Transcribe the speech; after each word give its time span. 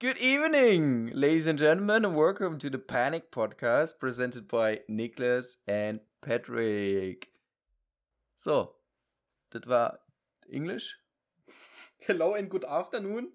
Good 0.00 0.18
evening, 0.18 1.10
ladies 1.12 1.48
and 1.48 1.58
gentlemen, 1.58 2.04
and 2.04 2.14
welcome 2.16 2.60
to 2.60 2.70
the 2.70 2.78
Panic 2.78 3.32
Podcast 3.32 3.98
presented 3.98 4.46
by 4.46 4.82
Nicholas 4.88 5.56
and 5.66 5.98
Patrick. 6.20 7.32
So, 8.36 8.76
das 9.50 9.66
war 9.66 9.98
Englisch. 10.48 11.02
Hello 12.06 12.34
and 12.34 12.48
good 12.48 12.64
afternoon. 12.64 13.32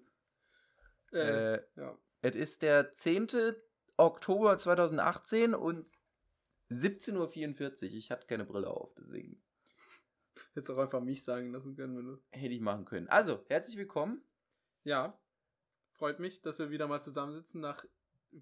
Äh, 1.12 1.58
ja. 1.76 1.98
Es 2.22 2.34
ist 2.34 2.62
der 2.62 2.90
10. 2.90 3.28
Oktober 3.98 4.56
2018 4.56 5.54
und 5.54 5.86
17.44 6.70 7.12
Uhr. 7.12 7.92
Ich 7.92 8.10
hatte 8.10 8.26
keine 8.26 8.46
Brille 8.46 8.70
auf, 8.70 8.94
deswegen 8.98 9.38
Hättest 10.54 10.70
auch 10.70 10.78
einfach 10.78 11.02
mich 11.02 11.22
sagen 11.22 11.52
lassen 11.52 11.76
können, 11.76 11.98
wenn 11.98 12.06
du. 12.06 12.22
hätte 12.30 12.54
ich 12.54 12.62
machen 12.62 12.86
können. 12.86 13.06
Also, 13.08 13.44
herzlich 13.50 13.76
willkommen. 13.76 14.24
Ja. 14.84 15.20
Freut 15.94 16.18
mich, 16.18 16.42
dass 16.42 16.58
wir 16.58 16.70
wieder 16.70 16.88
mal 16.88 17.02
zusammensitzen 17.02 17.60
nach 17.60 17.84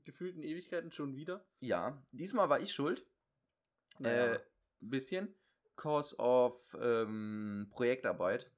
gefühlten 0.04 0.42
Ewigkeiten 0.42 0.90
schon 0.90 1.16
wieder. 1.16 1.44
Ja, 1.60 2.02
diesmal 2.12 2.48
war 2.48 2.60
ich 2.60 2.72
schuld. 2.72 3.06
Naja. 3.98 4.34
Äh, 4.34 4.38
ein 4.80 4.90
bisschen. 4.90 5.34
Cause 5.76 6.16
of 6.18 6.76
ähm, 6.80 7.68
Projektarbeit. 7.70 8.50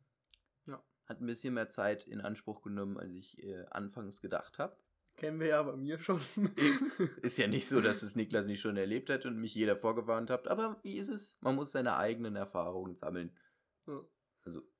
Ja. 0.66 0.80
Hat 1.06 1.20
ein 1.20 1.26
bisschen 1.26 1.54
mehr 1.54 1.68
Zeit 1.68 2.04
in 2.04 2.20
Anspruch 2.20 2.62
genommen, 2.62 2.96
als 2.96 3.12
ich 3.12 3.42
äh, 3.42 3.64
anfangs 3.70 4.20
gedacht 4.20 4.60
habe. 4.60 4.76
Kennen 5.16 5.40
wir 5.40 5.48
ja 5.48 5.62
bei 5.62 5.76
mir 5.76 5.98
schon. 5.98 6.20
Ist 7.22 7.38
ja 7.38 7.48
nicht 7.48 7.68
so, 7.68 7.80
dass 7.80 8.02
es 8.04 8.14
Niklas 8.14 8.46
nicht 8.46 8.60
schon 8.60 8.76
erlebt 8.76 9.10
hat 9.10 9.26
und 9.26 9.38
mich 9.38 9.54
jeder 9.54 9.76
vorgewarnt 9.76 10.30
hat. 10.30 10.48
Aber 10.48 10.78
wie 10.82 10.98
ist 10.98 11.08
es? 11.08 11.38
Man 11.40 11.54
muss 11.56 11.72
seine 11.72 11.96
eigenen 11.96 12.36
Erfahrungen 12.36 12.94
sammeln. 12.94 13.36
Ja. 13.86 14.00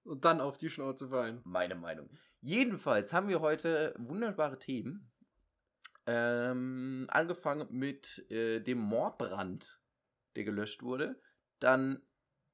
Und 0.04 0.24
dann 0.24 0.40
auf 0.40 0.56
die 0.56 0.70
Schnauze 0.70 1.08
fallen. 1.08 1.40
meine 1.44 1.74
Meinung. 1.74 2.08
Jedenfalls 2.40 3.12
haben 3.12 3.28
wir 3.28 3.40
heute 3.40 3.94
wunderbare 3.98 4.58
Themen. 4.58 5.10
Ähm, 6.06 7.06
angefangen 7.08 7.66
mit 7.70 8.30
äh, 8.30 8.60
dem 8.60 8.78
Mordbrand, 8.78 9.80
der 10.36 10.44
gelöscht 10.44 10.82
wurde. 10.82 11.18
Dann 11.58 12.02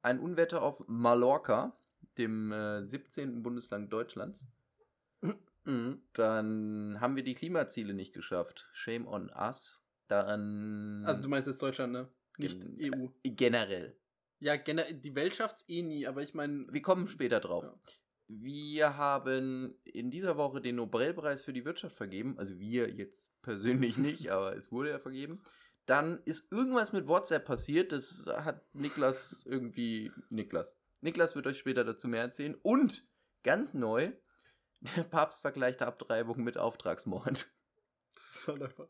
ein 0.02 0.20
Unwetter 0.20 0.62
auf 0.62 0.84
Mallorca, 0.86 1.76
dem 2.18 2.52
äh, 2.52 2.86
17. 2.86 3.42
Bundesland 3.42 3.92
Deutschlands. 3.92 4.46
Mhm. 5.64 6.02
Dann 6.12 6.98
haben 7.00 7.16
wir 7.16 7.24
die 7.24 7.34
Klimaziele 7.34 7.92
nicht 7.92 8.14
geschafft. 8.14 8.68
Shame 8.72 9.06
on 9.06 9.30
us. 9.30 9.88
Dann. 10.08 11.02
Also 11.04 11.22
du 11.22 11.28
meinst 11.28 11.46
jetzt 11.46 11.62
Deutschland, 11.62 11.92
ne? 11.92 12.08
Nicht 12.38 12.64
EU. 12.64 13.08
generell. 13.22 13.96
Ja, 14.40 14.56
generell, 14.56 14.94
die 14.94 15.14
Welt 15.14 15.34
schafft's 15.34 15.68
eh 15.68 15.82
nie, 15.82 16.06
aber 16.06 16.22
ich 16.22 16.34
meine. 16.34 16.66
Wir 16.70 16.82
kommen 16.82 17.06
später 17.06 17.40
drauf. 17.40 17.64
Ja. 17.64 17.74
Wir 18.32 18.96
haben 18.96 19.74
in 19.84 20.10
dieser 20.10 20.36
Woche 20.36 20.60
den 20.60 20.76
Nobelpreis 20.76 21.42
für 21.42 21.52
die 21.52 21.64
Wirtschaft 21.64 21.96
vergeben. 21.96 22.38
Also 22.38 22.58
wir 22.58 22.90
jetzt 22.90 23.30
persönlich 23.42 23.96
nicht, 23.98 24.30
aber 24.30 24.56
es 24.56 24.72
wurde 24.72 24.90
ja 24.90 24.98
vergeben. 24.98 25.40
Dann 25.84 26.20
ist 26.24 26.52
irgendwas 26.52 26.92
mit 26.92 27.08
WhatsApp 27.08 27.44
passiert. 27.44 27.92
Das 27.92 28.26
hat 28.28 28.62
Niklas 28.72 29.44
irgendwie. 29.46 30.10
Niklas. 30.30 30.84
Niklas 31.00 31.34
wird 31.34 31.46
euch 31.46 31.58
später 31.58 31.84
dazu 31.84 32.08
mehr 32.08 32.22
erzählen. 32.22 32.56
Und 32.62 33.08
ganz 33.42 33.74
neu, 33.74 34.12
der 34.96 35.02
Papst 35.02 35.40
vergleicht 35.42 35.82
Abtreibung 35.82 36.42
mit 36.42 36.56
Auftragsmord. 36.56 37.46
Das 38.14 38.34
ist 38.34 38.48
halt 38.48 38.62
einfach. 38.62 38.88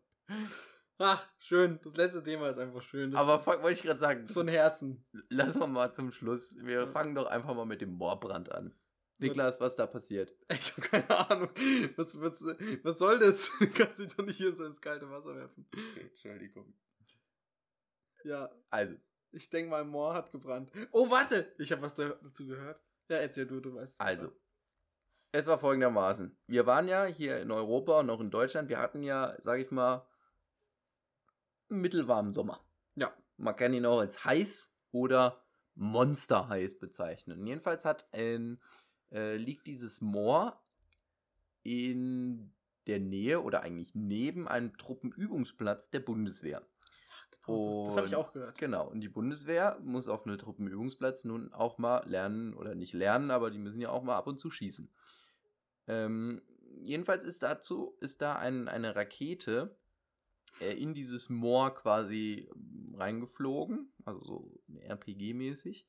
Ach, 1.03 1.27
schön. 1.39 1.81
Das 1.83 1.97
letzte 1.97 2.23
Thema 2.23 2.48
ist 2.51 2.59
einfach 2.59 2.83
schön. 2.83 3.11
Das 3.11 3.20
Aber 3.20 3.39
fuck, 3.39 3.62
wollte 3.62 3.73
ich 3.79 3.83
gerade 3.83 3.98
sagen, 3.98 4.27
so 4.27 4.41
ein 4.41 4.48
Herzen. 4.48 5.03
lassen 5.31 5.61
wir 5.61 5.67
mal 5.67 5.92
zum 5.92 6.12
Schluss. 6.12 6.57
Wir 6.61 6.81
Ja. 6.81 6.87
fangen 6.87 7.15
doch 7.15 7.27
einfach 7.27 7.55
mal 7.55 7.65
mit 7.65 7.81
dem 7.81 7.95
Mordbrand 7.95 8.53
an. 8.53 8.75
Niklas, 9.19 9.61
was 9.61 9.77
da 9.77 9.87
passiert? 9.87 10.34
Ich 10.51 10.73
habe 10.77 10.83
keine 10.83 11.31
Ahnung. 11.31 11.48
Was, 11.97 12.20
was, 12.20 12.42
was 12.83 12.98
soll 12.98 13.19
das? 13.19 13.51
Du 13.59 13.70
kannst 13.70 13.98
mich 13.98 14.15
doch 14.15 14.25
nicht 14.25 14.37
hier 14.37 14.55
so 14.55 14.65
ins 14.65 14.81
kalte 14.81 15.09
Wasser 15.11 15.34
werfen. 15.37 15.67
Okay, 15.75 16.07
Entschuldigung. 16.09 16.75
Ja, 18.25 18.48
Also, 18.69 18.95
ich 19.33 19.48
denke 19.48 19.70
mal, 19.70 19.85
Moor 19.85 20.12
hat 20.14 20.31
gebrannt. 20.33 20.70
Oh, 20.92 21.11
warte! 21.11 21.55
Ich 21.58 21.73
habe 21.73 21.80
was 21.83 21.95
da- 21.95 22.14
dazu 22.23 22.47
gehört. 22.47 22.79
Ja, 23.08 23.17
erzähl 23.17 23.47
du, 23.47 23.61
du 23.61 23.74
weißt. 23.74 24.01
Also, 24.01 24.30
es 25.33 25.47
war 25.47 25.58
folgendermaßen. 25.58 26.36
Wir 26.47 26.67
waren 26.67 26.89
ja 26.89 27.05
hier 27.07 27.41
in 27.41 27.51
Europa 27.51 28.01
und 28.01 28.11
auch 28.11 28.20
in 28.20 28.30
Deutschland. 28.30 28.69
Wir 28.69 28.79
hatten 28.79 29.03
ja, 29.03 29.35
sag 29.41 29.58
ich 29.61 29.70
mal, 29.70 30.07
mittelwarmen 31.70 32.33
Sommer. 32.33 32.64
Ja. 32.97 33.13
Man 33.36 33.57
kann 33.57 33.73
ihn 33.73 33.86
auch 33.86 34.01
als 34.01 34.25
heiß 34.25 34.75
oder 34.92 35.42
monsterheiß 35.75 36.79
bezeichnen. 36.79 37.47
Jedenfalls 37.47 37.85
hat 37.85 38.13
ein, 38.13 38.61
äh, 39.13 39.36
liegt 39.36 39.67
dieses 39.67 40.01
Moor 40.03 40.63
in 41.63 42.53
der 42.86 43.01
Nähe 43.01 43.41
oder 43.42 43.63
eigentlich 43.63 43.95
neben 43.95 44.48
einem 44.48 44.77
Truppenübungsplatz 44.77 45.91
der 45.91 46.01
Bundeswehr. 46.01 46.67
Also, 47.47 47.85
das 47.85 47.97
habe 47.97 48.07
ich 48.07 48.14
Und- 48.14 48.20
auch 48.20 48.33
gehört. 48.33 48.59
Genau, 48.59 48.89
und 48.89 49.01
die 49.01 49.09
Bundeswehr 49.09 49.79
muss 49.83 50.09
auf 50.09 50.27
einem 50.27 50.39
Truppenübungsplatz 50.39 51.25
nun 51.25 51.53
auch 51.53 51.79
mal 51.79 52.07
lernen, 52.09 52.55
oder 52.55 52.75
nicht 52.75 52.92
lernen, 52.92 53.30
aber 53.30 53.51
die 53.51 53.59
müssen 53.59 53.80
ja 53.80 53.91
auch 53.91 54.03
mal 54.03 54.17
ab 54.17 54.27
und 54.27 54.39
zu 54.39 54.51
schießen. 54.51 54.92
Ähm, 55.86 56.42
jedenfalls 56.83 57.25
ist 57.25 57.42
dazu, 57.42 57.97
ist 58.01 58.23
da 58.23 58.36
ein, 58.36 58.69
eine 58.69 58.95
Rakete 58.95 59.77
in 60.77 60.94
dieses 60.94 61.28
Moor 61.30 61.74
quasi 61.74 62.48
reingeflogen, 62.94 63.92
also 64.05 64.20
so 64.20 64.61
RPG-mäßig. 64.88 65.86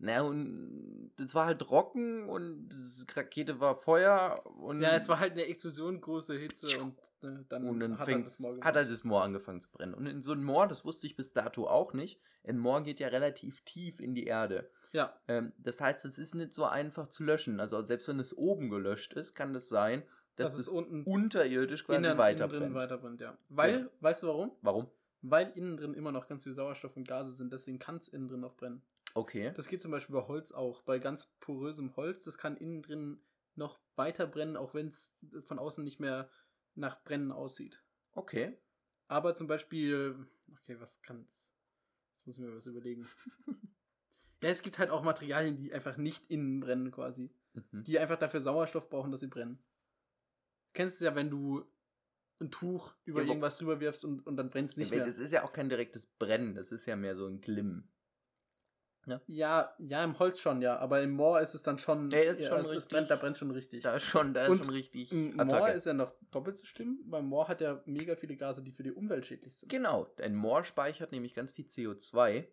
Na, 0.00 0.22
und 0.22 1.10
das 1.16 1.34
war 1.34 1.46
halt 1.46 1.58
trocken 1.58 2.28
und 2.28 2.68
die 2.68 3.12
Rakete 3.12 3.58
war 3.58 3.74
Feuer 3.74 4.40
und, 4.60 4.80
Ja, 4.80 4.94
es 4.94 5.08
war 5.08 5.18
halt 5.18 5.32
eine 5.32 5.46
Explosion, 5.46 6.00
große 6.00 6.38
Hitze 6.38 6.68
und 6.80 6.96
äh, 7.22 7.44
dann, 7.48 7.64
und 7.64 7.80
dann 7.80 7.98
hat 7.98 8.06
fängt, 8.06 8.20
er 8.20 8.24
das 8.24 8.38
Moor 8.38 8.60
hat 8.60 8.76
halt 8.76 8.90
das 8.90 9.02
Moor 9.02 9.24
angefangen 9.24 9.60
zu 9.60 9.72
brennen. 9.72 9.94
Und 9.94 10.06
in 10.06 10.22
so 10.22 10.32
ein 10.32 10.44
Moor, 10.44 10.68
das 10.68 10.84
wusste 10.84 11.08
ich 11.08 11.16
bis 11.16 11.32
dato 11.32 11.66
auch 11.66 11.94
nicht, 11.94 12.20
ein 12.46 12.58
Moor 12.58 12.84
geht 12.84 13.00
ja 13.00 13.08
relativ 13.08 13.62
tief 13.64 13.98
in 13.98 14.14
die 14.14 14.24
Erde. 14.24 14.70
Ja, 14.92 15.18
Ähm, 15.26 15.52
das 15.58 15.80
heißt, 15.80 16.04
es 16.04 16.18
ist 16.18 16.36
nicht 16.36 16.54
so 16.54 16.64
einfach 16.64 17.08
zu 17.08 17.24
löschen. 17.24 17.58
Also 17.58 17.80
selbst 17.80 18.06
wenn 18.06 18.20
es 18.20 18.36
oben 18.36 18.70
gelöscht 18.70 19.14
ist, 19.14 19.34
kann 19.34 19.52
das 19.52 19.68
sein, 19.68 20.04
dass 20.38 20.50
Das 20.50 20.58
ist 20.58 20.66
es 20.66 20.72
unten 20.72 21.02
unterirdisch 21.04 21.84
quasi 21.84 21.98
innen, 21.98 22.18
weiter 22.18 22.44
innen 22.44 22.50
drin 22.50 22.60
brennt. 22.72 22.74
weiter 22.76 22.98
brennt, 22.98 23.20
ja. 23.20 23.36
Weil, 23.48 23.80
Ja. 23.80 23.90
weißt 24.00 24.22
du 24.22 24.26
warum? 24.28 24.52
Warum? 24.62 24.90
Weil 25.22 25.50
innen 25.56 25.76
drin 25.76 25.94
immer 25.94 26.12
noch 26.12 26.28
ganz 26.28 26.44
viel 26.44 26.52
Sauerstoff 26.52 26.96
und 26.96 27.06
Gase 27.08 27.32
sind, 27.32 27.52
deswegen 27.52 27.78
kann 27.78 27.96
es 27.96 28.08
innen 28.08 28.28
drin 28.28 28.40
noch 28.40 28.54
brennen. 28.56 28.82
Okay. 29.14 29.52
Das 29.56 29.68
geht 29.68 29.82
zum 29.82 29.90
Beispiel 29.90 30.14
bei 30.14 30.28
Holz 30.28 30.52
auch. 30.52 30.82
Bei 30.82 30.98
ganz 30.98 31.34
porösem 31.40 31.96
Holz, 31.96 32.22
das 32.24 32.38
kann 32.38 32.56
innen 32.56 32.82
drin 32.82 33.20
noch 33.56 33.80
weiter 33.96 34.26
brennen, 34.28 34.56
auch 34.56 34.74
wenn 34.74 34.86
es 34.86 35.16
von 35.44 35.58
außen 35.58 35.82
nicht 35.82 35.98
mehr 35.98 36.30
nach 36.76 37.02
Brennen 37.02 37.32
aussieht. 37.32 37.82
Okay. 38.12 38.56
Aber 39.08 39.34
zum 39.34 39.48
Beispiel, 39.48 40.14
okay, 40.60 40.76
was 40.78 41.02
kann 41.02 41.24
das? 41.26 41.54
Jetzt 42.14 42.26
muss 42.26 42.36
ich 42.36 42.42
mir 42.42 42.54
was 42.54 42.66
überlegen. 42.66 43.04
ja, 44.42 44.50
es 44.50 44.62
gibt 44.62 44.78
halt 44.78 44.90
auch 44.90 45.02
Materialien, 45.02 45.56
die 45.56 45.72
einfach 45.72 45.96
nicht 45.96 46.30
innen 46.30 46.60
brennen 46.60 46.92
quasi. 46.92 47.30
Mhm. 47.54 47.82
Die 47.84 47.98
einfach 47.98 48.18
dafür 48.18 48.40
Sauerstoff 48.40 48.88
brauchen, 48.90 49.10
dass 49.10 49.20
sie 49.20 49.26
brennen. 49.26 49.58
Kennst 50.78 51.00
du 51.00 51.06
ja, 51.06 51.14
wenn 51.16 51.28
du 51.28 51.64
ein 52.40 52.52
Tuch 52.52 52.94
über 53.04 53.22
Ja, 53.22 53.26
irgendwas 53.26 53.58
drüber 53.58 53.80
wirfst 53.80 54.04
und, 54.04 54.24
und 54.24 54.36
dann 54.36 54.48
brennt 54.48 54.70
es 54.70 54.76
nicht 54.76 54.92
Ja, 54.92 54.98
mehr. 54.98 55.06
Das 55.06 55.18
ist 55.18 55.32
ja 55.32 55.42
auch 55.42 55.52
kein 55.52 55.68
direktes 55.68 56.06
Brennen, 56.06 56.54
das 56.54 56.70
ist 56.70 56.86
ja 56.86 56.94
mehr 56.94 57.16
so 57.16 57.26
ein 57.26 57.40
Glimmen. 57.40 57.92
Ja, 59.26 59.74
ja, 59.78 60.04
im 60.04 60.16
Holz 60.20 60.38
schon, 60.38 60.62
ja. 60.62 60.78
Aber 60.78 61.02
im 61.02 61.10
Moor 61.12 61.40
ist 61.40 61.54
es 61.54 61.64
dann 61.64 61.78
schon. 61.78 62.06
Nee, 62.06 62.28
ist 62.28 62.38
ja, 62.38 62.48
schon 62.50 62.60
es- 62.60 62.66
es 62.68 62.76
richtig- 62.76 62.90
brennt, 62.90 63.10
da 63.10 63.16
brennt 63.16 63.36
schon 63.38 63.50
richtig. 63.50 63.82
Da 63.82 63.96
ist 63.96 64.04
schon, 64.04 64.34
da 64.34 64.44
ist 64.44 64.50
Und 64.50 64.64
schon 64.66 64.74
richtig 64.74 65.10
Im 65.10 65.34
Moor 65.34 65.40
Attacke. 65.46 65.72
ist 65.72 65.86
ja 65.86 65.94
noch 65.94 66.14
doppelt 66.30 66.58
so 66.58 66.64
schlimm. 66.66 67.00
Beim 67.06 67.26
Moor 67.26 67.48
hat 67.48 67.60
er 67.60 67.82
mega 67.86 68.14
viele 68.14 68.36
Gase, 68.36 68.62
die 68.62 68.70
für 68.70 68.84
die 68.84 68.92
Umwelt 68.92 69.26
schädlich 69.26 69.56
sind. 69.56 69.68
Genau, 69.70 70.14
ein 70.20 70.36
Moor 70.36 70.62
speichert 70.62 71.10
nämlich 71.10 71.34
ganz 71.34 71.50
viel 71.50 71.64
CO2. 71.66 72.46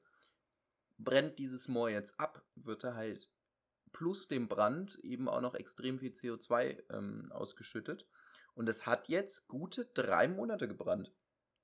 Brennt 0.97 1.37
dieses 1.37 1.67
Moor 1.67 1.89
jetzt 1.91 2.19
ab, 2.19 2.43
wird 2.55 2.83
er 2.85 2.95
halt 2.95 3.29
plus 3.95 4.27
dem 4.27 4.49
Brand 4.49 4.99
eben 5.03 5.29
auch 5.29 5.39
noch 5.39 5.55
extrem 5.55 5.99
viel 5.99 6.11
CO2 6.11 6.83
ähm, 6.89 7.31
ausgeschüttet. 7.31 8.09
Und 8.53 8.67
es 8.67 8.85
hat 8.85 9.07
jetzt 9.07 9.47
gute 9.47 9.85
drei 9.85 10.27
Monate 10.27 10.67
gebrannt. 10.67 11.13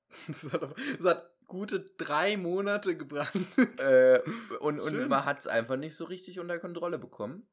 Das 0.27 0.51
hat, 0.51 0.61
hat 1.03 1.37
gute 1.45 1.81
drei 1.97 2.37
Monate 2.37 2.95
gebrannt. 2.95 3.57
äh, 3.79 4.21
und, 4.61 4.79
und 4.79 5.09
man 5.09 5.25
hat 5.25 5.39
es 5.39 5.47
einfach 5.47 5.75
nicht 5.75 5.95
so 5.95 6.05
richtig 6.05 6.39
unter 6.39 6.57
Kontrolle 6.59 6.99
bekommen. 6.99 7.49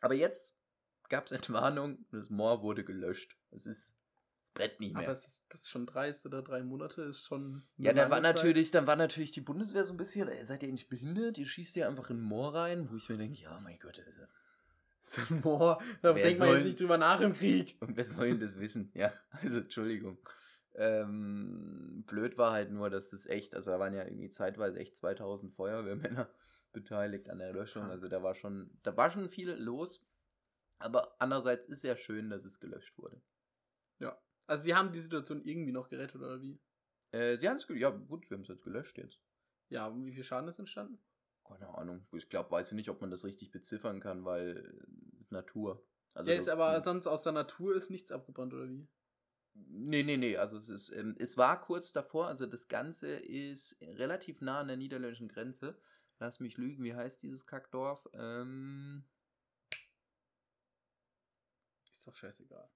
Aber 0.00 0.14
jetzt 0.14 0.64
gab 1.08 1.26
es 1.26 1.32
Entwarnung 1.32 2.04
und 2.10 2.18
das 2.18 2.30
Moor 2.30 2.62
wurde 2.62 2.84
gelöscht. 2.84 3.36
Es 3.50 3.66
ist 3.66 3.95
brennt 4.56 4.80
nicht 4.80 4.94
mehr. 4.94 5.04
Aber 5.04 5.12
ist, 5.12 5.46
das 5.48 5.60
ist 5.60 5.70
schon 5.70 5.86
dreist 5.86 6.26
oder 6.26 6.42
drei 6.42 6.62
Monate 6.62 7.02
ist 7.02 7.24
schon. 7.24 7.62
Ja, 7.76 7.92
dann 7.92 8.10
war 8.10 8.22
Zeit. 8.22 8.34
natürlich, 8.34 8.70
dann 8.70 8.86
war 8.86 8.96
natürlich 8.96 9.30
die 9.30 9.40
Bundeswehr 9.40 9.84
so 9.84 9.92
ein 9.92 9.96
bisschen, 9.96 10.28
ey, 10.28 10.44
seid 10.44 10.62
ihr 10.62 10.72
nicht 10.72 10.88
behindert? 10.88 11.38
Ihr 11.38 11.46
schießt 11.46 11.76
ja 11.76 11.88
einfach 11.88 12.10
in 12.10 12.16
den 12.16 12.24
Moor 12.24 12.54
rein, 12.54 12.90
wo 12.90 12.96
ich 12.96 13.08
mir 13.08 13.18
denke, 13.18 13.40
ja, 13.40 13.58
mein 13.60 13.78
Gott, 13.78 14.02
also, 14.04 14.22
So 15.00 15.22
ein 15.30 15.40
Moor, 15.42 15.80
da 16.02 16.16
Wer 16.16 16.24
denkt 16.24 16.40
man 16.40 16.48
jetzt 16.48 16.64
nicht 16.64 16.80
drüber 16.80 16.98
nach 16.98 17.20
im 17.20 17.34
Krieg. 17.34 17.76
und 17.80 17.96
wer 17.96 18.04
soll 18.04 18.30
denn 18.30 18.40
das 18.40 18.58
wissen? 18.58 18.90
Ja, 18.94 19.12
also 19.30 19.58
Entschuldigung. 19.58 20.18
Ähm, 20.74 22.04
blöd 22.06 22.36
war 22.36 22.52
halt 22.52 22.70
nur, 22.70 22.90
dass 22.90 23.10
das 23.10 23.26
echt, 23.26 23.54
also 23.54 23.70
da 23.70 23.78
waren 23.78 23.94
ja 23.94 24.04
irgendwie 24.04 24.30
zeitweise 24.30 24.78
echt 24.78 24.96
2000 24.96 25.54
Feuerwehrmänner 25.54 26.28
beteiligt 26.72 27.30
an 27.30 27.38
der 27.38 27.52
Löschung, 27.52 27.84
also 27.84 28.08
da 28.08 28.22
war 28.22 28.34
schon, 28.34 28.70
da 28.82 28.96
war 28.96 29.08
schon 29.08 29.28
viel 29.30 29.52
los, 29.52 30.10
aber 30.78 31.14
andererseits 31.18 31.66
ist 31.68 31.84
ja 31.84 31.96
schön, 31.96 32.28
dass 32.28 32.44
es 32.44 32.60
gelöscht 32.60 32.98
wurde. 32.98 33.22
Also 34.46 34.64
sie 34.64 34.74
haben 34.74 34.92
die 34.92 35.00
Situation 35.00 35.42
irgendwie 35.42 35.72
noch 35.72 35.88
gerettet, 35.88 36.16
oder 36.16 36.40
wie? 36.40 36.60
Äh, 37.12 37.36
sie 37.36 37.48
haben 37.48 37.56
es, 37.56 37.66
ja 37.68 37.90
gut, 37.90 38.28
wir 38.30 38.36
haben 38.36 38.42
es 38.42 38.48
jetzt 38.48 38.62
gelöscht 38.62 38.98
jetzt. 38.98 39.20
Ja, 39.68 39.86
und 39.86 40.04
wie 40.06 40.12
viel 40.12 40.22
Schaden 40.22 40.48
ist 40.48 40.58
entstanden? 40.58 40.98
Keine 41.44 41.68
Ahnung. 41.76 42.06
Ich 42.12 42.28
glaube, 42.28 42.50
weiß 42.50 42.72
ich 42.72 42.76
nicht, 42.76 42.90
ob 42.90 43.00
man 43.00 43.10
das 43.10 43.24
richtig 43.24 43.50
beziffern 43.50 44.00
kann, 44.00 44.24
weil 44.24 44.78
es 45.18 45.26
ist 45.26 45.32
Natur. 45.32 45.84
Also 46.14 46.30
ja, 46.30 46.38
ist 46.38 46.48
aber 46.48 46.80
sonst 46.82 47.06
aus 47.06 47.24
der 47.24 47.32
Natur 47.32 47.76
ist 47.76 47.90
nichts 47.90 48.10
abgebrannt, 48.10 48.54
oder 48.54 48.68
wie? 48.68 48.88
Nee, 49.54 50.02
nee, 50.02 50.16
nee. 50.16 50.36
Also 50.36 50.56
es 50.56 50.68
ist, 50.68 50.90
ähm, 50.90 51.14
es 51.18 51.36
war 51.36 51.60
kurz 51.60 51.92
davor, 51.92 52.28
also 52.28 52.46
das 52.46 52.68
Ganze 52.68 53.16
ist 53.16 53.80
relativ 53.82 54.40
nah 54.40 54.60
an 54.60 54.68
der 54.68 54.76
niederländischen 54.76 55.28
Grenze. 55.28 55.78
Lass 56.18 56.40
mich 56.40 56.56
lügen, 56.56 56.82
wie 56.82 56.94
heißt 56.94 57.22
dieses 57.22 57.46
Kackdorf? 57.46 58.08
Ähm, 58.14 59.04
Ist 61.92 62.06
doch 62.06 62.14
scheißegal. 62.14 62.68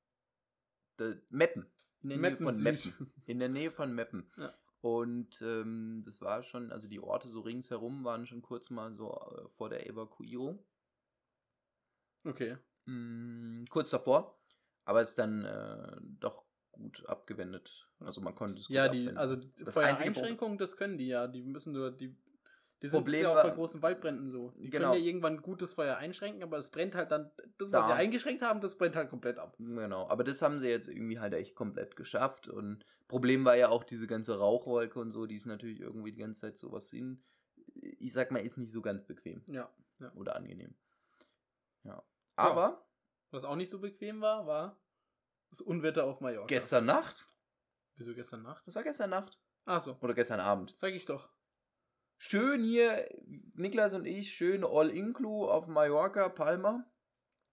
De, 1.01 1.21
Meppen. 1.31 1.67
In 2.03 2.11
der 2.11 2.19
Meppen 2.19 2.45
Nähe 2.45 2.53
von 2.53 2.55
Süd. 2.55 2.65
Meppen. 2.65 3.13
In 3.27 3.39
der 3.41 3.49
Nähe 3.49 3.71
von 3.71 3.95
Meppen. 3.95 4.31
Ja. 4.39 4.53
Und 4.83 5.43
ähm, 5.43 6.03
das 6.05 6.21
war 6.23 6.43
schon, 6.43 6.73
also 6.73 6.89
die 6.89 7.01
Orte 7.01 7.29
so 7.29 7.41
ringsherum 7.41 8.05
waren 8.05 8.27
schon 8.27 8.41
kurz 8.41 8.71
mal 8.71 8.93
so 8.93 9.13
äh, 9.13 9.49
vor 9.49 9.69
der 9.69 9.87
Evakuierung. 9.87 10.65
Okay. 12.25 12.57
Mm, 12.87 13.65
kurz 13.69 13.91
davor. 13.91 14.39
Aber 14.85 15.01
es 15.03 15.11
ist 15.11 15.19
dann 15.19 15.45
äh, 15.45 15.97
doch 16.19 16.45
gut 16.73 17.05
abgewendet. 17.07 17.89
Also 17.99 18.21
man 18.23 18.35
konnte 18.35 18.59
es 18.59 18.69
gut 18.69 18.75
Ja, 18.75 18.89
die, 18.89 19.01
abwenden. 19.01 19.19
also 19.19 19.37
die 19.37 19.51
Das 19.65 19.75
Feuereinschränkungen, 19.75 20.57
das 20.57 20.77
können 20.77 20.97
die 20.97 21.09
ja. 21.09 21.27
Die 21.27 21.43
müssen 21.43 21.75
nur, 21.75 21.91
die, 21.91 22.17
die 22.83 22.89
sind 22.89 22.99
Problem 22.99 23.23
ja 23.25 23.31
auch 23.39 23.43
bei 23.43 23.51
großen 23.51 23.83
Waldbränden 23.83 24.29
so. 24.29 24.53
Die 24.59 24.71
Genau. 24.71 24.91
können 24.91 25.01
ja 25.01 25.07
irgendwann 25.07 25.43
gutes 25.43 25.73
Feuer 25.75 25.97
einschränken, 25.99 26.43
aber 26.43 26.57
es 26.59 26.71
brennt 26.71 26.95
halt 26.95 27.11
dann, 27.11 27.31
das, 27.59 27.71
was 27.73 27.83
Da. 27.83 27.87
sie 27.87 27.93
eingeschränkt 27.93 28.43
haben, 28.43 28.61
das 28.61 28.79
brennt 28.79 28.97
halt 28.97 29.11
komplett 29.11 29.39
ab. 29.39 29.55
Genau, 29.59 30.09
aber 30.09 30.25
das 30.25 30.41
haben 30.43 30.61
sie 30.61 30.69
jetzt 30.69 30.89
irgendwie 30.89 31.19
halt 31.19 31.35
echt 31.35 31.55
komplett 31.55 31.97
geschafft. 31.97 32.49
Und 32.49 32.85
Problem 33.09 33.45
war 33.45 33.57
ja 33.57 33.69
auch 33.69 33.85
diese 33.85 34.07
ganze 34.07 34.39
Rauchwolke 34.39 34.99
und 34.99 35.11
so, 35.11 35.27
die 35.27 35.37
ist 35.37 35.47
natürlich 35.47 35.81
irgendwie 35.81 36.13
die 36.13 36.21
ganze 36.21 36.41
Zeit 36.41 36.57
sowas 36.59 36.89
hin. 36.91 37.23
Ich 37.75 38.13
sag 38.13 38.31
mal, 38.31 38.39
ist 38.41 38.57
nicht 38.59 38.73
so 38.73 38.81
ganz 38.83 39.05
bequem 39.05 39.43
Ja. 39.47 39.71
oder 40.15 40.37
angenehm. 40.37 40.75
Ja. 41.85 42.03
Aber 42.37 42.87
Was 43.31 43.45
auch 43.45 43.57
nicht 43.57 43.71
so 43.71 43.79
bequem 43.79 44.21
war, 44.21 44.47
war 44.47 44.77
das 45.51 45.61
Unwetter 45.61 46.05
auf 46.05 46.21
Mallorca. 46.21 46.47
gestern 46.47 46.87
Nacht, 46.87 47.27
Wieso 47.97 48.15
gestern 48.15 48.43
Nacht? 48.43 48.67
das 48.67 48.75
war 48.75 48.83
gestern 48.83 49.11
Nacht 49.11 49.39
Ach 49.67 49.81
so, 49.81 49.97
oder 50.01 50.15
gestern 50.15 50.41
Abend. 50.41 50.73
sag 50.75 50.93
ich 50.95 51.05
doch. 51.07 51.29
Schön 52.23 52.63
hier, 52.63 53.09
Niklas 53.55 53.95
und 53.95 54.05
ich, 54.05 54.35
schön 54.35 54.63
All-Inclu 54.63 55.49
auf 55.49 55.69
Mallorca, 55.69 56.29
Palma. 56.29 56.85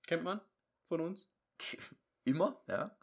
Kennt 0.06 0.25
man 0.25 0.42
von 0.90 1.00
uns? 1.00 1.34
Immer, 2.25 2.60
ja. 2.68 2.94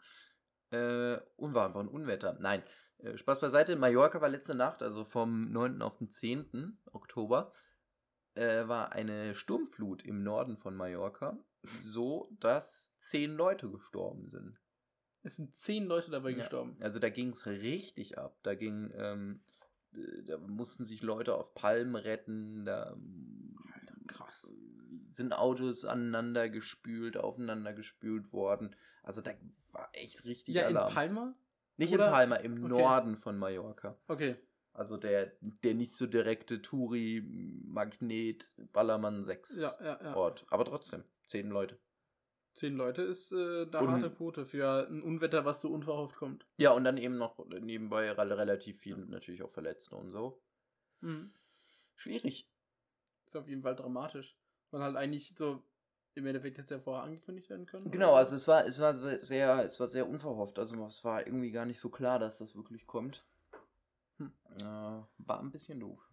Äh, 0.72 1.18
und 1.36 1.54
war 1.54 1.68
einfach 1.68 1.80
ein 1.80 1.88
Unwetter. 1.88 2.36
Nein, 2.38 2.62
äh, 2.98 3.16
Spaß 3.16 3.40
beiseite. 3.40 3.76
Mallorca 3.76 4.20
war 4.20 4.28
letzte 4.28 4.54
Nacht, 4.54 4.82
also 4.82 5.04
vom 5.04 5.50
9. 5.52 5.80
auf 5.80 5.96
den 5.96 6.10
10. 6.10 6.82
Oktober, 6.92 7.50
äh, 8.34 8.68
war 8.68 8.92
eine 8.92 9.34
Sturmflut 9.34 10.04
im 10.04 10.22
Norden 10.22 10.58
von 10.58 10.76
Mallorca, 10.76 11.38
so 11.62 12.28
dass 12.40 12.98
zehn 12.98 13.36
Leute 13.36 13.70
gestorben 13.70 14.28
sind. 14.28 14.60
Es 15.22 15.36
sind 15.36 15.56
zehn 15.56 15.86
Leute 15.86 16.10
dabei 16.10 16.32
Ja. 16.32 16.36
gestorben. 16.36 16.76
Also 16.80 16.98
da 16.98 17.08
ging 17.08 17.30
es 17.30 17.46
richtig 17.46 18.18
ab. 18.18 18.38
Da 18.42 18.54
ging, 18.54 18.92
ähm, 18.94 19.40
äh, 19.60 19.63
da 20.26 20.38
mussten 20.38 20.84
sich 20.84 21.02
Leute 21.02 21.34
auf 21.34 21.54
Palmen 21.54 21.96
retten, 21.96 22.64
da 22.64 22.94
krass. 24.06 24.52
sind 25.10 25.32
Autos 25.32 25.84
aneinander 25.84 26.48
gespült, 26.48 27.16
aufeinander 27.16 27.72
gespült 27.72 28.32
worden. 28.32 28.74
Also 29.02 29.20
da 29.20 29.32
war 29.72 29.88
echt 29.92 30.24
richtig 30.24 30.54
Ja, 30.56 30.62
in 30.68 30.76
Alarm. 30.76 30.92
Palma? 30.92 31.34
Nicht 31.76 31.92
oder- 31.92 32.06
in 32.06 32.12
Palma, 32.12 32.36
im 32.36 32.52
Okay. 32.64 32.68
Norden 32.68 33.16
von 33.16 33.38
Mallorca. 33.38 33.96
Okay. 34.08 34.36
Also 34.72 34.96
der, 34.96 35.32
der 35.62 35.74
nicht 35.74 35.94
so 35.96 36.06
direkte 36.06 36.60
Touri-Magnet 36.60 38.56
Ballermann 38.72 39.22
6 39.22 39.60
Ja, 39.60 39.72
ja, 39.84 39.98
ja. 40.02 40.16
Ort. 40.16 40.44
Aber 40.50 40.64
trotzdem, 40.64 41.04
zehn 41.24 41.48
Leute. 41.50 41.78
Zehn 42.54 42.76
Leute 42.76 43.02
ist 43.02 43.32
äh, 43.32 43.66
da 43.66 43.80
Und- 43.80 43.90
harte 43.90 44.10
Quote 44.10 44.46
für 44.46 44.86
ein 44.88 45.02
Unwetter, 45.02 45.44
was 45.44 45.60
so 45.60 45.68
unverhofft 45.70 46.16
kommt. 46.16 46.44
Ja, 46.58 46.70
und 46.72 46.84
dann 46.84 46.96
eben 46.98 47.16
noch 47.18 47.36
nebenbei 47.48 48.10
rel- 48.12 48.32
relativ 48.32 48.78
viel 48.78 48.96
natürlich 48.96 49.42
auch 49.42 49.50
Verletzte 49.50 49.96
und 49.96 50.12
so. 50.12 50.40
Mhm. 51.00 51.30
Schwierig. 51.96 52.48
Ist 53.26 53.36
auf 53.36 53.48
jeden 53.48 53.62
Fall 53.62 53.74
dramatisch. 53.74 54.36
Weil 54.70 54.82
halt 54.82 54.96
eigentlich 54.96 55.34
so 55.36 55.62
im 56.14 56.26
Endeffekt 56.26 56.58
jetzt 56.58 56.70
ja 56.70 56.78
vorher 56.78 57.02
angekündigt 57.02 57.50
werden 57.50 57.66
können. 57.66 57.90
Genau, 57.90 58.10
oder? 58.10 58.18
also 58.18 58.36
es 58.36 58.46
war, 58.46 58.64
es 58.64 58.80
war 58.80 58.94
sehr, 58.94 59.64
es 59.64 59.80
war 59.80 59.88
sehr 59.88 60.08
unverhofft. 60.08 60.58
Also 60.60 60.84
es 60.86 61.02
war 61.04 61.26
irgendwie 61.26 61.50
gar 61.50 61.66
nicht 61.66 61.80
so 61.80 61.90
klar, 61.90 62.20
dass 62.20 62.38
das 62.38 62.54
wirklich 62.54 62.86
kommt. 62.86 63.24
Hm. 64.18 64.32
Äh, 64.58 64.62
war 64.62 65.40
ein 65.40 65.50
bisschen 65.50 65.80
doof. 65.80 66.08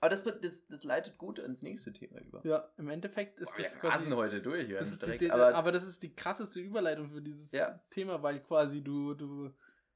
Ja. 0.00 0.06
Aber 0.06 0.08
das, 0.10 0.24
das, 0.40 0.66
das 0.66 0.84
leitet 0.84 1.18
gut 1.18 1.38
ins 1.38 1.62
nächste 1.62 1.92
Thema 1.92 2.20
über. 2.20 2.40
Ja, 2.46 2.66
im 2.78 2.88
Endeffekt 2.88 3.38
ist 3.40 3.54
Boah, 3.54 3.62
das 3.62 3.74
wir 3.74 3.80
quasi. 3.82 3.96
rasen 3.96 4.16
heute 4.16 4.40
durch. 4.40 4.68
Wir 4.68 4.78
Das 4.78 4.98
direkt, 4.98 5.20
die, 5.20 5.30
aber, 5.30 5.54
aber, 5.54 5.72
das 5.72 5.86
ist 5.86 6.02
die 6.02 6.14
krasseste 6.14 6.60
Überleitung 6.60 7.10
für 7.10 7.20
dieses 7.20 7.52
Ja. 7.52 7.80
Thema, 7.90 8.22
weil 8.22 8.40
quasi 8.40 8.82
du, 8.82 9.14
du 9.14 9.50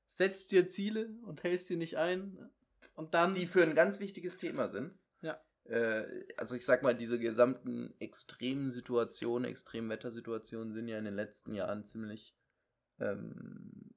setzt 0.07 0.53
dir 0.53 0.69
Ziele 0.69 1.09
und 1.25 1.43
hältst 1.43 1.69
sie 1.69 1.77
nicht 1.77 1.97
ein 1.97 2.51
und 2.97 3.15
dann. 3.15 3.35
die 3.35 3.47
für 3.47 3.63
ein 3.63 3.75
ganz 3.75 3.99
wichtiges 3.99 4.37
Thema 4.37 4.69
sind. 4.69 4.99
Ja. 5.23 5.41
Äh, 5.65 6.27
also 6.37 6.55
ich 6.55 6.67
sag 6.67 6.83
mal, 6.83 6.95
diese 6.95 7.19
gesamten 7.19 7.95
extremen 7.99 8.71
Situationen, 8.71 9.51
Extremwettersituationen 9.51 10.73
sind 10.73 10.87
ja 10.89 10.99
in 10.99 11.07
den 11.07 11.15
letzten 11.15 11.55
Jahren 11.55 11.85
ziemlich 11.87 12.37
ähm, 13.01 13.95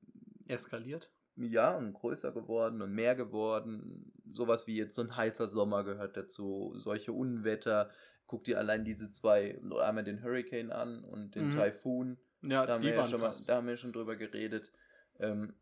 eskaliert. 0.47 1.11
Ja, 1.37 1.75
und 1.77 1.93
größer 1.93 2.31
geworden 2.31 2.81
und 2.81 2.93
mehr 2.93 3.15
geworden. 3.15 4.11
Sowas 4.31 4.67
wie 4.67 4.75
jetzt 4.77 4.95
so 4.95 5.01
ein 5.01 5.15
heißer 5.15 5.47
Sommer 5.47 5.83
gehört 5.83 6.17
dazu, 6.17 6.71
solche 6.75 7.13
Unwetter. 7.13 7.89
Guck 8.25 8.43
dir 8.43 8.57
allein 8.57 8.83
diese 8.83 9.11
zwei, 9.11 9.59
einmal 9.81 10.03
den 10.03 10.21
Hurricane 10.23 10.71
an 10.71 11.03
und 11.03 11.35
den 11.35 11.49
Mhm. 11.49 11.51
Typhoon. 11.55 12.17
Ja, 12.41 12.65
Da 12.65 12.73
haben, 12.73 12.83
wir 12.83 12.93
ja 12.95 13.07
schon 13.07 13.21
mal, 13.21 13.33
da 13.47 13.55
haben 13.57 13.67
wir 13.67 13.77
schon 13.77 13.93
drüber 13.93 14.15
geredet. 14.15 14.71
Ähm, 15.19 15.55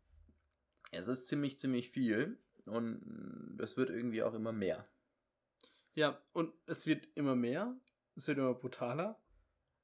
es 0.92 1.08
ist 1.08 1.28
ziemlich, 1.28 1.58
ziemlich 1.58 1.90
viel 1.90 2.38
und 2.66 3.58
es 3.62 3.76
wird 3.76 3.90
irgendwie 3.90 4.22
auch 4.22 4.34
immer 4.34 4.52
mehr. 4.52 4.86
Ja, 5.94 6.20
und 6.32 6.52
es 6.66 6.86
wird 6.86 7.08
immer 7.14 7.34
mehr, 7.34 7.74
es 8.16 8.28
wird 8.28 8.38
immer 8.38 8.54
brutaler 8.54 9.18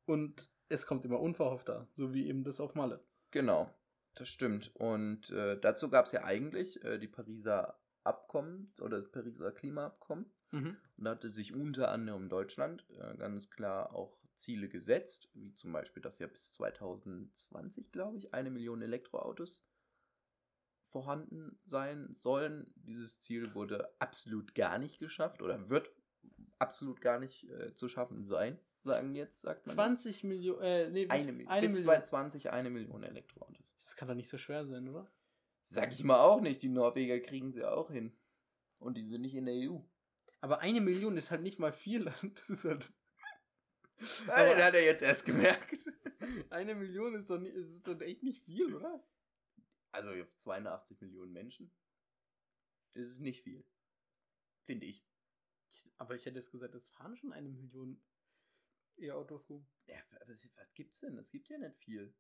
und 0.05 0.51
es 0.69 0.87
kommt 0.87 1.05
immer 1.05 1.21
unverhoffter, 1.21 1.89
so 1.93 2.13
wie 2.13 2.29
eben 2.29 2.45
das 2.45 2.61
auf 2.61 2.75
Malle. 2.75 3.03
Genau, 3.31 3.73
das 4.15 4.29
stimmt. 4.29 4.75
Und 4.77 5.31
äh, 5.31 5.59
dazu 5.61 5.91
gab 5.91 6.07
es 6.07 6.13
ja 6.13 6.25
eigentlich 6.25 6.83
äh, 6.85 6.99
die 6.99 7.09
Pariser 7.09 7.79
Abkommen 8.05 8.73
oder 8.81 8.97
das 8.97 9.11
Pariser 9.11 9.53
Klimaabkommen. 9.53 10.27
Mhm. 10.51 10.77
Und 10.97 11.05
da 11.05 11.13
hatte 11.13 11.29
sich 11.29 11.55
unter 11.55 11.91
anderem 11.91 12.29
Deutschland 12.29 12.85
äh, 12.99 13.17
ganz 13.17 13.51
klar 13.51 13.95
auch 13.95 14.19
Ziele 14.35 14.69
gesetzt, 14.69 15.31
wie 15.35 15.55
zum 15.55 15.73
Beispiel, 15.73 16.03
dass 16.03 16.19
ja 16.19 16.27
bis 16.27 16.53
2020, 16.55 17.93
glaube 17.93 18.19
ich, 18.19 18.35
eine 18.35 18.51
Million 18.51 18.83
Elektroautos 18.83 19.69
vorhanden 20.83 21.59
sein 21.65 22.13
sollen. 22.13 22.73
Dieses 22.77 23.21
Ziel 23.21 23.55
wurde 23.55 23.89
absolut 24.01 24.55
gar 24.55 24.79
nicht 24.79 24.99
geschafft 24.99 25.43
oder 25.43 25.69
wird 25.71 25.89
absolut 26.59 27.01
gar 27.01 27.19
nicht 27.19 27.49
äh, 27.51 27.75
zu 27.75 27.89
schaffen 27.89 28.25
sein, 28.25 28.59
sagen 28.85 29.15
jetzt, 29.15 29.41
sagt 29.43 29.67
man. 29.67 29.75
20 29.75 30.25
Millionen, 30.25 30.61
äh, 30.63 30.91
nee, 30.91 31.07
das. 31.07 31.19
eine, 31.19 31.33
Mi- 31.33 31.47
eine 31.47 31.61
bis 31.67 31.71
Million. 31.77 31.85
2020 32.05 32.51
eine 32.51 32.71
Million 32.71 33.03
Elektroautos. 33.03 33.73
Das 33.77 33.97
kann 33.97 34.09
doch 34.09 34.15
nicht 34.15 34.29
so 34.29 34.39
schwer 34.39 34.65
sein, 34.67 34.89
oder? 34.89 35.11
Sag 35.63 35.93
ich 35.93 36.03
mal 36.05 36.21
auch 36.21 36.41
nicht, 36.41 36.63
die 36.63 36.69
Norweger 36.69 37.21
kriegen 37.21 37.53
sie 37.53 37.65
auch 37.65 37.91
hin. 37.91 38.17
Und 38.79 38.97
die 38.97 39.05
sind 39.05 39.23
nicht 39.23 39.35
in 39.35 39.47
der 39.47 39.55
EU. 39.71 39.79
Aber 40.41 40.59
eine 40.61 40.81
Million 40.81 41.17
ist 41.17 41.31
halt 41.31 41.43
nicht 41.43 41.59
mal 41.61 41.73
viel. 41.73 42.05
Das 42.35 42.51
ist 42.51 42.65
halt. 42.65 42.93
Das 43.99 44.27
hat 44.27 44.75
er 44.75 44.85
jetzt 44.85 45.03
erst 45.03 45.25
gemerkt. 45.25 45.87
Eine 46.51 46.75
Million 46.75 47.15
ist 47.15 47.31
doch, 47.31 47.39
nicht, 47.39 47.55
ist 47.55 47.87
doch 47.87 48.01
echt 48.01 48.23
nicht 48.25 48.43
viel, 48.45 48.75
oder? 48.75 49.07
Also 49.93 50.11
auf 50.11 50.35
82 50.37 51.01
Millionen 51.01 51.33
Menschen 51.33 51.71
ist 52.95 53.09
es 53.09 53.21
nicht 53.21 53.45
viel. 53.45 53.65
Finde 54.65 54.87
ich. 54.87 55.05
Aber 55.99 56.17
ich 56.17 56.27
hätte 56.27 56.39
jetzt 56.39 56.51
gesagt, 56.51 56.75
es 56.75 56.89
fahren 56.89 57.17
schon 57.17 57.33
eine 57.33 57.49
Million 57.49 58.03
E-Autos 58.99 59.49
rum. 59.49 59.67
Ja, 59.87 59.97
was, 60.27 60.49
was 60.57 60.75
gibt's 60.75 61.01
denn? 61.01 61.17
Es 61.19 61.31
gibt 61.31 61.49
ja 61.49 61.59
nicht 61.59 61.77
viel. 61.79 62.15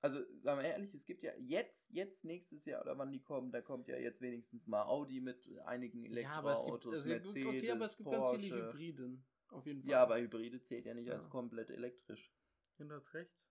Also, 0.00 0.20
sagen 0.36 0.60
wir 0.60 0.68
ehrlich, 0.68 0.94
es 0.94 1.06
gibt 1.06 1.22
ja 1.22 1.32
jetzt, 1.38 1.90
jetzt 1.90 2.26
nächstes 2.26 2.66
Jahr 2.66 2.82
oder 2.82 2.98
wann 2.98 3.10
die 3.10 3.22
kommen, 3.22 3.50
da 3.52 3.62
kommt 3.62 3.88
ja 3.88 3.96
jetzt 3.96 4.20
wenigstens 4.20 4.66
mal 4.66 4.82
Audi 4.84 5.20
mit 5.22 5.48
einigen 5.64 6.04
ja, 6.04 6.10
Elektroautos, 6.10 6.92
also, 6.92 7.08
ja, 7.08 7.16
Mercedes, 7.16 7.46
okay, 7.46 7.70
aber 7.70 7.84
es 7.86 7.96
gibt 7.96 8.10
Porsche. 8.10 8.32
ganz 8.32 8.44
viele 8.44 8.66
Hybriden. 8.68 9.24
Auf 9.48 9.66
jeden 9.66 9.82
Fall. 9.82 9.90
Ja, 9.92 10.02
aber 10.02 10.18
Hybride 10.18 10.60
zählt 10.60 10.84
ja 10.84 10.92
nicht 10.94 11.10
als 11.10 11.26
Ja. 11.26 11.30
komplett 11.30 11.70
elektrisch. 11.70 12.34
Ja, 12.78 12.84
du 12.84 12.94
hast 12.94 13.14
recht. 13.14 13.46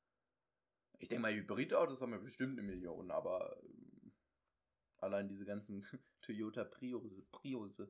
Ich 1.00 1.10
denke 1.10 1.24
mal, 1.24 1.34
Hybridautos 1.34 2.02
haben 2.02 2.12
wir 2.12 2.20
bestimmt 2.20 2.60
eine 2.60 2.68
Million, 2.68 3.10
aber 3.10 3.60
ähm, 3.64 4.14
allein 4.98 5.28
diese 5.28 5.46
ganzen 5.46 5.82
Toyota 6.22 6.66
Prius, 6.66 7.20
Prius, 7.32 7.82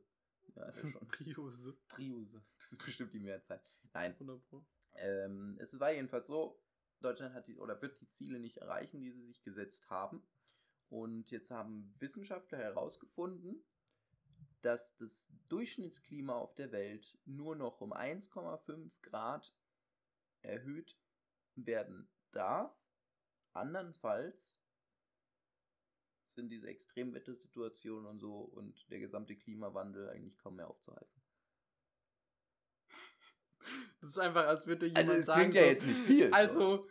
ja, 0.56 0.74
schon 0.74 0.94
Prius. 1.08 1.74
Prius, 1.88 2.28
das 2.60 2.72
ist 2.72 2.86
bestimmt 2.86 3.14
die 3.14 3.20
Mehrzahl. 3.20 3.62
Nein, 3.94 4.14
100 4.14 4.44
Pro. 4.50 4.66
ähm, 4.96 5.58
es 5.60 5.80
war 5.80 5.92
jedenfalls 5.92 6.28
so, 6.28 6.62
Deutschland 7.02 7.34
hat 7.34 7.48
die 7.48 7.58
oder 7.58 7.82
wird 7.82 8.00
die 8.02 8.10
Ziele 8.10 8.40
nicht 8.40 8.58
erreichen, 8.58 9.02
die 9.02 9.12
sie 9.12 9.26
sich 9.26 9.44
gesetzt 9.44 9.90
haben. 9.90 10.24
Und 10.90 11.32
jetzt 11.32 11.52
haben 11.52 11.92
Wissenschaftler 12.00 12.60
herausgefunden, 12.60 13.64
dass 14.62 14.96
das 14.96 15.30
Durchschnittsklima 15.50 16.36
auf 16.36 16.56
der 16.56 16.72
Welt 16.72 17.18
nur 17.26 17.56
noch 17.56 17.82
um 17.82 17.94
1,5 17.94 19.02
Grad 19.02 19.54
erhöht 20.42 20.98
werden 21.56 22.10
darf. 22.32 22.90
Andernfalls 23.52 24.63
sind 26.34 26.50
diese 26.50 26.68
Extremwettersituationen 26.68 28.06
und 28.08 28.20
so 28.20 28.40
und 28.40 28.90
der 28.92 29.00
gesamte 29.00 29.36
Klimawandel 29.36 30.10
eigentlich 30.10 30.38
kaum 30.38 30.56
mehr 30.56 30.68
aufzuhalten. 30.68 31.22
Das 34.02 34.10
ist 34.12 34.18
einfach, 34.20 34.46
als 34.46 34.68
würde 34.68 34.88
jemand 34.88 35.08
Also 35.08 35.20
es 35.20 35.26
sagen, 35.26 35.40
klingt 35.52 35.56
ja 35.56 35.62
so, 35.64 35.68
jetzt 35.70 35.86
nicht 35.88 36.00
viel. 36.02 36.28
so. 36.28 36.34
also 36.36 36.86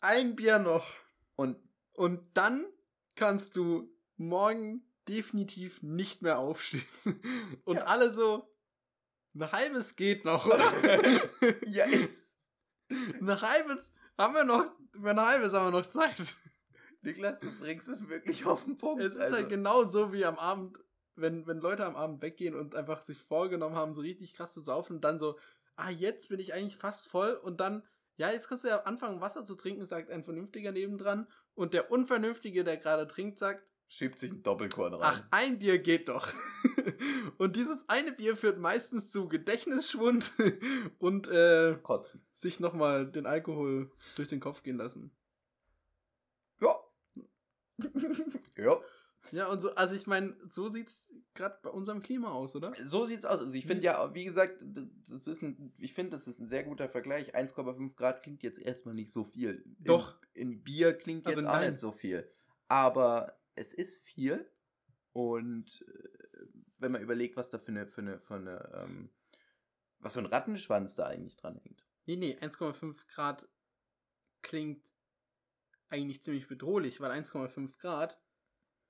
ein 0.00 0.34
Bier 0.34 0.58
noch 0.58 0.96
Und 1.36 1.56
und 1.92 2.28
dann 2.36 2.66
kannst 3.14 3.54
du 3.56 3.88
morgen 4.16 4.84
definitiv 5.08 5.82
nicht 5.84 6.22
mehr 6.22 6.38
aufstehen. 6.40 6.84
Und 7.64 7.76
Ja. 7.76 7.84
alle 7.84 8.12
so, 8.12 8.52
ein 9.34 9.50
halbes 9.52 9.94
geht 9.96 10.24
noch. 10.24 10.44
ja, 11.66 11.84
ist. 11.86 12.36
ein 12.90 13.40
halbes, 13.40 13.92
haben 14.16 14.34
wir 14.34 14.44
noch, 14.44 14.70
für 14.92 15.10
ein 15.10 15.20
halbes 15.20 15.52
haben 15.52 15.72
wir 15.72 15.80
noch 15.80 15.88
Zeit. 15.88 16.36
Niklas, 17.02 17.40
du 17.40 17.50
bringst 17.60 17.88
es 17.88 18.08
wirklich 18.08 18.44
auf 18.46 18.64
den 18.64 18.76
Punkt. 18.76 19.02
Es 19.02 19.14
ist 19.14 19.20
also, 19.20 19.36
halt 19.36 19.48
genau 19.48 19.88
so 19.88 20.12
wie 20.12 20.24
am 20.24 20.38
Abend, 20.38 20.78
wenn, 21.14 21.46
wenn 21.46 21.58
Leute 21.58 21.84
am 21.84 21.96
Abend 21.96 22.22
weggehen 22.22 22.54
und 22.54 22.74
einfach 22.74 23.02
sich 23.02 23.22
vorgenommen 23.22 23.76
haben, 23.76 23.94
so 23.94 24.00
richtig 24.00 24.34
krass 24.34 24.54
zu 24.54 24.60
saufen 24.60 24.96
und 24.96 25.04
dann 25.04 25.18
so, 25.18 25.38
ah, 25.76 25.90
jetzt 25.90 26.28
bin 26.28 26.40
ich 26.40 26.54
eigentlich 26.54 26.76
fast 26.76 27.08
voll 27.08 27.32
und 27.34 27.60
dann, 27.60 27.82
ja, 28.16 28.30
jetzt 28.32 28.48
kannst 28.48 28.64
du 28.64 28.68
ja 28.68 28.82
anfangen, 28.82 29.20
Wasser 29.20 29.44
zu 29.44 29.54
trinken, 29.54 29.84
sagt 29.84 30.10
ein 30.10 30.24
Vernünftiger 30.24 30.72
nebendran 30.72 31.28
und 31.54 31.72
der 31.72 31.90
Unvernünftige, 31.90 32.64
der 32.64 32.76
gerade 32.76 33.06
trinkt, 33.06 33.38
sagt, 33.38 33.64
schiebt 33.88 34.18
sich 34.18 34.32
ein 34.32 34.42
Doppelkorn 34.42 34.94
rein. 34.94 35.02
ach, 35.02 35.22
ein 35.30 35.58
Bier 35.58 35.78
geht 35.78 36.08
doch. 36.08 36.30
und 37.38 37.56
dieses 37.56 37.88
eine 37.88 38.12
Bier 38.12 38.36
führt 38.36 38.58
meistens 38.58 39.10
zu 39.10 39.28
Gedächtnisschwund 39.28 40.32
und 40.98 41.28
äh, 41.28 41.76
Kotzen. 41.82 42.26
sich 42.32 42.60
nochmal 42.60 43.10
den 43.10 43.26
Alkohol 43.26 43.90
durch 44.16 44.28
den 44.28 44.40
Kopf 44.40 44.62
gehen 44.62 44.76
lassen. 44.76 45.10
Ja. 48.58 48.80
ja. 49.32 49.46
Und 49.48 49.60
so, 49.60 49.74
also 49.74 49.94
ich 49.94 50.06
meine, 50.06 50.36
so 50.50 50.70
sieht's 50.70 51.12
gerade 51.34 51.58
bei 51.62 51.70
unserem 51.70 52.00
Klima 52.00 52.30
aus, 52.30 52.56
oder? 52.56 52.72
So 52.82 53.04
sieht's 53.04 53.24
aus. 53.24 53.40
Also 53.40 53.54
ich 53.54 53.66
finde 53.66 53.84
ja, 53.84 54.14
wie 54.14 54.24
gesagt, 54.24 54.62
das 55.08 55.26
ist 55.26 55.42
ein, 55.42 55.72
ich 55.78 55.94
finde, 55.94 56.10
das 56.10 56.26
ist 56.28 56.40
ein 56.40 56.46
sehr 56.46 56.64
guter 56.64 56.88
Vergleich. 56.88 57.34
1,5 57.34 57.94
Grad 57.94 58.22
klingt 58.22 58.42
jetzt 58.42 58.60
erstmal 58.60 58.94
nicht 58.94 59.12
so 59.12 59.24
viel. 59.24 59.64
Doch. 59.78 60.18
In, 60.34 60.52
in 60.52 60.64
Bier 60.64 60.92
klingt 60.92 61.26
Also 61.26 61.40
jetzt 61.40 61.48
auch 61.48 61.60
nicht 61.60 61.78
so 61.78 61.92
viel. 61.92 62.28
Aber 62.68 63.38
es 63.54 63.72
ist 63.72 64.04
viel. 64.04 64.50
Und 65.12 65.84
äh, 65.88 66.08
wenn 66.78 66.92
man 66.92 67.02
überlegt, 67.02 67.36
was 67.36 67.50
da 67.50 67.58
für 67.58 67.72
eine, 67.72 67.86
für 67.86 68.00
eine, 68.00 68.20
für 68.20 68.34
eine, 68.34 68.70
ähm, 68.74 69.10
was 69.98 70.12
für 70.12 70.20
ein 70.20 70.26
Rattenschwanz 70.26 70.94
da 70.94 71.06
eigentlich 71.06 71.36
dran 71.36 71.58
hängt. 71.62 71.84
Nee, 72.06 72.16
nee, 72.16 72.38
1,5 72.40 73.06
Grad 73.08 73.48
klingt 74.42 74.92
eigentlich 75.90 76.22
ziemlich 76.22 76.48
bedrohlich, 76.48 77.00
weil 77.00 77.10
1,5 77.10 77.78
Grad, 77.78 78.18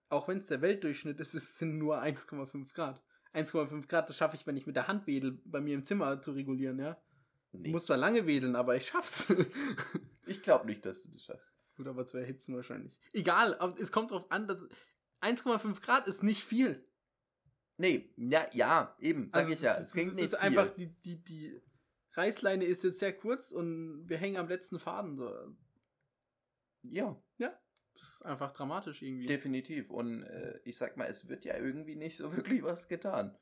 auch 0.08 0.28
wenn 0.28 0.38
es 0.38 0.46
der 0.46 0.60
Weltdurchschnitt 0.62 1.20
ist, 1.20 1.34
es 1.34 1.58
sind 1.58 1.78
nur 1.78 2.02
1,5 2.02 2.74
Grad. 2.74 3.02
1,5 3.34 3.86
Grad, 3.88 4.08
das 4.08 4.16
schaffe 4.16 4.36
ich, 4.36 4.46
wenn 4.46 4.56
ich 4.56 4.66
mit 4.66 4.76
der 4.76 4.88
Hand 4.88 5.06
wedel, 5.06 5.40
bei 5.44 5.60
mir 5.60 5.74
im 5.74 5.84
Zimmer 5.84 6.20
zu 6.22 6.32
regulieren, 6.32 6.78
ja. 6.78 6.96
Ich 7.52 7.60
Nee. 7.60 7.70
muss 7.70 7.86
zwar 7.86 7.96
lange 7.96 8.26
wedeln, 8.26 8.56
aber 8.56 8.76
ich 8.76 8.86
schaff's. 8.86 9.28
Ich 10.26 10.42
glaube 10.42 10.66
nicht, 10.66 10.84
dass 10.84 11.04
du 11.04 11.08
das 11.10 11.24
schaffst. 11.24 11.48
Gut, 11.74 11.86
aber 11.88 12.04
zu 12.04 12.18
erhitzen 12.18 12.54
wahrscheinlich. 12.54 13.00
Egal, 13.14 13.58
aber 13.60 13.80
es 13.80 13.92
kommt 13.92 14.10
drauf 14.10 14.30
an, 14.30 14.46
dass 14.46 14.68
1,5 15.22 15.80
Grad 15.80 16.06
ist 16.06 16.22
nicht 16.22 16.44
viel. 16.44 16.84
Nee, 17.78 18.12
ja, 18.16 18.46
ja, 18.52 18.94
eben, 19.00 19.30
sag 19.32 19.48
ich 19.48 19.62
ja. 19.62 19.72
Also, 19.72 19.86
Es 19.86 19.92
klingt 19.92 20.14
nicht 20.16 20.24
ist 20.26 20.36
viel. 20.36 20.46
einfach, 20.46 20.68
die, 20.68 20.88
die, 21.02 21.24
die 21.24 21.62
Reißleine 22.12 22.64
ist 22.64 22.84
jetzt 22.84 22.98
sehr 22.98 23.16
kurz 23.16 23.52
und 23.52 24.04
wir 24.06 24.18
hängen 24.18 24.36
am 24.36 24.48
letzten 24.48 24.78
Faden. 24.78 25.16
So. 25.16 25.30
Ja, 26.82 27.20
Das 27.38 28.02
ist 28.02 28.26
einfach 28.26 28.52
dramatisch 28.52 29.02
irgendwie. 29.02 29.26
definitiv. 29.26 29.90
Und 29.90 30.22
äh, 30.22 30.60
ich 30.64 30.76
sag 30.78 30.96
mal, 30.96 31.06
es 31.06 31.28
wird 31.28 31.44
ja 31.44 31.56
irgendwie 31.56 31.96
nicht 31.96 32.16
so 32.16 32.32
wirklich 32.36 32.62
was 32.62 32.88
getan. 32.88 33.36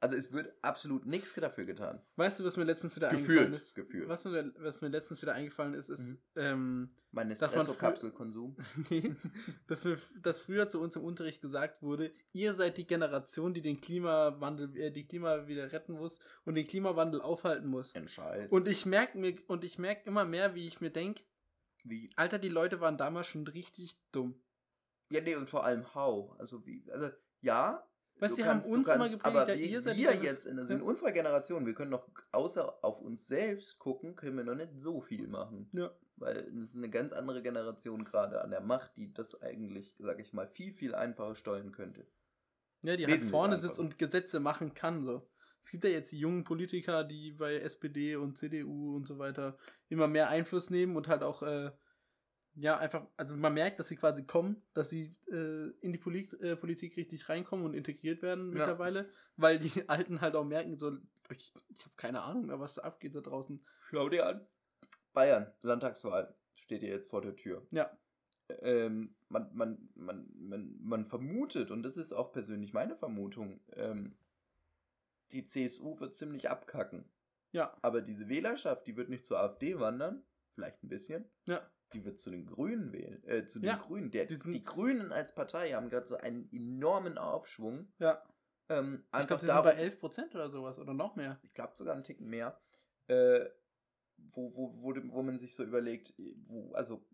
Also 0.00 0.16
es 0.16 0.32
wird 0.32 0.54
absolut 0.60 1.06
nichts 1.06 1.32
dafür 1.32 1.64
getan. 1.64 2.04
Weißt 2.16 2.38
du, 2.38 2.44
was 2.44 2.58
mir 2.58 2.64
letztens 2.64 2.94
wieder 2.94 3.08
Gefühlt, 3.08 3.28
eingefallen 3.38 3.54
ist? 3.54 3.74
gefühlt. 3.74 4.06
Was 4.06 4.26
mir, 4.26 4.52
was 4.58 4.82
mir 4.82 4.88
letztens 4.88 5.22
wieder 5.22 5.32
eingefallen 5.32 5.72
ist, 5.72 5.88
ist, 5.88 6.10
Mhm. 6.10 6.18
ähm, 6.36 6.90
Mein 7.12 7.30
Dass 7.30 7.40
man 7.40 7.48
Espresso-Kapselkonsum. 7.60 8.54
nee, 8.90 9.14
dass, 9.66 9.86
dass 10.20 10.40
früher 10.42 10.68
zu 10.68 10.82
uns 10.82 10.96
im 10.96 11.04
Unterricht 11.04 11.40
gesagt 11.40 11.80
wurde, 11.80 12.12
ihr 12.34 12.52
seid 12.52 12.76
die 12.76 12.86
Generation, 12.86 13.54
die 13.54 13.62
den 13.62 13.80
Klimawandel, 13.80 14.76
äh, 14.76 14.90
die 14.90 15.04
Klima 15.04 15.46
wieder 15.46 15.72
retten 15.72 15.92
muss 15.94 16.20
und 16.44 16.56
den 16.56 16.66
Klimawandel 16.66 17.22
aufhalten 17.22 17.68
muss. 17.68 17.94
Ein 17.94 18.08
Scheiß. 18.08 18.50
Und 18.52 18.68
ich 18.68 18.84
merke 18.84 19.16
mir, 19.16 19.34
und 19.46 19.64
ich 19.64 19.78
merke 19.78 20.06
immer 20.06 20.26
mehr, 20.26 20.54
wie 20.54 20.66
ich 20.66 20.82
mir 20.82 20.90
denke, 20.90 21.22
wie? 21.84 22.10
Alter, 22.16 22.38
die 22.38 22.48
Leute 22.48 22.80
waren 22.80 22.96
damals 22.96 23.26
schon 23.28 23.46
richtig 23.46 24.00
dumm. 24.12 24.42
Ja, 25.10 25.20
nee, 25.20 25.36
und 25.36 25.48
vor 25.48 25.64
allem 25.64 25.94
how. 25.94 26.38
Also 26.38 26.66
wie, 26.66 26.84
also 26.90 27.10
ja. 27.40 27.86
Weißt 28.20 28.38
du 28.38 28.44
haben 28.44 28.60
kannst- 28.60 28.70
uns 28.70 28.88
immer 28.88 29.08
gepredigt, 29.08 29.24
aber 29.24 29.48
ja, 29.48 29.58
wir, 29.58 29.66
ihr 29.66 29.82
seid 29.82 29.96
wir 29.96 30.14
jetzt, 30.14 30.46
in, 30.46 30.56
also 30.58 30.72
in 30.72 30.82
unserer 30.82 31.10
Generation, 31.10 31.66
wir 31.66 31.74
können 31.74 31.90
noch 31.90 32.08
außer 32.30 32.84
auf 32.84 33.00
uns 33.00 33.26
selbst 33.26 33.80
gucken, 33.80 34.14
können 34.14 34.36
wir 34.36 34.44
noch 34.44 34.54
nicht 34.54 34.78
so 34.78 35.00
viel 35.00 35.26
machen. 35.26 35.68
Ja. 35.72 35.90
Weil 36.16 36.38
es 36.56 36.70
ist 36.70 36.76
eine 36.76 36.90
ganz 36.90 37.12
andere 37.12 37.42
Generation 37.42 38.04
gerade 38.04 38.40
an 38.40 38.52
der 38.52 38.60
Macht, 38.60 38.96
die 38.96 39.12
das 39.12 39.42
eigentlich, 39.42 39.96
sag 39.98 40.20
ich 40.20 40.32
mal, 40.32 40.46
viel, 40.46 40.72
viel 40.72 40.94
einfacher 40.94 41.34
steuern 41.34 41.72
könnte. 41.72 42.06
Ja, 42.84 42.96
die 42.96 43.04
halt 43.06 43.20
vorne 43.20 43.58
sitzt 43.58 43.80
und 43.80 43.98
Gesetze 43.98 44.38
machen 44.38 44.74
kann, 44.74 45.02
so. 45.02 45.28
Es 45.64 45.70
gibt 45.70 45.84
ja 45.84 45.90
jetzt 45.90 46.12
die 46.12 46.18
jungen 46.18 46.44
Politiker, 46.44 47.04
die 47.04 47.32
bei 47.32 47.54
SPD 47.56 48.16
und 48.16 48.36
CDU 48.36 48.94
und 48.94 49.06
so 49.06 49.18
weiter 49.18 49.56
immer 49.88 50.06
mehr 50.08 50.28
Einfluss 50.28 50.68
nehmen 50.68 50.94
und 50.94 51.08
halt 51.08 51.22
auch, 51.22 51.42
äh, 51.42 51.70
ja, 52.54 52.76
einfach, 52.76 53.06
also 53.16 53.34
man 53.36 53.54
merkt, 53.54 53.80
dass 53.80 53.88
sie 53.88 53.96
quasi 53.96 54.26
kommen, 54.26 54.62
dass 54.74 54.90
sie 54.90 55.10
äh, 55.32 55.70
in 55.80 55.92
die 55.94 55.98
Polit 55.98 56.34
äh, 56.34 56.54
Politik 56.54 56.98
richtig 56.98 57.30
reinkommen 57.30 57.64
und 57.64 57.72
integriert 57.72 58.20
werden 58.20 58.48
Ja. 58.52 58.58
mittlerweile, 58.58 59.10
weil 59.38 59.58
die 59.58 59.70
Alten 59.88 60.20
halt 60.20 60.36
auch 60.36 60.44
merken, 60.44 60.78
so, 60.78 60.98
ich, 61.30 61.54
ich 61.70 61.80
habe 61.80 61.94
keine 61.96 62.22
Ahnung 62.22 62.44
mehr, 62.46 62.60
was 62.60 62.74
da 62.74 62.82
abgeht 62.82 63.14
da 63.14 63.22
draußen. 63.22 63.64
Schau 63.88 64.10
dir 64.10 64.26
an. 64.26 64.46
Bayern, 65.14 65.50
Landtagswahl, 65.62 66.36
steht 66.52 66.82
hier 66.82 66.90
jetzt 66.90 67.08
vor 67.08 67.22
der 67.22 67.36
Tür. 67.36 67.66
Ja, 67.70 67.90
ähm, 68.60 69.16
man, 69.30 69.50
man, 69.54 69.88
man, 69.94 70.30
man, 70.36 70.76
man 70.82 71.06
vermutet, 71.06 71.70
und 71.70 71.82
das 71.82 71.96
ist 71.96 72.12
auch 72.12 72.32
persönlich 72.32 72.74
meine 72.74 72.96
Vermutung, 72.96 73.60
ähm, 73.72 74.14
die 75.34 75.44
CSU 75.44 76.00
wird 76.00 76.14
ziemlich 76.14 76.48
abkacken. 76.50 77.04
ja, 77.52 77.72
Aber 77.82 78.00
diese 78.00 78.28
Wählerschaft, 78.28 78.86
die 78.86 78.96
wird 78.96 79.08
nicht 79.10 79.26
zur 79.26 79.38
AfD 79.40 79.78
wandern, 79.78 80.24
vielleicht 80.54 80.82
ein 80.82 80.88
bisschen, 80.88 81.30
ja. 81.46 81.60
die 81.92 82.04
wird 82.04 82.18
zu 82.18 82.30
den 82.30 82.46
Grünen 82.46 82.92
wählen, 82.92 83.22
äh, 83.28 83.44
zu 83.46 83.58
den 83.60 83.66
Ja, 83.68 83.76
Grünen. 83.76 84.10
Der, 84.10 84.26
die 84.26 84.64
Grünen 84.64 85.12
als 85.12 85.34
Partei 85.34 85.72
haben 85.72 85.88
gerade 85.88 86.06
so 86.06 86.16
einen 86.16 86.48
enormen 86.52 87.18
Aufschwung. 87.18 87.92
Ja. 87.98 88.22
Ähm, 88.68 89.04
Ich 89.20 89.26
glaube, 89.26 89.40
die 89.40 89.46
sind 89.46 89.48
darum- 89.48 89.64
bei 89.64 89.76
11% 89.76 90.34
oder 90.34 90.48
sowas 90.50 90.78
oder 90.78 90.94
noch 90.94 91.16
mehr. 91.16 91.38
ich 91.42 91.52
glaube 91.54 91.72
sogar 91.76 91.94
einen 91.94 92.04
Ticken 92.04 92.28
mehr, 92.30 92.58
äh, 93.08 93.44
wo, 94.32 94.54
wo, 94.56 94.72
wo, 94.82 94.94
wo 95.12 95.22
man 95.22 95.36
sich 95.36 95.54
so 95.54 95.62
überlegt, 95.64 96.14
wo, 96.48 96.72
also 96.72 97.04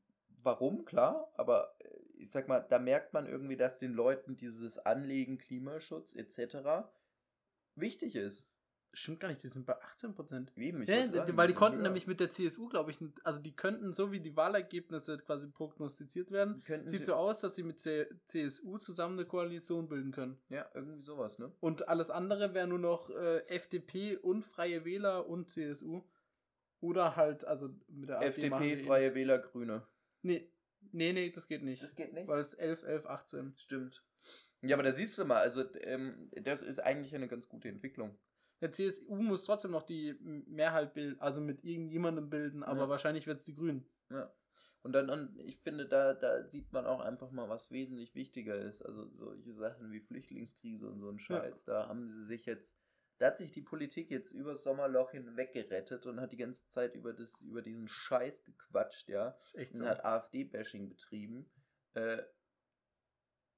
warum, 0.44 0.84
klar, 0.84 1.30
aber 1.34 1.74
äh, 1.80 1.88
ich 2.18 2.30
sag 2.30 2.46
mal, 2.48 2.60
da 2.60 2.78
merkt 2.78 3.12
man 3.14 3.26
irgendwie, 3.26 3.56
dass 3.56 3.78
den 3.78 3.92
Leuten 3.94 4.36
dieses 4.36 4.78
Anlegen, 4.78 5.38
Klimaschutz 5.38 6.14
etc. 6.14 6.86
wichtig 7.80 8.16
ist. 8.16 8.52
Stimmt 8.92 9.20
gar 9.20 9.28
nicht, 9.28 9.40
die 9.44 9.48
sind 9.48 9.66
bei 9.66 9.80
18%. 9.80 10.48
Eben, 10.56 10.82
ich 10.82 10.88
Ja, 10.88 11.08
sagen, 11.12 11.36
weil 11.36 11.46
die 11.46 11.54
konnten 11.54 11.76
höher. 11.78 11.84
nämlich 11.84 12.08
mit 12.08 12.18
der 12.18 12.28
CSU, 12.28 12.68
glaube 12.68 12.90
ich, 12.90 12.98
also 13.22 13.38
die 13.40 13.54
könnten, 13.54 13.92
so 13.92 14.10
wie 14.10 14.18
die 14.18 14.34
Wahlergebnisse 14.34 15.16
quasi 15.18 15.46
prognostiziert 15.46 16.32
werden, 16.32 16.60
Könnten 16.64 16.88
sieht 16.88 17.00
sie- 17.00 17.04
so 17.06 17.14
aus, 17.14 17.40
dass 17.40 17.54
sie 17.54 17.62
mit 17.62 17.78
C 17.78 18.08
CSU 18.24 18.78
zusammen 18.78 19.16
eine 19.16 19.28
Koalition 19.28 19.88
bilden 19.88 20.10
können. 20.10 20.40
Ja, 20.48 20.68
irgendwie 20.74 21.02
sowas, 21.02 21.38
ne? 21.38 21.52
Und 21.60 21.88
alles 21.88 22.10
andere 22.10 22.52
wäre 22.52 22.66
nur 22.66 22.80
noch 22.80 23.10
äh, 23.10 23.46
FDP 23.46 24.16
und 24.16 24.42
Freie 24.44 24.84
Wähler 24.84 25.28
und 25.28 25.48
CSU. 25.50 26.02
Oder 26.80 27.14
halt, 27.14 27.44
also 27.44 27.68
mit 27.86 28.08
der 28.08 28.22
FDP, 28.22 28.72
eh 28.72 28.76
Freie 28.84 29.06
nicht. 29.08 29.14
Wähler, 29.14 29.38
Grüne. 29.38 29.86
Nee, 30.22 30.50
nee, 30.90 31.12
nee, 31.12 31.30
das 31.30 31.46
geht 31.46 31.62
nicht. 31.62 31.80
Das 31.82 31.94
geht 31.94 32.12
nicht. 32.12 32.26
Weil 32.26 32.40
es 32.40 32.54
11, 32.54 32.82
11, 32.82 33.06
18. 33.06 33.54
Stimmt. 33.56 34.02
Ja, 34.62 34.76
aber 34.76 34.82
da 34.82 34.92
siehst 34.92 35.16
du 35.18 35.24
mal, 35.24 35.38
also 35.38 35.64
ähm, 35.82 36.30
das 36.42 36.62
ist 36.62 36.80
eigentlich 36.80 37.14
eine 37.14 37.28
ganz 37.28 37.48
gute 37.48 37.68
Entwicklung. 37.68 38.18
Der 38.60 38.72
CSU 38.72 39.14
muss 39.16 39.44
trotzdem 39.44 39.70
noch 39.70 39.82
die 39.84 40.14
Mehrheit 40.20 40.92
bilden, 40.92 41.18
also 41.20 41.40
mit 41.40 41.64
irgendjemandem 41.64 42.28
bilden, 42.28 42.62
aber 42.62 42.82
Ja. 42.82 42.88
wahrscheinlich 42.90 43.26
wird 43.26 43.38
es 43.38 43.44
die 43.44 43.54
Grünen. 43.54 43.86
Ja. 44.10 44.30
Und 44.82 44.92
dann, 44.92 45.08
und 45.10 45.38
ich 45.40 45.58
finde, 45.58 45.86
da, 45.86 46.14
da 46.14 46.48
sieht 46.48 46.72
man 46.72 46.86
auch 46.86 47.00
einfach 47.00 47.30
mal, 47.30 47.48
was 47.48 47.70
wesentlich 47.70 48.14
wichtiger 48.14 48.54
ist. 48.56 48.82
Also 48.82 49.12
solche 49.14 49.52
Sachen 49.52 49.92
wie 49.92 50.00
Flüchtlingskrise 50.00 50.88
und 50.88 51.00
so 51.00 51.08
ein 51.10 51.18
Scheiß. 51.18 51.64
Da 51.66 51.86
haben 51.88 52.08
sie 52.08 52.24
sich 52.24 52.46
jetzt, 52.46 52.78
da 53.18 53.26
hat 53.26 53.36
sich 53.38 53.52
die 53.52 53.60
Politik 53.62 54.10
jetzt 54.10 54.32
übers 54.32 54.62
Sommerloch 54.62 55.10
hinweg 55.10 55.52
gerettet 55.52 56.06
und 56.06 56.18
hat 56.20 56.32
die 56.32 56.38
ganze 56.38 56.66
Zeit 56.66 56.94
über, 56.96 57.12
das, 57.12 57.42
über 57.42 57.60
diesen 57.60 57.88
Scheiß 57.88 58.44
gequatscht, 58.44 59.08
ja. 59.10 59.36
Echt 59.54 59.72
Und 59.74 59.80
so. 59.80 59.86
hat 59.86 60.02
AfD-Bashing 60.04 60.88
betrieben. 60.88 61.50
Äh, 61.92 62.22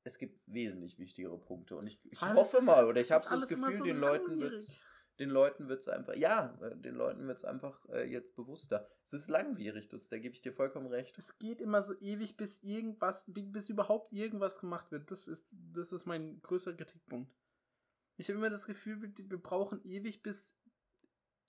es 0.05 0.19
gibt 0.19 0.41
wesentlich 0.47 0.99
wichtigere 0.99 1.39
Punkte. 1.39 1.77
Und 1.77 1.87
ich, 1.87 2.01
ich 2.11 2.21
hoffe 2.21 2.59
es- 2.59 2.65
mal, 2.65 2.87
oder 2.87 3.01
es 3.01 3.07
ich 3.07 3.13
habe 3.13 3.25
so 3.25 3.35
das 3.35 3.49
Gefühl, 3.49 3.73
so 3.73 3.85
den 3.85 3.99
Leuten 3.99 4.41
wird's 4.41 4.81
den 5.19 5.29
Leuten 5.31 5.69
wird's 5.69 5.89
einfach, 5.89 6.15
ja, 6.17 6.59
äh, 6.63 6.77
den 6.77 6.95
Leuten 6.95 7.27
wird's 7.29 7.45
einfach 7.45 7.87
äh, 7.91 8.05
jetzt 8.11 8.35
bewusster. 8.35 8.87
Es 9.05 9.13
ist 9.13 9.29
langwierig, 9.29 9.89
das, 9.89 10.09
da 10.09 10.19
gebe 10.19 10.35
ich 10.35 10.41
dir 10.41 10.53
vollkommen 10.53 10.87
recht. 10.87 11.17
Es 11.19 11.39
geht 11.39 11.61
immer 11.61 11.83
so 11.83 11.95
ewig, 12.01 12.37
bis 12.37 12.63
irgendwas, 12.63 13.27
bis 13.29 13.69
überhaupt 13.69 14.13
irgendwas 14.13 14.59
gemacht 14.59 14.91
wird. 14.91 15.11
Das 15.11 15.29
ist, 15.29 15.49
das 15.53 15.93
ist 15.93 16.07
mein 16.07 16.41
größter 16.41 16.75
Kritikpunkt. 16.75 17.31
Ich 18.17 18.29
habe 18.29 18.39
immer 18.39 18.51
das 18.51 18.67
Gefühl, 18.67 19.03
wir, 19.03 19.13
wir 19.17 19.39
brauchen 19.41 19.85
ewig, 19.85 20.23
bis 20.23 20.57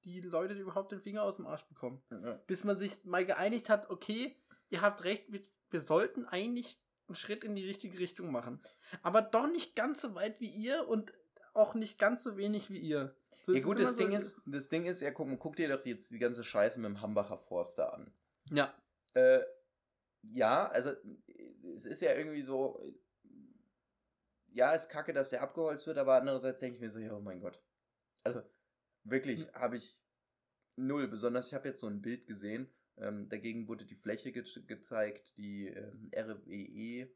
die 0.05 0.19
Leute 0.19 0.53
überhaupt 0.55 0.91
den 0.91 0.99
Finger 0.99 1.23
aus 1.23 1.37
dem 1.37 1.47
Arsch 1.47 1.65
bekommen. 1.65 2.03
Ja. 2.11 2.33
Bis 2.47 2.65
man 2.65 2.77
sich 2.77 3.05
mal 3.05 3.25
geeinigt 3.25 3.69
hat, 3.69 3.89
okay, 3.89 4.35
ihr 4.69 4.81
habt 4.81 5.03
recht, 5.05 5.31
wir, 5.31 5.41
wir 5.69 5.81
sollten 5.81 6.25
eigentlich 6.25 6.82
einen 7.07 7.15
Schritt 7.15 7.43
in 7.43 7.55
die 7.55 7.65
richtige 7.67 7.99
Richtung 7.99 8.31
machen. 8.31 8.61
Aber 9.01 9.21
doch 9.21 9.47
nicht 9.47 9.75
ganz 9.75 10.01
so 10.01 10.15
weit 10.15 10.39
wie 10.41 10.49
ihr 10.49 10.87
und 10.87 11.11
auch 11.53 11.75
nicht 11.75 11.99
ganz 11.99 12.23
so 12.23 12.37
wenig 12.37 12.69
wie 12.71 12.79
ihr. 12.79 13.15
So, 13.43 13.53
Ja 13.53 13.63
gut, 13.63 13.79
das 13.79 13.95
so- 13.95 14.01
Ding 14.03 14.11
ist, 14.13 14.41
das 14.45 14.69
Ding 14.69 14.85
ist, 14.85 15.01
ja, 15.01 15.11
guck, 15.11 15.27
guck 15.39 15.55
dir 15.55 15.67
doch 15.67 15.85
jetzt 15.85 16.11
die 16.11 16.19
ganze 16.19 16.43
Scheiße 16.43 16.79
mit 16.79 16.89
dem 16.89 17.01
Hambacher 17.01 17.37
Forster 17.37 17.93
an. 17.93 18.13
Ja, 18.51 18.73
Äh, 19.15 19.41
ja, 20.23 20.67
also 20.69 20.91
es 21.75 21.85
ist 21.85 22.01
ja 22.01 22.13
irgendwie 22.13 22.41
so, 22.41 22.79
ja, 24.53 24.73
ist 24.73 24.89
kacke, 24.89 25.13
dass 25.13 25.29
der 25.31 25.41
abgeholzt 25.41 25.85
wird, 25.87 25.97
aber 25.97 26.15
andererseits 26.15 26.59
denke 26.61 26.75
ich 26.75 26.81
mir 26.81 26.89
so, 26.89 26.99
ja, 26.99 27.13
oh 27.13 27.19
mein 27.19 27.39
Gott. 27.41 27.59
Also 28.23 28.41
wirklich 29.03 29.51
habe 29.53 29.77
ich 29.77 29.99
null, 30.75 31.07
besonders 31.07 31.47
ich 31.47 31.53
habe 31.53 31.67
jetzt 31.69 31.81
so 31.81 31.87
ein 31.87 32.01
Bild 32.01 32.25
gesehen, 32.25 32.71
ähm, 32.97 33.27
dagegen 33.29 33.67
wurde 33.67 33.85
die 33.85 33.95
Fläche 33.95 34.31
ge 34.31 34.43
gezeigt, 34.67 35.35
die 35.37 35.67
ähm, 35.67 36.11
RWE 36.15 37.09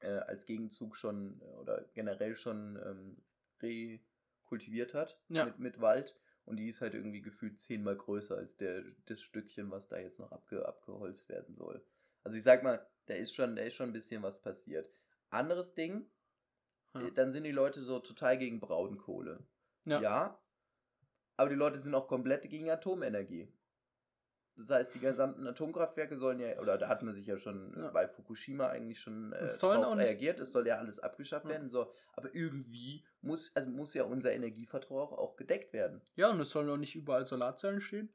äh, 0.00 0.08
als 0.26 0.46
Gegenzug 0.46 0.96
schon 0.96 1.40
äh, 1.40 1.44
oder 1.56 1.84
generell 1.94 2.36
schon 2.36 2.76
ähm, 2.84 3.22
rekultiviert 3.62 4.94
hat 4.94 5.20
Ja. 5.28 5.44
mit, 5.46 5.58
mit 5.58 5.80
Wald. 5.80 6.16
Und 6.46 6.56
die 6.58 6.68
ist 6.68 6.82
halt 6.82 6.92
irgendwie 6.94 7.22
gefühlt 7.22 7.58
zehnmal 7.58 7.96
größer 7.96 8.36
als 8.36 8.58
der, 8.58 8.84
das 9.06 9.22
Stückchen, 9.22 9.70
was 9.70 9.88
da 9.88 9.98
jetzt 9.98 10.20
noch 10.20 10.30
abge, 10.30 10.66
abgeholzt 10.66 11.28
werden 11.30 11.56
soll. 11.56 11.82
Also 12.22 12.36
ich 12.36 12.42
sag 12.42 12.62
mal, 12.62 12.86
da 13.06 13.14
ist 13.14 13.34
schon, 13.34 13.56
da 13.56 13.62
ist 13.62 13.74
schon 13.74 13.88
ein 13.90 13.92
bisschen 13.94 14.22
was 14.22 14.42
passiert. 14.42 14.90
Anderes 15.30 15.74
Ding, 15.74 16.06
Ja. 16.94 17.00
äh, 17.06 17.12
dann 17.12 17.32
sind 17.32 17.44
die 17.44 17.50
Leute 17.50 17.80
so 17.82 17.98
total 17.98 18.36
gegen 18.36 18.60
Braunkohle. 18.60 19.46
Ja. 19.86 20.00
ja. 20.02 20.40
Aber 21.36 21.48
die 21.50 21.56
Leute 21.56 21.78
sind 21.78 21.94
auch 21.94 22.08
komplett 22.08 22.48
gegen 22.50 22.70
Atomenergie. 22.70 23.50
Das 24.56 24.70
heißt, 24.70 24.94
die 24.94 25.00
gesamten 25.00 25.46
Atomkraftwerke 25.46 26.16
sollen 26.16 26.38
ja, 26.38 26.58
oder 26.60 26.78
da 26.78 26.88
hat 26.88 27.02
man 27.02 27.12
sich 27.12 27.26
ja 27.26 27.36
schon 27.36 27.74
Ja. 27.76 27.90
bei 27.90 28.06
Fukushima 28.06 28.68
eigentlich 28.68 29.00
schon 29.00 29.32
äh, 29.32 29.48
drauf 29.48 29.96
reagiert, 29.96 30.38
es 30.38 30.52
soll 30.52 30.66
ja 30.66 30.76
alles 30.76 31.00
abgeschafft 31.00 31.46
Ja. 31.46 31.50
werden, 31.52 31.68
so. 31.68 31.92
Aber 32.12 32.32
irgendwie 32.34 33.04
muss, 33.20 33.50
also 33.56 33.68
muss 33.70 33.94
ja 33.94 34.04
unser 34.04 34.32
Energieverbrauch 34.32 35.12
auch 35.12 35.34
gedeckt 35.36 35.72
werden. 35.72 36.00
Ja, 36.14 36.30
und 36.30 36.38
es 36.40 36.50
sollen 36.50 36.70
auch 36.70 36.76
nicht 36.76 36.94
überall 36.94 37.26
Solarzellen 37.26 37.80
stehen. 37.80 38.12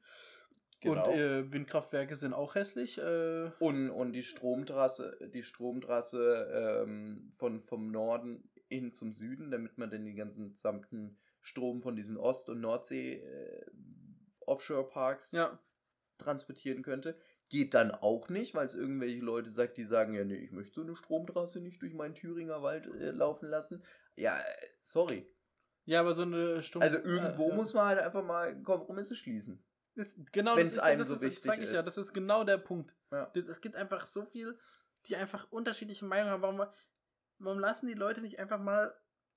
Genau. 0.82 1.10
Und 1.10 1.14
äh, 1.18 1.52
Windkraftwerke 1.52 2.16
sind 2.16 2.32
auch 2.32 2.54
hässlich. 2.54 2.96
Äh, 2.96 3.50
Und, 3.58 3.90
und 3.90 4.12
die 4.12 4.22
Stromtrasse, 4.22 5.18
die 5.34 5.42
Stromtrasse 5.42 6.84
ähm, 6.86 7.30
von, 7.36 7.60
vom 7.60 7.90
Norden 7.90 8.48
hin 8.70 8.90
zum 8.90 9.12
Süden, 9.12 9.50
damit 9.50 9.76
man 9.76 9.90
dann 9.90 10.06
den 10.06 10.16
ganzen 10.16 10.52
gesamten 10.52 11.18
Strom 11.42 11.82
von 11.82 11.96
diesen 11.96 12.16
Ost- 12.16 12.48
und 12.48 12.62
Nordsee 12.62 13.16
äh, 13.16 13.66
Offshore-Parks 14.46 15.32
ja, 15.32 15.58
transportieren 16.20 16.82
könnte. 16.82 17.16
Geht 17.48 17.74
dann 17.74 17.90
auch 17.90 18.28
nicht, 18.28 18.54
weil 18.54 18.66
es 18.66 18.74
irgendwelche 18.74 19.20
Leute 19.20 19.50
sagt, 19.50 19.76
die 19.76 19.84
sagen, 19.84 20.14
ja, 20.14 20.24
nee, 20.24 20.36
ich 20.36 20.52
möchte 20.52 20.74
so 20.74 20.82
eine 20.82 20.94
Stromtrasse 20.94 21.60
nicht 21.60 21.82
durch 21.82 21.94
meinen 21.94 22.14
Thüringer 22.14 22.62
Wald 22.62 22.86
äh, 22.86 23.10
laufen 23.10 23.48
lassen. 23.48 23.82
Ja, 24.16 24.38
äh, 24.38 24.66
sorry. 24.80 25.26
ja, 25.84 26.00
aber 26.00 26.14
so 26.14 26.22
eine 26.22 26.62
Stunde. 26.62 26.86
Also 26.86 26.98
irgendwo 26.98 27.50
äh, 27.50 27.54
muss 27.54 27.74
man 27.74 27.86
halt 27.86 27.98
einfach 27.98 28.24
mal 28.24 28.62
Kompromisse 28.62 29.16
schließen. 29.16 29.64
Das, 29.96 30.14
genau, 30.32 30.56
Wenn's 30.56 30.74
das 30.74 30.76
ist, 30.76 30.82
einem 30.82 30.98
das 31.00 31.08
so 31.08 31.14
ist, 31.16 31.22
wichtig 31.22 31.44
das 31.44 31.58
ich 31.58 31.72
ja, 31.72 31.80
ist. 31.80 31.86
das 31.86 31.98
ist 31.98 32.12
genau 32.12 32.44
der 32.44 32.58
Punkt. 32.58 32.96
Ja. 33.10 33.30
Es 33.34 33.60
gibt 33.60 33.76
einfach 33.76 34.06
so 34.06 34.24
viel, 34.24 34.56
die 35.06 35.16
einfach 35.16 35.50
unterschiedliche 35.50 36.04
Meinungen 36.04 36.30
haben. 36.30 36.42
Warum, 36.42 36.66
warum 37.38 37.58
lassen 37.58 37.86
die 37.86 37.94
Leute 37.94 38.20
nicht 38.20 38.38
einfach 38.38 38.60
mal. 38.60 38.94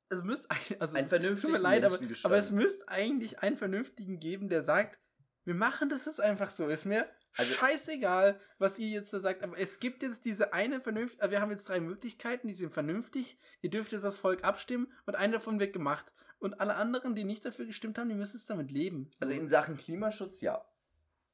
Es 0.09 0.23
müsste 0.23 0.51
eigentlich. 0.51 0.81
Also, 0.81 0.95
Ein 0.95 1.05
tut 1.05 1.11
mir 1.11 1.19
vernünftigen 1.19 1.57
leid, 1.57 1.85
aber, 1.85 1.99
aber 2.23 2.37
es 2.37 2.51
müsste 2.51 2.87
eigentlich 2.89 3.39
einen 3.39 3.57
Vernünftigen 3.57 4.19
geben, 4.19 4.49
der 4.49 4.63
sagt, 4.63 4.99
wir 5.45 5.53
machen 5.55 5.89
das 5.89 6.05
jetzt 6.05 6.21
einfach 6.21 6.49
so. 6.51 6.67
Ist 6.67 6.85
mir 6.85 7.07
Also- 7.37 7.53
scheißegal, 7.53 8.39
was 8.59 8.79
ihr 8.79 8.87
jetzt 8.89 9.11
da 9.13 9.19
sagt, 9.19 9.43
aber 9.43 9.57
es 9.57 9.79
gibt 9.79 10.03
jetzt 10.03 10.25
diese 10.25 10.53
eine 10.53 10.79
vernünftige, 10.79 11.21
also 11.21 11.31
wir 11.31 11.41
haben 11.41 11.51
jetzt 11.51 11.67
drei 11.67 11.79
Möglichkeiten, 11.79 12.47
die 12.47 12.53
sind 12.53 12.71
vernünftig, 12.73 13.37
ihr 13.61 13.69
dürft 13.69 13.91
jetzt 13.91 14.03
das 14.03 14.17
Volk 14.17 14.43
abstimmen 14.43 14.91
und 15.05 15.15
eine 15.15 15.33
davon 15.33 15.59
wird 15.59 15.73
gemacht. 15.73 16.13
Und 16.39 16.59
alle 16.59 16.75
anderen, 16.75 17.15
die 17.15 17.23
nicht 17.23 17.45
dafür 17.45 17.65
gestimmt 17.65 17.97
haben, 17.97 18.09
die 18.09 18.15
müssen 18.15 18.37
es 18.37 18.45
damit 18.45 18.71
leben. 18.71 19.09
So. 19.19 19.25
Also 19.25 19.33
in 19.39 19.47
Sachen 19.49 19.77
Klimaschutz 19.77 20.41
ja. 20.41 20.63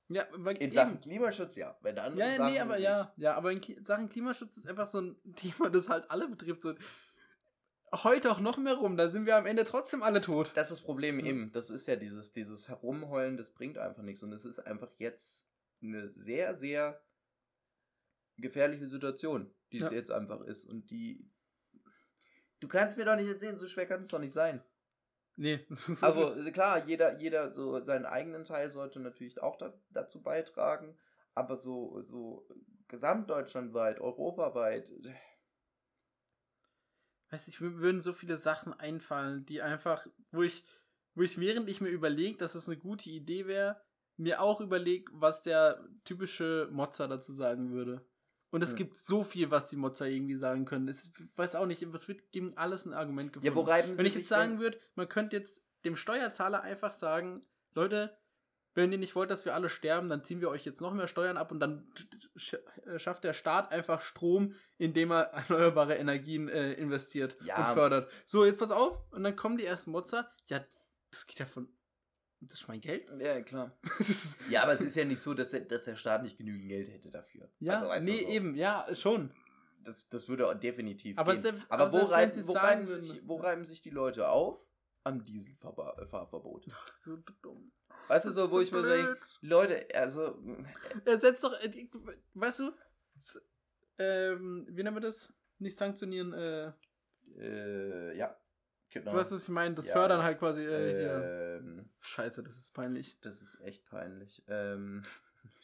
ja, 0.08 0.26
weil 0.34 0.56
In 0.58 0.62
eben. 0.64 0.74
Sachen 0.74 1.00
Klimaschutz 1.02 1.56
ja. 1.56 1.78
Bei 1.82 1.92
der 1.92 2.04
anderen 2.06 2.20
Ja, 2.32 2.38
Sachen 2.38 2.54
nee, 2.54 2.60
aber 2.60 2.76
nicht. 2.76 2.84
ja, 2.84 3.14
ja, 3.18 3.34
aber 3.36 3.52
in 3.52 3.62
Sachen 3.86 4.08
Klimaschutz 4.10 4.58
ist 4.58 4.68
einfach 4.68 4.88
so 4.88 5.02
ein 5.02 5.18
Thema, 5.36 5.70
das 5.70 5.90
halt 5.90 6.10
alle 6.12 6.28
betrifft. 6.28 6.62
So, 6.62 6.74
heute 7.94 8.32
auch 8.32 8.40
noch 8.40 8.58
mehr 8.58 8.76
rum, 8.76 8.98
da 8.98 9.10
sind 9.10 9.26
wir 9.26 9.36
am 9.36 9.46
Ende 9.46 9.66
trotzdem 9.66 10.04
alle 10.04 10.22
tot. 10.22 10.52
Das 10.56 10.70
ist 10.72 10.80
das 10.80 10.86
Problem 10.86 11.20
eben. 11.20 11.52
Das 11.52 11.70
ist 11.70 11.88
ja 11.88 11.96
dieses, 11.96 12.32
dieses 12.32 12.70
Herumheulen, 12.70 13.38
das 13.38 13.52
bringt 13.52 13.78
einfach 13.78 14.04
nichts. 14.04 14.24
Und 14.24 14.32
es 14.34 14.46
ist 14.46 14.60
einfach 14.60 14.92
jetzt 14.98 15.50
eine 15.82 16.12
sehr, 16.14 16.56
sehr 16.56 17.02
gefährliche 18.38 18.88
Situation, 18.88 19.54
die 19.72 19.78
es 19.80 19.92
Ja. 19.92 19.98
jetzt 19.98 20.12
einfach 20.12 20.42
ist. 20.42 20.66
Und 20.66 20.90
die. 20.92 21.30
Du 22.60 22.68
kannst 22.68 22.98
mir 22.98 23.06
doch 23.06 23.16
nicht 23.16 23.28
erzählen, 23.30 23.58
so 23.58 23.68
schwer 23.68 23.86
kann 23.86 24.02
es 24.02 24.10
doch 24.10 24.20
nicht 24.20 24.34
sein. 24.34 24.62
Nee, 25.36 25.66
so 25.70 25.94
Also 26.06 26.28
also 26.34 26.52
klar, 26.52 26.86
jeder, 26.86 27.18
jeder 27.20 27.52
so 27.54 27.82
seinen 27.82 28.06
eigenen 28.06 28.44
Teil 28.44 28.68
sollte 28.70 29.00
natürlich 29.00 29.42
auch 29.42 29.58
da, 29.58 29.74
dazu 29.92 30.22
beitragen, 30.22 30.98
aber 31.34 31.56
so, 31.56 32.02
so 32.02 32.46
gesamtdeutschlandweit, 32.90 34.02
europaweit, 34.02 34.92
Weißt 37.32 37.48
du, 37.48 37.52
ich 37.52 37.62
würden 37.62 38.02
so 38.02 38.12
viele 38.14 38.38
Sachen 38.38 38.74
einfallen, 38.74 39.46
die 39.46 39.62
einfach, 39.62 40.08
wo 40.32 40.42
ich, 40.42 40.64
wo 41.16 41.22
ich 41.22 41.40
während 41.40 41.70
ich 41.70 41.82
mir 41.82 41.90
überlege, 41.90 42.38
dass 42.38 42.56
es 42.56 42.68
eine 42.68 42.78
gute 42.78 43.10
Idee 43.10 43.46
wäre, 43.46 43.80
mir 44.18 44.42
auch 44.42 44.60
überlege, 44.62 45.12
was 45.14 45.44
der 45.44 45.84
typische 46.04 46.68
Mozza 46.72 47.08
dazu 47.08 47.32
sagen 47.32 47.72
würde. 47.72 48.06
Und 48.52 48.64
es 48.64 48.72
Hm. 48.72 48.78
gibt 48.78 48.98
so 48.98 49.24
viel, 49.24 49.52
was 49.52 49.68
die 49.68 49.76
Mozza 49.76 50.06
irgendwie 50.06 50.36
sagen 50.36 50.66
können. 50.66 50.88
Es, 50.88 51.12
ich 51.18 51.38
weiß 51.38 51.56
auch 51.56 51.68
nicht, 51.68 51.94
was 51.94 52.08
wird 52.08 52.32
gegen 52.32 52.58
alles 52.58 52.86
ein 52.86 52.94
Argument 52.94 53.32
gefunden. 53.32 53.46
ja, 53.48 53.56
wo 53.56 53.62
reiben 53.62 53.96
Wenn 53.98 54.06
ich 54.06 54.16
jetzt 54.16 54.28
sagen 54.28 54.60
würde, 54.60 54.80
man 54.96 55.08
könnte 55.08 55.38
jetzt 55.38 55.68
dem 55.86 55.96
Steuerzahler 55.96 56.64
einfach 56.64 56.92
sagen, 56.92 57.46
Leute, 57.76 58.18
wenn 58.82 58.92
ihr 58.92 58.98
nicht 58.98 59.16
wollt, 59.16 59.30
dass 59.32 59.46
wir 59.46 59.54
alle 59.56 59.70
sterben, 59.70 60.10
dann 60.10 60.24
ziehen 60.24 60.42
wir 60.42 60.50
euch 60.50 60.66
jetzt 60.66 60.82
noch 60.82 60.94
mehr 60.94 61.08
Steuern 61.08 61.38
ab 61.38 61.52
und 61.52 61.60
dann 61.60 61.88
äh, 62.86 63.00
schafft 63.00 63.24
der 63.24 63.34
Staat 63.34 63.72
einfach 63.72 64.02
Strom, 64.02 64.54
indem 64.78 65.12
er 65.12 65.22
erneuerbare 65.50 65.96
Energien 65.96 66.50
äh, 66.50 66.74
investiert 66.74 67.38
Ja. 67.44 67.70
und 67.70 67.74
fördert. 67.76 68.12
So, 68.26 68.46
jetzt 68.46 68.60
pass 68.60 68.72
auf, 68.72 69.02
und 69.12 69.24
dann 69.24 69.36
kommen 69.36 69.58
die 69.58 69.66
ersten 69.66 69.92
Mozza. 69.92 70.30
Ja, 70.46 70.64
das 71.12 71.28
geht 71.28 71.40
ja 71.40 71.46
von. 71.46 71.68
Das 72.42 72.62
ist 72.62 72.68
mein 72.70 72.80
Geld. 72.80 73.06
Ja, 73.20 73.42
klar. 73.42 73.78
Ja, 74.50 74.64
aber 74.64 74.72
es 74.74 74.80
ist 74.82 74.96
ja 74.96 75.04
nicht 75.04 75.20
so, 75.22 75.34
dass 75.34 75.50
der, 75.50 75.62
dass 75.62 75.84
der 75.84 75.98
Staat 75.98 76.24
nicht 76.24 76.38
genügend 76.38 76.70
Geld 76.70 76.90
hätte 76.90 77.10
dafür. 77.10 77.50
ja, 77.60 77.80
Also, 77.82 78.06
nee, 78.12 78.24
so. 78.24 78.30
eben, 78.30 78.56
ja, 78.56 78.88
schon. 78.96 79.30
Das, 79.84 80.08
das 80.10 80.28
würde 80.30 80.54
definitiv 80.58 81.18
Aber 81.18 81.34
gehen. 81.34 81.42
selbst- 81.42 81.66
aber 81.70 81.84
aber 81.84 81.92
wo, 81.94 82.04
reiben, 82.04 82.48
wo, 82.48 82.52
reiben 82.54 82.88
sich, 82.88 83.22
wo 83.26 83.36
reiben 83.38 83.66
sich 83.66 83.82
die 83.82 83.90
Leute 83.90 84.30
auf? 84.30 84.58
Am 85.10 85.26
Dieselfahrverbot. 85.26 86.66
Das 86.68 86.90
ist 86.96 87.04
so 87.04 87.18
dumm. 87.42 87.72
Weißt 88.08 88.26
du 88.26 88.32
so, 88.32 88.52
wo 88.52 88.58
so 88.58 88.62
ich 88.62 88.72
mir 88.72 88.82
blöd. 88.82 89.06
sage, 89.06 89.20
Leute, 89.42 89.88
also, 89.96 90.38
Er 91.06 91.18
setzt 91.18 91.44
doch, 91.44 91.54
äh, 91.62 91.90
weißt 92.36 92.60
du, 92.60 92.72
ähm, 93.98 94.68
wie 94.70 94.84
nennen 94.84 94.96
wir 94.96 95.02
das? 95.02 95.34
Nicht 95.58 95.78
sanktionieren, 95.78 96.32
äh, 96.34 96.72
äh, 97.38 98.18
ja, 98.18 98.38
genau. 98.92 99.12
du 99.12 99.18
weißt, 99.18 99.32
was 99.32 99.44
ich 99.44 99.50
meine, 99.50 99.76
das 99.76 99.88
Ja. 99.88 99.94
Fördern 99.94 100.24
halt 100.24 100.40
quasi, 100.40 100.64
äh, 100.64 101.58
ähm, 101.58 101.90
Scheiße, 102.02 102.44
das 102.44 102.58
ist 102.58 102.74
peinlich. 102.74 103.20
das 103.22 103.42
ist 103.42 103.62
echt 103.62 103.86
peinlich. 103.86 104.44
Ähm, 104.48 105.04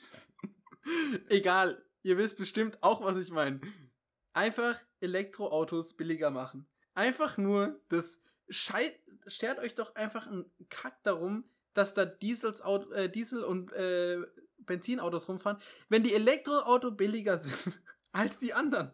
Egal, 1.29 1.81
ihr 2.03 2.17
wisst 2.17 2.37
bestimmt 2.37 2.77
auch, 2.81 3.03
was 3.03 3.17
ich 3.17 3.31
meine. 3.31 3.59
Einfach 4.33 4.77
Elektroautos 4.99 5.93
billiger 5.95 6.29
machen. 6.29 6.67
Einfach 6.93 7.37
nur 7.37 7.79
das 7.89 8.21
Schei 8.49 8.93
Stört 9.27 9.59
euch 9.59 9.75
doch 9.75 9.95
einfach 9.95 10.27
ein 10.27 10.45
Kack 10.69 11.01
darum, 11.03 11.45
dass 11.73 11.93
da 11.93 12.05
Diesels, 12.05 12.61
äh, 12.93 13.09
Diesel 13.09 13.43
und 13.43 13.71
äh, 13.73 14.19
Benzinautos 14.59 15.27
rumfahren, 15.27 15.59
wenn 15.89 16.03
die 16.03 16.13
Elektroauto 16.13 16.91
billiger 16.91 17.37
sind 17.39 17.81
als 18.11 18.39
die 18.39 18.53
anderen. 18.53 18.91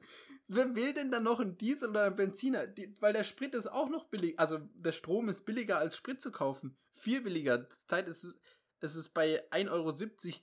wer 0.48 0.74
will 0.76 0.94
denn 0.94 1.12
dann 1.12 1.24
noch 1.24 1.40
einen 1.40 1.58
Diesel 1.58 1.90
oder 1.90 2.06
einen 2.06 2.16
Benziner? 2.16 2.66
Die, 2.66 2.94
weil 3.02 3.14
der 3.14 3.24
Sprit 3.24 3.56
ist 3.56 3.68
auch 3.68 3.90
noch 3.90 4.08
billig. 4.08 4.40
Also 4.40 4.60
der 4.76 4.94
Strom 4.94 5.30
ist 5.30 5.46
billiger 5.46 5.78
als 5.78 5.98
Sprit 5.98 6.22
zu 6.22 6.32
kaufen. 6.32 6.78
Viel 6.92 7.22
billiger. 7.22 7.70
Zeit 7.70 8.08
ist 8.08 8.24
es, 8.24 8.40
es 8.80 8.96
ist 8.96 9.10
bei 9.10 9.44
1,70 9.52 9.70
Euro 9.70 9.92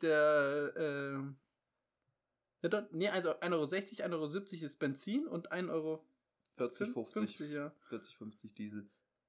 der, 0.02 1.32
äh, 2.62 2.68
dort, 2.68 2.92
nee, 2.92 3.08
also 3.08 3.30
1,60 3.30 4.02
Euro, 4.10 4.24
1,70 4.24 4.54
Euro 4.54 4.64
ist 4.64 4.78
Benzin 4.78 5.26
und 5.26 5.50
1,40 5.50 5.70
Euro 5.70 6.04
40, 6.56 6.92
50. 6.92 7.12
50, 7.12 7.52
ja. 7.52 7.72
40, 7.84 8.16
50 8.16 8.54
Diesel 8.54 8.88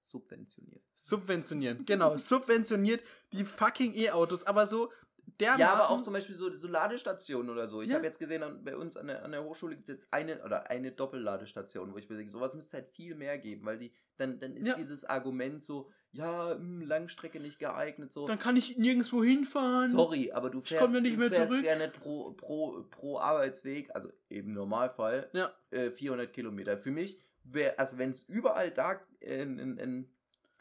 subventioniert. 0.10 0.84
Subventionieren, 0.96 1.86
genau. 1.86 2.18
subventioniert 2.18 3.04
die 3.34 3.46
fucking 3.46 3.94
E-Autos, 3.94 4.46
aber 4.46 4.68
so 4.68 4.92
dermaßen. 5.40 5.60
Ja, 5.62 5.74
aber 5.74 5.90
auch 5.92 6.02
zum 6.02 6.14
Beispiel 6.14 6.36
so, 6.36 6.52
so 6.56 6.68
Ladestationen 6.68 7.50
oder 7.50 7.68
so. 7.68 7.82
Ich 7.82 7.90
Ja. 7.90 7.96
habe 7.98 8.06
jetzt 8.06 8.20
gesehen, 8.20 8.42
an, 8.44 8.64
bei 8.64 8.76
uns 8.76 8.98
an 8.98 9.08
der, 9.08 9.24
an 9.24 9.32
der 9.32 9.44
Hochschule 9.44 9.76
gibt 9.76 9.88
es 9.88 9.94
jetzt 9.96 10.14
eine 10.14 10.44
oder 10.44 10.70
eine 10.70 10.92
Doppelladestation, 10.92 11.94
wo 11.94 11.98
ich 11.98 12.10
mir 12.10 12.18
denke, 12.18 12.32
sowas 12.32 12.56
müsste 12.56 12.78
es 12.78 12.84
halt 12.84 12.92
viel 12.94 13.16
mehr 13.16 13.38
geben, 13.38 13.66
weil 13.66 13.78
die, 13.78 13.92
dann, 14.18 14.40
dann 14.40 14.56
ist 14.58 14.68
Ja. 14.68 14.76
dieses 14.76 15.06
Argument 15.06 15.64
so, 15.64 15.90
ja, 16.12 16.56
hm, 16.56 16.82
Langstrecke 16.82 17.40
nicht 17.40 17.60
geeignet, 17.60 18.12
so. 18.12 18.26
Dann 18.26 18.40
kann 18.40 18.58
ich 18.58 18.78
nirgendwo 18.78 19.24
hinfahren. 19.24 19.92
Sorry, 19.92 20.32
aber 20.32 20.50
du 20.50 20.60
fährst, 20.62 20.92
ja 20.94 21.00
nicht 21.00 21.18
du 21.20 21.30
fährst 21.30 21.64
ja 21.64 21.76
nicht 21.76 22.00
pro, 22.00 22.32
pro, 22.32 22.84
pro 22.90 23.20
Arbeitsweg, 23.20 23.94
also 23.96 24.10
im 24.30 24.54
Normalfall, 24.54 25.30
Ja. 25.34 25.52
äh, 25.70 25.92
400 25.92 26.34
Kilometer. 26.34 26.78
Für 26.80 26.90
mich 26.92 27.20
wäre, 27.44 27.78
also 27.80 27.98
wenn 27.98 28.10
es 28.12 28.24
überall 28.24 28.72
da 28.72 29.00
äh, 29.22 29.42
in, 29.44 29.78
in 29.78 30.10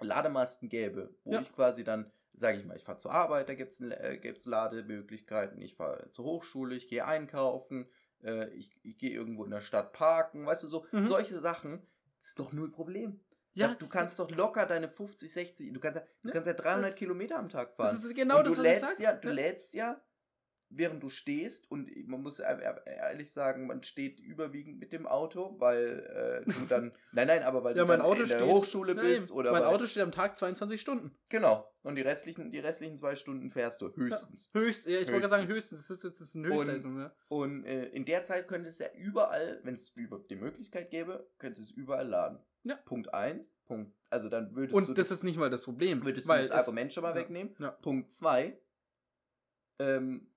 Lademasten 0.01 0.69
gäbe, 0.69 1.14
wo 1.25 1.33
Ja. 1.33 1.41
ich 1.41 1.53
quasi 1.53 1.85
dann, 1.85 2.11
sage 2.35 2.59
ich 2.59 2.64
mal, 2.67 2.77
ich 2.77 2.85
fahre 2.85 2.99
zur 2.99 3.12
Arbeit, 3.12 3.49
da 3.49 3.55
gibt 3.55 3.73
es 3.73 3.81
äh, 3.81 4.19
gibt's 4.21 4.47
Lademöglichkeiten, 4.47 5.61
ich 5.61 5.75
fahre 5.75 6.11
zur 6.12 6.25
Hochschule, 6.25 6.77
ich 6.77 6.87
gehe 6.87 7.05
einkaufen, 7.05 7.87
äh, 8.23 8.49
ich, 8.51 8.71
ich 8.85 8.99
gehe 8.99 9.11
irgendwo 9.11 9.45
in 9.45 9.51
der 9.51 9.61
Stadt 9.61 9.93
parken, 9.93 10.47
weißt 10.47 10.62
du, 10.62 10.69
so, 10.69 10.87
Mhm. 10.93 11.07
solche 11.07 11.38
Sachen, 11.41 11.83
das 12.21 12.31
ist 12.31 12.38
doch 12.41 12.53
null 12.53 12.71
Problem. 12.71 13.21
Ja, 13.55 13.75
du 13.75 13.88
kannst 13.88 14.19
doch 14.21 14.31
locker 14.31 14.67
deine 14.67 14.88
50, 14.88 15.33
60, 15.33 15.73
du 15.73 15.81
kannst 15.81 15.99
ja, 15.99 16.07
du 16.23 16.31
kannst 16.31 16.47
ja 16.47 16.53
300 16.53 16.91
das- 16.93 16.97
Kilometer 16.97 17.38
am 17.38 17.49
Tag 17.49 17.75
fahren. 17.75 17.91
das 17.91 18.05
ist 18.05 18.14
genau 18.14 18.38
und 18.38 18.47
das, 18.47 18.55
du 18.55 18.61
was 18.61 18.67
ich 18.67 18.73
lädst 18.83 18.97
sag. 18.99 19.01
ja, 19.01 19.12
du 19.14 19.29
Ja. 19.29 19.35
lädst 19.35 19.75
ja, 19.75 20.01
während 20.71 21.03
du 21.03 21.09
stehst 21.09 21.71
und 21.71 21.91
man 22.09 22.23
muss 22.23 22.41
ehrlich 22.41 23.33
sagen, 23.33 23.67
man 23.67 23.83
steht 23.83 24.21
überwiegend 24.21 24.79
mit 24.79 24.93
dem 24.93 25.07
Auto, 25.07 25.57
weil 25.59 26.45
äh, 26.47 26.51
du 26.51 26.67
dann, 26.69 26.93
nein, 27.13 27.27
nein, 27.27 27.43
aber 27.43 27.65
weil 27.65 27.77
Ja, 27.77 27.85
du 27.85 27.89
dann 27.89 28.01
Auto 28.03 28.23
in 28.23 28.29
der 28.29 28.37
steht. 28.39 28.49
Hochschule 28.51 28.95
Ja, 28.95 29.01
bist 29.03 29.33
oder 29.33 29.53
mein 29.53 29.63
weil, 29.63 29.69
Auto 29.75 29.87
steht 29.87 30.03
am 30.03 30.13
Tag 30.13 30.37
22 30.37 30.81
Stunden. 30.81 31.17
genau. 31.29 31.71
Und 31.83 31.95
die 31.97 32.03
restlichen, 32.03 32.51
die 32.51 32.59
restlichen 32.59 32.99
zwei 32.99 33.17
Stunden 33.17 33.51
fährst 33.51 33.81
du 33.81 33.91
höchstens. 33.95 34.51
Höchst, 34.53 34.87
ja, 34.89 34.99
ich 34.99 35.09
wollte 35.09 35.21
gerade 35.21 35.31
sagen, 35.31 35.49
Höchstens. 35.49 35.87
Das 35.89 35.97
ist 35.97 36.05
jetzt 36.05 36.21
das 36.21 36.29
ist 36.29 36.37
eine 36.37 36.49
Höchstleistung, 36.49 36.99
ja. 36.99 37.15
Und 37.29 37.65
äh, 37.65 37.87
in 37.87 38.05
der 38.05 38.25
Zeit 38.25 38.47
könnte 38.47 38.69
es 38.69 38.79
ja 38.79 38.89
überall, 38.95 39.61
wenn 39.63 39.73
es 39.73 39.89
überhaupt 39.97 40.31
die 40.31 40.37
Möglichkeit 40.37 40.91
gäbe, 40.91 41.31
könnte 41.39 41.63
es 41.63 41.71
überall 41.71 42.07
laden. 42.07 42.41
Ja. 42.65 42.77
Punkt 42.85 43.15
eins, 43.15 43.55
Punkt. 43.65 43.95
Also 44.11 44.29
dann 44.29 44.55
würdest 44.55 44.73
du 44.79 44.91
Und 44.91 44.99
das 44.99 45.11
ist 45.11 45.23
nicht 45.23 45.39
mal 45.39 45.49
das 45.49 45.63
Problem. 45.65 46.05
würdest 46.05 46.29
du 46.29 46.33
das 46.33 46.51
Argument 46.51 46.93
schon 46.93 47.05
mal 47.05 47.11
ja. 47.11 47.17
wegnehmen. 47.17 47.55
Ja. 47.59 47.71
Punkt 47.71 48.13
zwei, 48.13 48.59
ähm, 49.79 50.28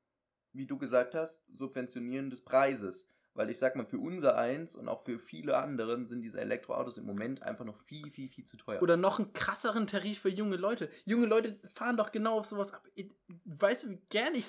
wie 0.53 0.65
du 0.67 0.77
gesagt 0.77 1.15
hast, 1.15 1.43
Subventionieren 1.51 2.29
des 2.29 2.43
Preises. 2.43 3.15
Weil 3.33 3.49
ich 3.49 3.59
sag 3.59 3.77
mal, 3.77 3.85
für 3.85 3.97
unser 3.97 4.35
eins 4.37 4.75
und 4.75 4.89
auch 4.89 5.03
für 5.05 5.17
viele 5.17 5.55
anderen 5.57 6.05
sind 6.05 6.21
diese 6.21 6.41
Elektroautos 6.41 6.97
im 6.97 7.05
Moment 7.05 7.43
einfach 7.43 7.63
noch 7.63 7.77
viel, 7.79 8.11
viel, 8.11 8.27
viel 8.27 8.43
zu 8.43 8.57
teuer. 8.57 8.81
Oder 8.81 8.97
noch 8.97 9.19
einen 9.19 9.31
krasseren 9.31 9.87
Tarif 9.87 10.19
für 10.19 10.29
junge 10.29 10.57
Leute. 10.57 10.89
Junge 11.05 11.27
Leute 11.27 11.55
fahren 11.65 11.95
doch 11.95 12.11
genau 12.11 12.37
auf 12.39 12.45
sowas 12.45 12.73
ab. 12.73 12.85
Ich, 12.93 13.15
weißt 13.45 13.83
du, 13.85 13.89
wie 13.91 14.01
gern 14.09 14.35
ich 14.35 14.47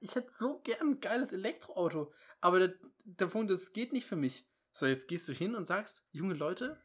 ich 0.00 0.14
hätte 0.14 0.32
so 0.38 0.60
gern 0.60 0.88
ein 0.94 1.00
geiles 1.00 1.34
Elektroauto. 1.34 2.10
Aber 2.40 2.60
der, 2.60 2.74
der 3.04 3.26
Punkt 3.26 3.50
ist, 3.50 3.60
es 3.60 3.72
geht 3.74 3.92
nicht 3.92 4.06
für 4.06 4.16
mich. 4.16 4.46
So, 4.72 4.86
jetzt 4.86 5.06
gehst 5.06 5.28
du 5.28 5.32
hin 5.34 5.54
und 5.54 5.66
sagst, 5.68 6.06
junge 6.10 6.34
Leute, 6.34 6.82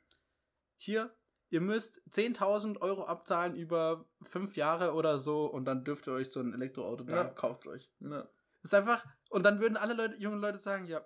hier, 0.75 1.15
ihr 1.49 1.61
müsst 1.61 2.01
10.000 2.11 2.81
Euro 2.81 3.05
abzahlen 3.05 3.55
über 3.55 4.05
fünf 4.21 4.57
Jahre 4.57 4.93
oder 4.93 5.19
so 5.19 5.45
und 5.45 5.63
dann 5.63 5.85
dürft 5.85 6.05
ihr 6.07 6.13
euch 6.13 6.29
so 6.31 6.41
ein 6.41 6.53
Elektroauto, 6.53 7.05
da 7.05 7.15
Ja. 7.15 7.23
kauft 7.29 7.65
euch. 7.67 7.89
ja. 8.01 8.29
Ist 8.63 8.73
einfach, 8.73 9.05
und 9.29 9.43
dann 9.43 9.59
würden 9.59 9.77
alle 9.77 9.93
Leute, 9.93 10.15
junge 10.17 10.37
Leute 10.37 10.57
sagen, 10.57 10.85
ja, 10.87 11.01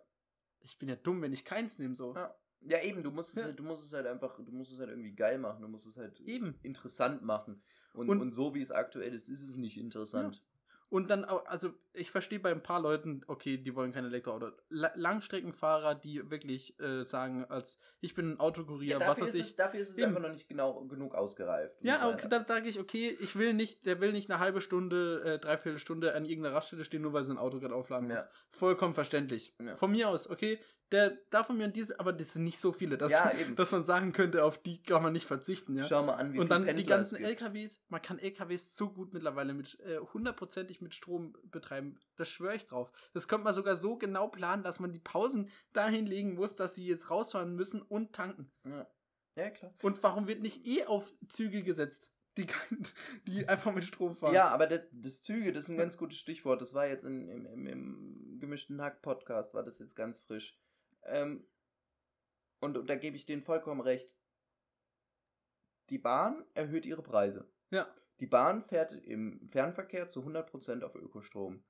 ich 0.62 0.78
bin 0.78 0.90
ja 0.90 0.96
dumm, 0.96 1.22
wenn 1.22 1.34
ich 1.34 1.46
keins 1.46 1.80
nehme, 1.80 1.96
so. 1.96 2.16
Ja. 2.16 2.36
ja, 2.62 2.82
eben, 2.82 3.04
du 3.04 3.12
musst, 3.12 3.32
es 3.36 3.42
Ja. 3.42 3.44
halt, 3.48 3.60
du 3.60 3.64
musst 3.64 3.86
es 3.86 3.94
halt 3.94 4.08
einfach, 4.08 4.38
du 4.44 4.52
musst 4.52 4.72
es 4.72 4.80
halt 4.80 4.90
irgendwie 4.90 5.14
geil 5.14 5.38
machen, 5.38 5.62
du 5.62 5.68
musst 5.68 5.86
es 5.88 5.98
halt 5.98 6.20
Eben. 6.22 6.58
interessant 6.64 7.22
machen. 7.24 7.62
Und, 7.94 8.10
Und- 8.10 8.22
und, 8.22 8.32
so 8.32 8.56
wie 8.56 8.62
es 8.62 8.72
aktuell 8.72 9.14
ist, 9.14 9.30
ist 9.30 9.42
es 9.42 9.56
nicht 9.58 9.78
interessant. 9.78 10.42
Und 10.90 11.10
dann, 11.10 11.26
auch, 11.26 11.46
also 11.48 11.74
ich 11.94 12.12
verstehe 12.12 12.40
bei 12.40 12.52
ein 12.52 12.62
paar 12.62 12.82
Leuten, 12.82 13.24
okay, 13.28 13.58
die 13.58 13.76
wollen 13.76 13.94
kein 13.94 14.06
Elektroauto. 14.06 14.52
La 14.70 14.92
Langstreckenfahrer, 14.96 15.96
die 15.96 16.30
wirklich 16.32 16.80
äh, 16.80 17.06
sagen, 17.06 17.46
als 17.46 17.78
ich 18.02 18.16
bin 18.16 18.34
ein 18.34 18.40
Autokurier, 18.40 19.00
was 19.00 19.08
dafür, 19.08 19.24
weiß 19.26 19.34
ist 19.34 19.40
ich. 19.40 19.48
es, 19.48 19.56
dafür 19.56 19.80
ist 19.80 19.90
es 19.92 19.98
Eben. 19.98 20.08
einfach 20.08 20.22
noch 20.22 20.32
nicht 20.32 20.50
genau 20.50 20.86
genug 20.86 21.14
ausgereift. 21.14 21.76
Ja, 21.82 22.10
okay, 22.10 22.28
da 22.30 22.44
sage 22.46 22.68
ich, 22.68 22.80
okay, 22.80 23.16
ich 23.20 23.36
will 23.38 23.54
nicht, 23.54 23.86
der 23.86 24.02
will 24.02 24.12
nicht 24.12 24.30
eine 24.32 24.40
halbe 24.40 24.62
Stunde, 24.62 25.22
äh, 25.24 25.40
dreiviertel 25.40 25.80
Stunde 25.80 26.16
an 26.16 26.26
irgendeiner 26.26 26.56
Raststelle 26.56 26.84
stehen, 26.84 27.04
nur 27.04 27.14
weil 27.14 27.26
sein 27.26 27.38
Auto 27.38 27.60
gerade 27.60 27.76
aufladen 27.76 28.08
muss. 28.08 28.20
Ja. 28.20 28.30
Vollkommen 28.50 28.94
verständlich. 28.94 29.56
Ja. 29.64 29.76
Von 29.76 29.92
mir 29.92 30.10
aus, 30.10 30.30
okay, 30.30 30.60
der 30.94 31.18
darf 31.32 31.48
von 31.48 31.58
mir 31.58 31.66
und 31.66 31.76
diese, 31.76 32.00
aber 32.00 32.14
das 32.14 32.34
sind 32.34 32.44
nicht 32.44 32.60
so 32.60 32.72
viele, 32.72 32.98
dass, 32.98 33.12
Ja, 33.12 33.32
dass 33.56 33.72
man 33.72 33.84
sagen 33.84 34.14
könnte, 34.14 34.44
auf 34.44 34.62
die 34.62 34.82
kann 34.84 35.02
man 35.02 35.12
nicht 35.12 35.26
verzichten, 35.26 35.76
ja. 35.76 35.84
Schau 35.84 36.04
mal 36.04 36.14
an, 36.14 36.34
wie 36.34 36.40
und 36.40 36.52
dann 36.52 36.62
die 36.62 36.68
Pendler 36.68 36.98
ganzen 36.98 37.16
es 37.16 37.22
gibt. 37.28 37.42
LKWs, 37.42 37.84
man 37.90 38.02
kann 38.02 38.20
LKWs 38.20 38.78
so 38.78 38.92
gut 38.92 39.14
mittlerweile 39.14 39.54
mit 39.54 39.80
äh, 39.82 39.98
hundertprozentig 40.14 40.82
mit 40.82 40.94
Strom 40.94 41.36
betreiben. 41.52 41.83
Das 42.16 42.30
schwöre 42.30 42.56
ich 42.56 42.66
drauf. 42.66 42.92
Das 43.14 43.28
könnte 43.28 43.46
man 43.46 43.54
sogar 43.54 43.76
so 43.76 43.98
genau 43.98 44.28
planen, 44.28 44.64
dass 44.64 44.80
man 44.80 44.92
die 44.92 45.00
Pausen 45.00 45.50
dahin 45.72 46.06
legen 46.06 46.36
muss, 46.36 46.56
dass 46.56 46.76
sie 46.76 46.86
jetzt 46.86 47.10
rausfahren 47.10 47.56
müssen 47.56 47.82
und 47.82 48.14
tanken. 48.14 48.52
Ja. 48.66 48.88
ja, 49.36 49.50
klar. 49.50 49.74
Und 49.82 50.02
warum 50.04 50.28
wird 50.28 50.42
nicht 50.42 50.66
eh 50.66 50.86
auf 50.86 51.14
Züge 51.28 51.64
gesetzt, 51.64 52.14
die, 52.38 52.48
die 53.28 53.48
einfach 53.48 53.74
mit 53.74 53.84
Strom 53.84 54.16
fahren? 54.16 54.34
Ja, 54.34 54.50
aber 54.50 54.68
das, 54.68 54.82
das 54.92 55.24
Züge, 55.24 55.52
das 55.52 55.66
ist 55.66 55.72
ein 55.72 55.78
ganz 55.78 55.98
gutes 55.98 56.20
Stichwort. 56.20 56.62
Das 56.62 56.74
war 56.74 56.88
jetzt 56.88 57.06
in, 57.06 57.28
im, 57.28 57.46
im, 57.46 57.68
im 57.68 58.40
gemischten 58.40 58.82
Hack-Podcast, 58.82 59.54
war 59.54 59.64
das 59.64 59.80
jetzt 59.80 59.96
ganz 59.96 60.20
frisch. 60.20 60.60
Ähm, 61.06 61.48
und, 62.60 62.78
und 62.78 62.90
da 62.90 62.96
gebe 62.96 63.16
ich 63.16 63.26
denen 63.26 63.42
vollkommen 63.42 63.82
recht. 63.82 64.18
Die 65.90 65.98
Bahn 65.98 66.46
erhöht 66.54 66.86
ihre 66.86 67.04
Preise. 67.04 67.52
Ja. 67.72 67.88
Die 68.20 68.28
Bahn 68.28 68.62
fährt 68.62 68.94
im 68.94 69.48
Fernverkehr 69.50 70.08
zu 70.08 70.22
100% 70.22 70.84
auf 70.84 70.96
Ökostrom. 70.96 71.64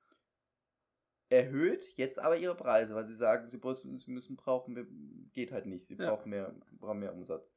Erhöht 1.30 1.96
jetzt 1.96 2.18
aber 2.18 2.36
ihre 2.36 2.54
Preise, 2.54 2.94
weil 2.94 3.04
sie 3.06 3.14
sagen, 3.14 3.46
sie 3.46 3.58
müssen, 3.58 3.96
sie 3.98 4.10
müssen 4.10 4.36
brauchen, 4.36 4.74
mehr- 4.74 4.86
geht 5.32 5.52
halt 5.52 5.66
nicht, 5.66 5.86
sie 5.86 5.96
Ja. 5.96 6.10
brauchen, 6.14 6.30
mehr, 6.30 6.54
brauchen 6.72 6.98
mehr 7.00 7.12
Umsatz. 7.12 7.50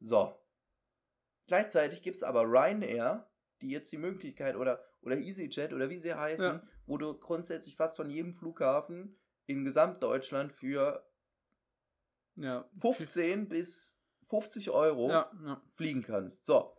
So. 0.00 0.34
Gleichzeitig 1.46 2.02
gibt 2.02 2.16
es 2.16 2.22
aber 2.22 2.42
Ryanair, 2.44 3.30
die 3.62 3.70
jetzt 3.70 3.90
die 3.92 3.96
Möglichkeit, 3.98 4.56
oder, 4.56 4.84
oder 5.02 5.16
EasyJet, 5.16 5.72
oder 5.72 5.88
wie 5.90 5.98
sie 5.98 6.14
heißen, 6.14 6.44
Ja. 6.46 6.62
wo 6.86 6.98
du 6.98 7.14
grundsätzlich 7.18 7.76
fast 7.76 7.96
von 7.96 8.10
jedem 8.10 8.32
Flughafen 8.34 9.16
in 9.46 9.64
Gesamtdeutschland 9.64 10.52
für 10.52 11.04
ja. 12.36 12.68
15 12.80 13.48
bis 13.48 14.08
50 14.28 14.70
Euro 14.70 15.08
Ja, 15.10 15.30
ja. 15.44 15.62
fliegen 15.72 16.02
kannst. 16.02 16.46
So. 16.46 16.76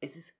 Es 0.00 0.16
ist 0.16 0.38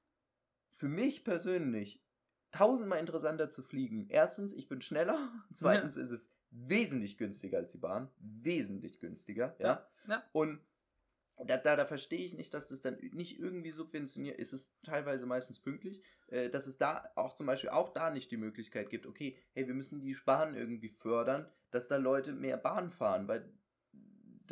für 0.71 0.89
mich 0.89 1.25
persönlich 1.25 2.05
tausendmal 2.53 3.01
interessanter 3.01 3.51
zu 3.51 3.63
fliegen. 3.63 4.07
Erstens, 4.09 4.53
ich 4.53 4.69
bin 4.69 4.81
schneller. 4.81 5.19
Zweitens 5.53 5.97
ist 5.97 6.11
es 6.11 6.35
wesentlich 6.51 7.19
günstiger 7.19 7.59
als 7.59 7.73
die 7.73 7.79
Bahn. 7.79 8.11
Wesentlich 8.19 9.01
günstiger, 9.01 9.57
ja. 9.59 9.87
Ja. 10.07 10.23
Und 10.33 10.61
da, 11.47 11.57
da, 11.57 11.77
da 11.77 11.85
verstehe 11.87 12.25
ich 12.25 12.35
nicht, 12.35 12.53
dass 12.55 12.69
das 12.69 12.83
dann 12.83 12.99
nicht 13.13 13.41
irgendwie 13.41 13.71
subventioniert 13.71 14.39
ist. 14.39 14.53
Es 14.53 14.61
ist 14.61 14.83
teilweise 14.85 15.27
meistens 15.27 15.61
pünktlich, 15.61 16.03
äh, 16.29 16.51
dass 16.51 16.67
es 16.67 16.79
da 16.79 17.11
auch 17.17 17.35
zum 17.35 17.47
Beispiel 17.47 17.71
auch 17.71 17.93
da 17.93 18.11
nicht 18.11 18.31
die 18.31 18.37
Möglichkeit 18.37 18.91
gibt, 18.91 19.07
okay, 19.07 19.37
hey, 19.53 19.67
wir 19.67 19.75
müssen 19.75 20.03
die 20.03 20.17
Bahn 20.25 20.55
irgendwie 20.55 20.89
fördern, 20.89 21.51
dass 21.71 21.89
da 21.89 21.97
Leute 21.97 22.33
mehr 22.33 22.59
Bahn 22.59 22.91
fahren, 22.91 23.29
weil 23.29 23.51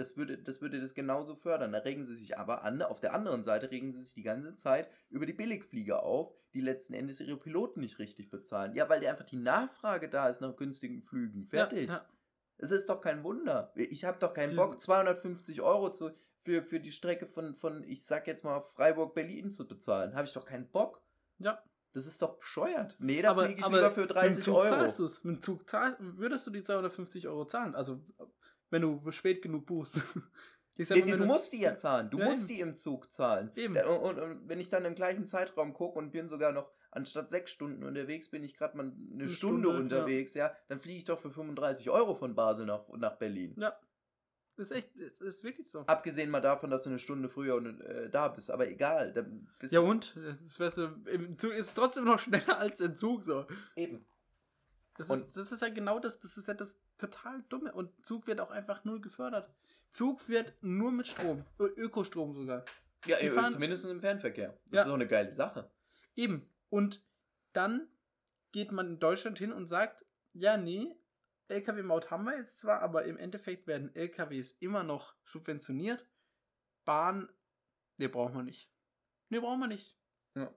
das 0.01 0.17
würde, 0.17 0.39
das 0.39 0.63
würde 0.63 0.81
das 0.81 0.95
genauso 0.95 1.37
fördern. 1.37 1.73
Da 1.73 1.79
regen 1.79 2.03
sie 2.03 2.17
sich 2.17 2.39
aber 2.39 2.65
an. 2.65 2.81
Auf 2.81 3.01
der 3.01 3.13
anderen 3.13 3.45
Seite 3.45 3.71
regen 3.71 3.93
sie 3.93 4.03
sich 4.03 4.15
die 4.15 4.23
ganze 4.23 4.57
Zeit 4.57 4.89
über 5.11 5.27
die 5.27 5.35
Billigflieger 5.35 6.03
auf, 6.03 6.33
die 6.55 6.63
letzten 6.63 6.95
Endes 6.95 7.21
ihre 7.21 7.37
Piloten 7.37 7.81
nicht 7.81 7.99
richtig 7.99 8.31
bezahlen. 8.31 8.75
Ja, 8.75 8.89
weil 8.89 9.07
einfach 9.07 9.27
die 9.27 9.37
Nachfrage 9.37 10.09
da 10.09 10.29
ist 10.29 10.41
nach 10.41 10.57
günstigen 10.57 11.03
Flügen. 11.03 11.45
Fertig. 11.45 11.89
Ja, 11.89 11.97
ja. 11.97 12.09
Es 12.57 12.71
ist 12.71 12.89
doch 12.89 13.03
kein 13.03 13.23
Wunder. 13.25 13.73
Ich 13.75 14.05
habe 14.05 14.19
doch 14.19 14.33
keinen 14.33 14.57
Bock, 14.57 14.81
250 14.81 15.61
Euro 15.61 15.91
zu, 15.91 16.11
für, 16.39 16.63
für 16.63 16.81
die 16.81 16.93
Strecke 16.93 17.27
von, 17.27 17.55
von, 17.55 17.85
ich 17.85 18.05
sag 18.05 18.27
jetzt 18.27 18.43
mal, 18.45 18.61
Freiburg-Berlin 18.61 19.51
zu 19.51 19.69
bezahlen. 19.69 20.15
Habe 20.15 20.27
ich 20.27 20.33
doch 20.33 20.47
keinen 20.47 20.71
Bock. 20.71 21.03
ja. 21.39 21.63
Das 21.93 22.07
ist 22.07 22.23
doch 22.23 22.39
bescheuert. 22.39 22.97
Nee, 23.01 23.21
da 23.21 23.35
fliege 23.35 23.59
ich 23.59 23.65
aber 23.65 23.79
lieber 23.79 23.91
für 23.91 24.03
mit 24.03 24.11
dem 24.11 24.15
30 24.15 24.45
Zug 24.45 24.55
Euro. 24.55 24.69
zahlst 24.69 24.99
du's. 25.01 25.25
Mit 25.25 25.37
dem 25.39 25.43
Zug 25.43 25.69
zahl 25.69 25.97
würdest 25.99 26.47
du 26.47 26.53
die 26.53 26.63
250 26.63 27.27
Euro 27.27 27.47
zahlen. 27.47 27.75
Also, 27.75 28.01
wenn 28.71 28.83
du 28.83 29.11
spät 29.13 29.43
genug 29.43 29.67
buchst. 29.67 30.01
Nee, 30.79 31.03
nee, 31.03 31.13
du 31.17 31.27
musst 31.27 31.53
die 31.53 31.61
ja 31.61 31.77
zahlen. 31.77 32.09
Du 32.09 32.19
Ja, 32.19 32.25
musst 32.25 32.49
die 32.49 32.61
im 32.61 32.75
Zug 32.75 33.13
zahlen. 33.13 33.51
Eben. 33.55 33.77
Und, 33.77 33.99
und, 33.99 34.19
und 34.19 34.49
wenn 34.49 34.59
ich 34.61 34.71
dann 34.71 34.87
im 34.87 34.95
gleichen 34.95 35.27
Zeitraum 35.27 35.75
gucke 35.75 35.99
und 35.99 36.11
bin 36.11 36.27
sogar 36.27 36.53
noch 36.53 36.71
anstatt 36.91 37.29
sechs 37.29 37.51
Stunden 37.53 37.85
unterwegs 37.85 38.31
bin 38.31 38.43
ich 38.43 38.57
gerade 38.57 38.79
mal 38.79 38.85
eine, 38.87 38.95
Eine 39.13 39.29
Stunde, 39.29 39.69
Stunde, 39.69 39.69
unterwegs, 39.97 40.33
ja. 40.33 40.57
dann 40.69 40.79
fliege 40.79 40.97
ich 40.97 41.05
doch 41.05 41.21
für 41.21 41.31
35 41.31 41.91
Euro 41.91 42.15
von 42.15 42.35
Basel 42.35 42.65
nach, 42.65 42.89
nach 42.97 43.17
Berlin. 43.19 43.55
Ja. 43.59 43.79
Das 44.57 44.71
ist 44.71 44.77
echt, 44.77 44.91
das 44.99 45.21
ist 45.21 45.45
wirklich 45.45 45.71
so. 45.71 45.81
Abgesehen 45.81 46.31
mal 46.31 46.41
davon, 46.41 46.71
dass 46.71 46.85
du 46.85 46.91
eine 46.91 46.99
Stunde 46.99 47.29
früher 47.29 47.63
äh, 47.83 48.09
da 48.09 48.29
bist, 48.29 48.51
aber 48.51 48.67
egal. 48.67 49.13
Ja 49.71 49.81
und? 49.81 50.17
Das 50.43 50.61
weißt 50.61 50.79
du, 50.79 50.85
im 51.11 51.39
Zug 51.39 51.53
ist 51.53 51.75
trotzdem 51.75 52.05
noch 52.05 52.19
schneller 52.21 52.59
als 52.59 52.79
der 52.79 52.95
Zug 52.95 53.23
so. 53.25 53.47
Eben. 53.77 54.07
Das 54.97 55.11
Und- 55.11 55.27
ist, 55.27 55.37
das 55.37 55.53
ist 55.53 55.61
ja 55.61 55.69
genau 55.69 55.99
das, 55.99 56.21
das 56.21 56.39
ist 56.39 56.49
ja 56.49 56.55
das 56.55 56.79
total 57.01 57.43
dumme. 57.49 57.73
Und 57.73 58.05
Zug 58.05 58.27
wird 58.27 58.41
auch 58.41 58.51
einfach 58.51 58.85
null 58.85 59.01
gefördert. 59.01 59.51
Zug 59.91 60.29
wird 60.29 60.55
nur 60.61 60.93
mit 60.93 61.07
Strom, 61.07 61.45
Ö 61.59 61.67
Ökostrom 61.77 62.35
sogar. 62.35 62.65
Ja, 63.07 63.17
Die 63.19 63.27
äh, 63.27 63.31
fahren- 63.31 63.51
zumindest 63.53 63.85
im 63.87 64.01
Fernverkehr. 64.01 64.59
Das 64.67 64.73
Ja. 64.73 64.81
ist 64.83 64.89
doch 64.89 64.95
eine 64.95 65.09
geile 65.09 65.31
Sache. 65.31 65.71
Eben. 66.15 66.49
Und 66.69 67.03
dann 67.53 67.89
geht 68.53 68.71
man 68.73 68.87
in 68.87 68.99
Deutschland 69.01 69.39
hin 69.39 69.53
und 69.53 69.67
sagt, 69.67 70.05
ja, 70.33 70.57
nee, 70.57 70.97
Lkw-Maut 71.49 72.11
haben 72.13 72.25
wir 72.25 72.37
jetzt 72.37 72.61
zwar, 72.61 72.81
aber 72.83 73.05
im 73.05 73.17
Endeffekt 73.17 73.67
werden 73.67 73.93
Lkws 73.97 74.53
immer 74.61 74.85
noch 74.85 75.15
subventioniert. 75.25 76.07
Bahn, 76.85 77.29
ne, 77.97 78.09
brauchen 78.09 78.35
wir 78.37 78.43
nicht. 78.43 78.73
Ne, 79.31 79.41
brauchen 79.41 79.61
wir 79.61 79.67
nicht. 79.67 79.97
Ja. 80.35 80.55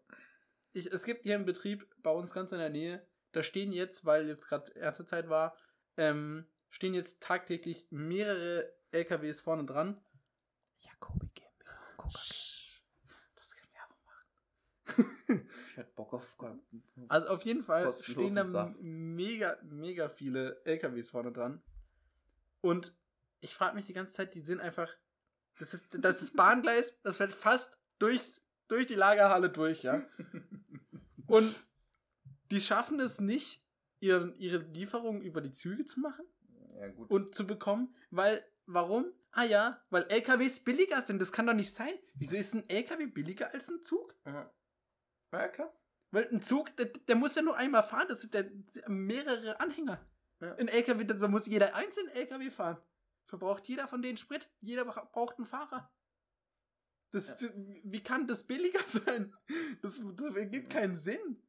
Ich, 0.73 0.88
es 0.88 1.03
gibt 1.03 1.23
hier 1.23 1.36
einen 1.36 1.45
Betrieb 1.45 1.88
bei 2.03 2.12
uns 2.12 2.34
ganz 2.34 2.51
in 2.51 2.60
der 2.60 2.69
Nähe, 2.69 3.06
da 3.32 3.41
stehen 3.43 3.71
jetzt, 3.71 4.06
weil 4.06 4.27
jetzt 4.27 4.47
gerade 4.47 4.71
erste 4.73 5.06
Zeit 5.06 5.29
war, 5.29 5.58
ähm, 5.97 6.45
stehen 6.69 6.93
jetzt 6.93 7.21
tagtäglich 7.21 7.88
mehrere 7.91 8.73
LKWs 8.91 9.41
vorne 9.41 9.65
dran. 9.65 10.01
Jakobi 10.82 11.29
GmbH. 11.34 12.10
Das 13.36 13.56
kann 13.56 13.69
Werbung 13.73 14.03
machen. 14.06 15.47
Ich 15.69 15.77
hätte 15.77 15.91
Bock 15.95 16.13
auf. 16.13 16.38
Also 17.08 17.27
auf 17.29 17.43
jeden 17.43 17.62
Fall 17.62 17.91
stehen 17.93 18.36
da 18.36 18.47
Saft. 18.47 18.79
mega, 18.82 19.58
mega 19.63 20.10
viele 20.10 20.62
LKWs 20.65 21.10
vorne 21.10 21.32
dran. 21.32 21.63
Und 22.62 22.95
ich 23.39 23.56
frage 23.56 23.75
mich 23.75 23.88
die 23.88 23.93
ganze 23.93 24.13
Zeit, 24.13 24.36
die 24.36 24.45
sind 24.45 24.62
einfach. 24.62 24.89
Das 25.60 25.73
ist 25.73 25.97
das 25.99 26.21
ist 26.21 26.36
Bahngleis, 26.36 27.01
das 27.01 27.17
fährt 27.17 27.34
fast 27.34 27.79
durchs, 27.99 28.49
durch 28.67 28.88
die 28.88 28.95
Lagerhalle 28.95 29.49
durch, 29.49 29.84
ja. 29.84 30.01
Und 31.27 31.56
die 32.51 32.62
schaffen 32.62 32.99
es 32.99 33.19
nicht, 33.19 33.62
ihren, 34.04 34.36
ihre 34.36 34.58
Lieferungen 34.58 35.22
über 35.22 35.42
die 35.42 35.52
Züge 35.52 35.86
zu 35.86 36.00
machen 36.02 36.26
Ja, 36.80 36.88
gut. 36.89 37.10
und 37.10 37.34
zu 37.36 37.48
bekommen, 37.48 37.96
weil, 38.12 38.44
warum? 38.66 39.06
Ah 39.32 39.44
ja, 39.46 39.82
weil 39.89 40.04
LKWs 40.10 40.60
billiger 40.63 41.02
sind, 41.02 41.20
das 41.20 41.32
kann 41.32 41.48
doch 41.48 41.54
nicht 41.54 41.74
sein. 41.74 41.94
Wieso 42.16 42.38
ist 42.38 42.54
ein 42.54 42.70
LKW 42.70 43.08
billiger 43.08 43.52
als 43.54 43.70
ein 43.70 43.82
Zug? 43.84 44.16
ja. 44.26 44.52
ja, 45.32 45.48
klar. 45.48 45.74
Weil 46.12 46.28
ein 46.30 46.44
Zug, 46.44 46.76
der, 46.78 46.86
der 46.86 47.16
muss 47.16 47.34
ja 47.34 47.42
nur 47.42 47.58
einmal 47.58 47.82
fahren, 47.82 48.06
das 48.08 48.22
sind 48.22 48.36
der, 48.36 48.44
der 48.44 48.88
mehrere 48.89 49.60
Anhänger. 49.60 50.00
Ja. 50.42 50.54
Ein 50.58 50.68
LKW, 50.68 51.06
da 51.06 51.28
muss 51.28 51.48
jeder 51.48 51.74
einzelne 51.76 52.13
LKW 52.13 52.52
fahren. 52.52 52.78
Verbraucht 53.26 53.68
jeder 53.68 53.88
von 53.88 54.02
denen 54.04 54.18
Sprit, 54.18 54.48
jeder 54.60 54.86
bra- 54.86 55.10
braucht 55.12 55.38
einen 55.38 55.48
Fahrer. 55.48 55.89
Das, 57.12 57.44
Wie 57.84 58.02
kann 58.04 58.28
das 58.28 58.44
billiger 58.44 58.82
sein? 58.86 59.36
Das, 59.82 60.00
das 60.16 60.36
ergibt 60.36 60.70
keinen 60.70 60.94
Sinn. 60.96 61.42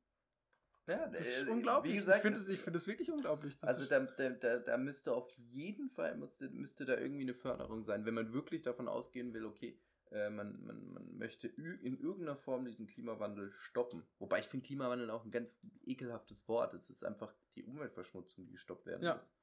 Ja, 0.87 1.07
Das 1.07 1.27
ist 1.27 1.49
äh, 1.49 1.51
unglaublich. 1.51 1.93
Wie 1.93 1.97
gesagt, 1.97 2.19
ich 2.19 2.23
finde 2.23 2.53
ich 2.53 2.61
find 2.61 2.77
das 2.77 2.87
wirklich 2.87 3.11
unglaublich. 3.11 3.57
Also 3.63 3.87
da, 3.87 4.01
da, 4.01 4.59
da, 4.59 4.77
müsste 4.77 5.15
auf 5.15 5.31
jeden 5.33 5.89
Fall 5.91 6.17
müsste, 6.17 6.51
müsste 6.51 6.85
da 6.85 6.99
irgendwie 6.99 7.23
eine 7.23 7.35
Förderung 7.35 7.83
sein, 7.83 8.05
wenn 8.05 8.15
man 8.15 8.33
wirklich 8.33 8.63
davon 8.63 8.89
ausgehen 8.89 9.33
will, 9.33 9.47
okay, 9.47 9.79
äh, 10.11 10.29
man, 10.31 10.65
man, 10.65 10.93
man 10.93 11.19
möchte 11.19 11.49
in 11.49 11.99
irgendeiner 11.99 12.37
Form 12.37 12.65
diesen 12.67 12.87
Klimawandel 12.87 13.53
stoppen. 13.55 14.07
Wobei 14.19 14.41
ich 14.41 14.47
finde 14.47 14.67
Klimawandel 14.67 15.11
auch 15.11 15.25
ein 15.25 15.31
ganz 15.31 15.61
ekelhaftes 15.85 16.47
Wort. 16.49 16.75
Es 16.75 16.91
ist 16.91 17.05
einfach 17.05 17.35
die 17.55 17.65
Umweltverschmutzung, 17.65 18.45
die 18.45 18.53
gestoppt 18.53 18.87
werden 18.87 19.05
Ja. 19.05 19.15
muss. 19.15 19.35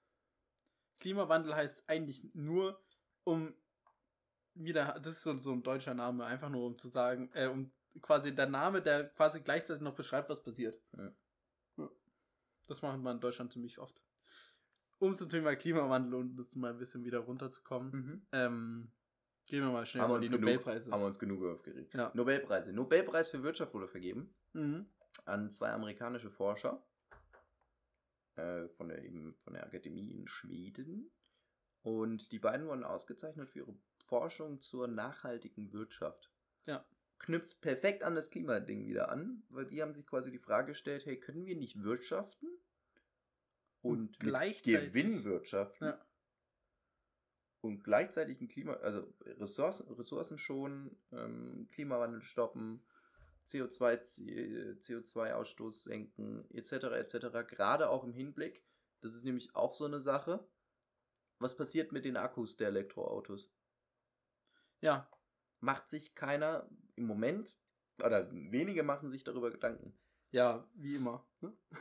Klimawandel 1.00 1.56
heißt 1.56 1.90
eigentlich 1.90 2.30
nur, 2.36 2.80
um 3.24 3.54
wieder, 4.54 5.00
das 5.02 5.14
ist 5.14 5.24
so, 5.24 5.38
so 5.38 5.54
ein 5.54 5.64
deutscher 5.64 5.94
Name, 5.96 6.26
einfach 6.26 6.50
nur 6.50 6.66
um 6.66 6.78
zu 6.78 6.88
sagen, 6.88 7.32
äh, 7.34 7.48
um 7.48 7.72
quasi 8.02 8.34
der 8.34 8.48
Name, 8.48 8.82
der 8.82 9.10
quasi 9.10 9.42
gleichzeitig 9.42 9.82
noch 9.82 9.96
beschreibt, 9.96 10.30
was 10.30 10.44
passiert. 10.44 10.80
Ja. 10.96 11.12
Das 12.72 12.82
macht 12.82 13.02
man 13.02 13.18
in 13.18 13.22
Deutschland 13.22 13.52
ziemlich 13.52 13.80
oft. 13.80 14.02
Um 14.98 15.14
zum 15.18 15.28
Thema 15.28 15.54
Klimawandel 15.58 16.14
und 16.14 16.38
das 16.38 16.56
mal 16.56 16.72
ein 16.72 16.78
bisschen 16.78 17.04
wieder 17.04 17.20
runterzukommen, 17.20 18.26
ähm, 18.32 18.90
gehen 19.50 19.62
wir 19.66 19.72
mal 19.74 19.86
schnell 19.86 20.04
Haben 20.04 20.14
uns 20.14 20.28
die 20.30 20.36
genug, 20.38 20.46
Nobelpreise. 20.46 20.90
haben 20.90 21.02
wir 21.02 21.08
uns 21.08 21.20
genug 21.20 21.44
aufgeregt. 21.44 21.94
Ja. 21.94 22.12
Nobelpreise. 22.14 22.72
Nobelpreis 22.72 23.28
für 23.30 23.44
Wirtschaft 23.44 23.74
wurde 23.74 23.90
vergeben 23.90 24.34
Mhm. 24.54 24.86
an 25.26 25.52
zwei 25.52 25.72
amerikanische 25.74 26.30
Forscher 26.30 26.82
äh, 28.36 28.70
von 28.70 28.88
der 28.88 29.04
eben 29.04 29.36
von 29.44 29.52
der 29.52 29.66
Akademie 29.66 30.10
in 30.12 30.30
Schweden. 30.30 31.12
Und 31.82 32.32
die 32.32 32.40
beiden 32.40 32.68
wurden 32.68 32.86
ausgezeichnet 32.86 33.50
für 33.50 33.60
ihre 33.60 33.76
Forschung 34.00 34.62
zur 34.62 34.88
nachhaltigen 34.88 35.74
Wirtschaft. 35.74 36.32
Ja. 36.68 36.86
Knüpft 37.20 37.60
perfekt 37.60 38.04
an 38.04 38.16
das 38.16 38.30
Klimading 38.30 38.86
wieder 38.88 39.12
an, 39.12 39.44
weil 39.50 39.66
die 39.66 39.82
haben 39.82 39.94
sich 39.94 40.08
quasi 40.08 40.32
die 40.32 40.40
Frage 40.40 40.72
gestellt, 40.72 41.06
hey, 41.06 41.20
können 41.20 41.46
wir 41.46 41.58
nicht 41.58 41.84
wirtschaften 41.84 42.48
und, 43.82 44.00
Und 44.00 44.20
gleichzeitig- 44.20 44.94
Gewinn 44.94 45.24
wirtschaften 45.24 45.86
Ja. 45.86 46.06
und 47.62 47.84
gleichzeitig 47.84 48.40
ein 48.42 48.48
Klima, 48.48 48.74
also 48.74 49.14
Ressourcen, 49.22 49.92
Ressourcen 49.94 50.38
schonen, 50.38 50.96
ähm, 51.12 51.68
Klimawandel 51.72 52.22
stoppen, 52.22 52.84
CO2, 53.46 53.98
Z- 54.04 54.82
CO2-Ausstoß 54.82 55.84
senken, 55.84 56.46
etc., 56.52 56.74
etc., 56.96 57.44
gerade 57.48 57.90
auch 57.90 58.04
im 58.04 58.14
Hinblick, 58.14 58.64
das 59.02 59.14
ist 59.14 59.26
nämlich 59.26 59.56
auch 59.56 59.74
so 59.74 59.86
eine 59.86 60.00
Sache, 60.02 60.48
was 61.40 61.58
passiert 61.58 61.92
mit 61.92 62.06
den 62.06 62.18
Akkus 62.18 62.58
der 62.58 62.68
Elektroautos? 62.70 63.52
Ja, 64.82 65.10
Macht 65.64 65.90
sich 65.92 66.16
keiner 66.16 66.68
im 66.96 67.06
Moment, 67.06 67.56
oder 68.04 68.32
wenige 68.32 68.82
machen 68.82 69.12
sich 69.12 69.24
darüber 69.24 69.52
Gedanken. 69.52 69.96
Ja, 70.32 70.68
wie 70.76 70.96
immer. 70.96 71.26
Ne? 71.42 71.54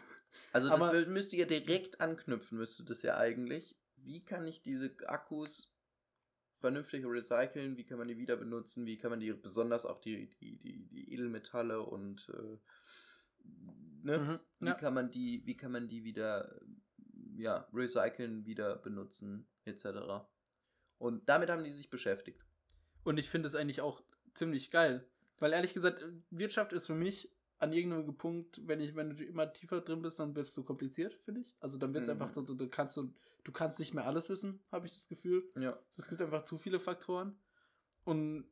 Also 0.52 0.68
das 0.68 0.80
Aber- 0.80 1.06
müsste 1.06 1.36
ja 1.36 1.44
direkt 1.44 2.00
anknüpfen, 2.00 2.56
müsste 2.58 2.84
das 2.84 3.02
ja 3.02 3.16
eigentlich. 3.16 3.76
Wie 3.96 4.24
kann 4.24 4.46
ich 4.46 4.62
diese 4.62 4.94
Akkus 5.08 5.74
vernünftig 6.52 7.04
recyceln? 7.04 7.76
Wie 7.76 7.84
kann 7.84 7.98
man 7.98 8.06
die 8.06 8.16
wieder 8.16 8.36
benutzen? 8.36 8.86
Wie 8.86 8.96
kann 8.96 9.10
man 9.10 9.18
die, 9.18 9.32
besonders 9.32 9.84
auch 9.86 10.00
die, 10.00 10.28
die, 10.40 10.56
die, 10.58 10.86
die 10.86 11.12
Edelmetalle 11.12 11.80
und 11.82 12.28
äh, 12.28 12.58
ne? 14.04 14.18
Mhm. 14.18 14.40
wie 14.60 14.66
Ja. 14.66 14.74
kann 14.74 14.94
man 14.94 15.10
die, 15.10 15.44
wie 15.46 15.56
kann 15.56 15.72
man 15.72 15.88
die 15.88 16.04
wieder 16.04 16.60
ja, 17.36 17.68
recyceln, 17.72 18.46
wieder 18.46 18.76
benutzen, 18.76 19.48
etc. 19.64 19.86
Und 20.98 21.28
damit 21.28 21.50
haben 21.50 21.64
die 21.64 21.72
sich 21.72 21.90
beschäftigt. 21.90 22.44
Und 23.02 23.18
ich 23.18 23.28
finde 23.28 23.48
es 23.48 23.54
eigentlich 23.56 23.80
auch 23.80 24.02
ziemlich 24.34 24.70
geil. 24.70 25.08
Weil 25.38 25.54
ehrlich 25.54 25.74
gesagt, 25.74 26.04
Wirtschaft 26.30 26.72
ist 26.72 26.86
für 26.86 26.94
mich 26.94 27.34
an 27.60 27.72
irgendeinem 27.72 28.16
Punkt, 28.16 28.66
wenn 28.66 28.80
ich, 28.80 28.96
wenn 28.96 29.14
du 29.14 29.24
immer 29.24 29.52
tiefer 29.52 29.80
drin 29.82 30.02
bist, 30.02 30.18
dann 30.18 30.34
es 30.36 30.54
zu 30.54 30.64
kompliziert, 30.64 31.14
finde 31.14 31.42
ich. 31.42 31.56
Also 31.60 31.78
dann 31.78 31.92
wird 31.94 32.08
es 32.08 32.14
Mhm. 32.14 32.20
einfach 32.22 32.34
so, 32.34 32.42
du, 32.42 32.54
du 32.54 32.68
kannst 32.68 32.94
so, 32.94 33.12
du 33.44 33.52
kannst 33.52 33.78
nicht 33.78 33.94
mehr 33.94 34.06
alles 34.06 34.30
wissen, 34.30 34.62
habe 34.72 34.86
ich 34.86 34.94
das 34.94 35.08
Gefühl. 35.08 35.44
Ja. 35.56 35.78
Es 35.96 36.08
gibt 36.08 36.22
einfach 36.22 36.44
zu 36.44 36.56
viele 36.56 36.80
Faktoren. 36.80 37.38
Und 38.04 38.50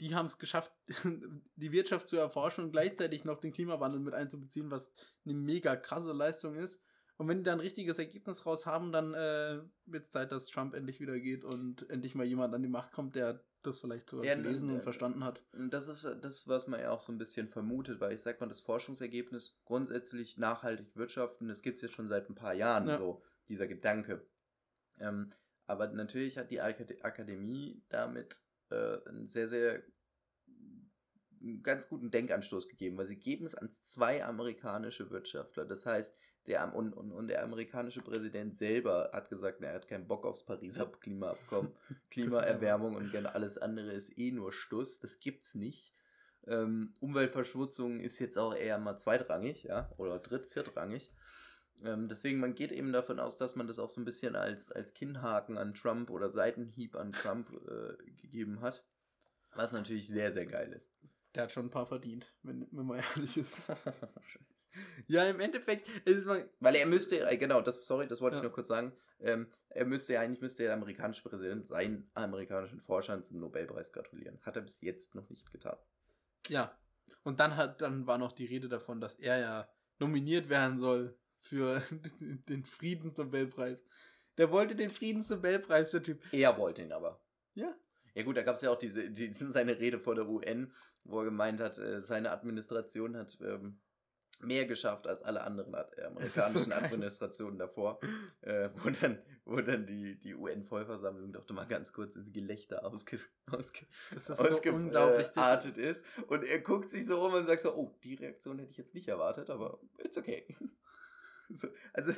die 0.00 0.14
haben 0.14 0.26
es 0.26 0.38
geschafft, 0.38 0.72
die 1.56 1.72
Wirtschaft 1.72 2.08
zu 2.08 2.16
erforschen 2.16 2.64
und 2.64 2.72
gleichzeitig 2.72 3.24
noch 3.24 3.38
den 3.38 3.52
Klimawandel 3.52 4.00
mit 4.00 4.14
einzubeziehen, 4.14 4.70
was 4.70 4.90
eine 5.24 5.34
mega 5.34 5.76
krasse 5.76 6.12
Leistung 6.12 6.56
ist. 6.56 6.82
Und 7.18 7.28
wenn 7.28 7.38
die 7.38 7.44
dann 7.44 7.58
ein 7.58 7.60
richtiges 7.60 7.98
Ergebnis 7.98 8.44
raus 8.44 8.66
haben, 8.66 8.92
dann 8.92 9.14
äh, 9.14 9.62
wird 9.86 10.04
es 10.04 10.10
Zeit, 10.10 10.32
dass 10.32 10.48
Trump 10.48 10.74
endlich 10.74 11.00
wieder 11.00 11.18
geht 11.18 11.44
und 11.44 11.88
endlich 11.90 12.14
mal 12.14 12.26
jemand 12.26 12.52
an 12.54 12.62
die 12.62 12.68
Macht 12.68 12.92
kommt, 12.92 13.14
der 13.14 13.42
das 13.66 13.78
vielleicht 13.78 14.08
sogar 14.08 14.24
Ja, 14.24 14.34
gelesen 14.34 14.70
äh, 14.70 14.74
und 14.74 14.82
verstanden 14.82 15.24
hat. 15.24 15.42
Das 15.52 15.88
ist 15.88 16.04
das, 16.22 16.48
was 16.48 16.66
man 16.68 16.80
ja 16.80 16.90
auch 16.90 17.00
so 17.00 17.12
ein 17.12 17.18
bisschen 17.18 17.48
vermutet, 17.48 18.00
weil 18.00 18.12
ich 18.14 18.22
sag 18.22 18.40
mal, 18.40 18.46
das 18.48 18.60
Forschungsergebnis 18.60 19.58
grundsätzlich 19.64 20.38
nachhaltig 20.38 20.96
wirtschaften, 20.96 21.48
das 21.48 21.62
gibt 21.62 21.76
es 21.76 21.82
jetzt 21.82 21.94
schon 21.94 22.08
seit 22.08 22.28
ein 22.30 22.34
paar 22.34 22.54
Jahren, 22.54 22.88
Ja. 22.88 22.98
so 22.98 23.22
dieser 23.48 23.66
Gedanke. 23.66 24.26
Ähm, 24.98 25.30
aber 25.66 25.88
natürlich 25.88 26.38
hat 26.38 26.50
die 26.50 26.60
Akad 26.60 26.94
Akademie 27.04 27.82
damit 27.88 28.40
äh, 28.70 28.98
einen 29.08 29.26
sehr, 29.26 29.48
sehr 29.48 29.82
einen 31.40 31.62
ganz 31.62 31.88
guten 31.88 32.10
Denkanstoß 32.10 32.68
gegeben, 32.68 32.96
weil 32.96 33.06
sie 33.06 33.18
geben 33.18 33.46
es 33.46 33.54
an 33.54 33.70
zwei 33.70 34.24
amerikanische 34.24 35.10
Wirtschaftler. 35.10 35.64
Das 35.64 35.86
heißt, 35.86 36.18
der 36.48 36.74
und, 36.74 36.92
und, 36.92 37.12
und 37.12 37.28
der 37.28 37.42
amerikanische 37.42 38.02
Präsident 38.02 38.56
selber 38.56 39.10
hat 39.12 39.28
gesagt, 39.28 39.62
er 39.62 39.74
hat 39.74 39.88
keinen 39.88 40.06
Bock 40.06 40.24
aufs 40.24 40.44
Pariser 40.44 40.86
Klimaabkommen, 40.86 41.72
Klimaerwärmung 42.10 42.94
und 42.94 43.10
gerne 43.10 43.34
alles 43.34 43.58
andere 43.58 43.92
ist 43.92 44.18
eh 44.18 44.30
nur 44.30 44.52
Stuss. 44.52 45.00
Das 45.00 45.20
gibt's 45.20 45.54
nicht. 45.54 45.94
Ähm, 46.46 46.94
Umweltverschmutzung 47.00 48.00
ist 48.00 48.18
jetzt 48.20 48.38
auch 48.38 48.54
eher 48.54 48.78
mal 48.78 48.96
zweitrangig, 48.96 49.64
ja, 49.64 49.90
oder 49.98 50.18
dritt-, 50.18 50.46
viertrangig. 50.46 51.12
Ähm, 51.84 52.08
deswegen, 52.08 52.38
man 52.38 52.54
geht 52.54 52.72
eben 52.72 52.92
davon 52.92 53.20
aus, 53.20 53.36
dass 53.36 53.56
man 53.56 53.66
das 53.66 53.78
auch 53.78 53.90
so 53.90 54.00
ein 54.00 54.04
bisschen 54.04 54.36
als, 54.36 54.72
als 54.72 54.94
Kinnhaken 54.94 55.58
an 55.58 55.74
Trump 55.74 56.10
oder 56.10 56.30
Seitenhieb 56.30 56.96
an 56.96 57.12
Trump 57.12 57.48
äh, 57.68 57.96
gegeben 58.22 58.60
hat. 58.60 58.84
Was 59.54 59.72
natürlich 59.72 60.08
sehr, 60.08 60.30
sehr 60.30 60.46
geil 60.46 60.72
ist. 60.72 60.94
Der 61.34 61.44
hat 61.44 61.52
schon 61.52 61.66
ein 61.66 61.70
paar 61.70 61.86
verdient, 61.86 62.32
wenn, 62.42 62.66
wenn 62.70 62.86
man 62.86 62.98
ehrlich 63.16 63.36
ist. 63.36 63.60
ja, 65.06 65.24
im 65.24 65.40
Endeffekt 65.40 65.88
ist 66.04 66.16
es 66.18 66.24
mal. 66.26 66.48
Weil 66.60 66.76
er 66.76 66.86
müsste, 66.86 67.20
äh, 67.28 67.36
genau, 67.36 67.60
das, 67.60 67.86
sorry, 67.86 68.06
das 68.06 68.20
wollte 68.20 68.36
Ja. 68.36 68.40
ich 68.40 68.44
nur 68.44 68.52
kurz 68.52 68.68
sagen. 68.68 68.92
Ähm, 69.20 69.48
er 69.70 69.86
müsste 69.86 70.12
ja 70.14 70.20
eigentlich 70.20 70.40
müsste 70.42 70.64
der 70.64 70.74
amerikanische 70.74 71.22
Präsident 71.22 71.66
seinen 71.66 72.10
amerikanischen 72.14 72.80
Forschern 72.80 73.24
zum 73.24 73.40
Nobelpreis 73.40 73.92
gratulieren. 73.92 74.38
Hat 74.42 74.56
er 74.56 74.62
bis 74.62 74.80
jetzt 74.82 75.14
noch 75.14 75.28
nicht 75.30 75.50
getan. 75.50 75.76
Ja. 76.48 76.76
Und 77.22 77.40
dann 77.40 77.56
hat, 77.56 77.80
dann 77.80 78.06
war 78.06 78.18
noch 78.18 78.32
die 78.32 78.46
Rede 78.46 78.68
davon, 78.68 79.00
dass 79.00 79.14
er 79.16 79.38
ja 79.38 79.68
nominiert 79.98 80.48
werden 80.48 80.78
soll 80.78 81.16
für 81.38 81.82
den 82.20 82.64
Friedensnobelpreis. 82.64 83.84
Der 84.38 84.50
wollte 84.52 84.76
den 84.76 84.90
Friedensnobelpreis, 84.90 85.92
der 85.92 86.02
Typ. 86.02 86.22
Er 86.32 86.58
wollte 86.58 86.82
ihn 86.82 86.92
aber. 86.92 87.20
Ja. 87.54 87.74
Ja 88.14 88.22
gut, 88.22 88.36
da 88.36 88.42
gab 88.42 88.56
es 88.56 88.62
ja 88.62 88.70
auch 88.70 88.78
diese, 88.78 89.10
die, 89.10 89.30
seine 89.32 89.78
Rede 89.78 89.98
vor 89.98 90.14
der 90.14 90.28
UN, 90.28 90.72
wo 91.04 91.20
er 91.20 91.24
gemeint 91.26 91.60
hat, 91.60 91.78
äh, 91.78 92.00
seine 92.00 92.30
Administration 92.30 93.16
hat 93.16 93.36
ähm, 93.42 93.78
mehr 94.42 94.66
geschafft 94.66 95.06
als 95.06 95.22
alle 95.22 95.42
anderen 95.42 95.74
äh, 95.74 95.84
so 95.96 96.06
amerikanischen 96.06 96.70
geil. 96.70 96.84
Administrationen 96.84 97.58
davor, 97.58 97.98
äh, 98.42 98.70
wo 98.76 98.90
dann, 98.90 99.18
wo 99.44 99.60
dann 99.60 99.86
die, 99.86 100.18
die 100.18 100.34
UN-Vollversammlung 100.34 101.32
doch 101.32 101.48
mal 101.50 101.66
ganz 101.66 101.92
kurz 101.92 102.16
ins 102.16 102.32
Gelächter 102.32 102.84
ausge, 102.84 103.18
ausge, 103.50 103.86
Das 104.12 104.28
ist 104.28 104.36
so 104.38 104.72
unglaublich. 104.72 105.28
äh, 105.36 105.90
ist. 105.90 106.04
Und 106.28 106.44
er 106.44 106.60
guckt 106.60 106.90
sich 106.90 107.06
so 107.06 107.20
rum 107.20 107.34
und 107.34 107.46
sagt 107.46 107.60
so, 107.60 107.74
oh, 107.74 107.96
die 108.04 108.14
Reaktion 108.14 108.58
hätte 108.58 108.70
ich 108.70 108.78
jetzt 108.78 108.94
nicht 108.94 109.08
erwartet, 109.08 109.50
aber 109.50 109.80
it's 109.98 110.18
okay. 110.18 110.46
so, 111.50 111.68
also, 111.92 112.12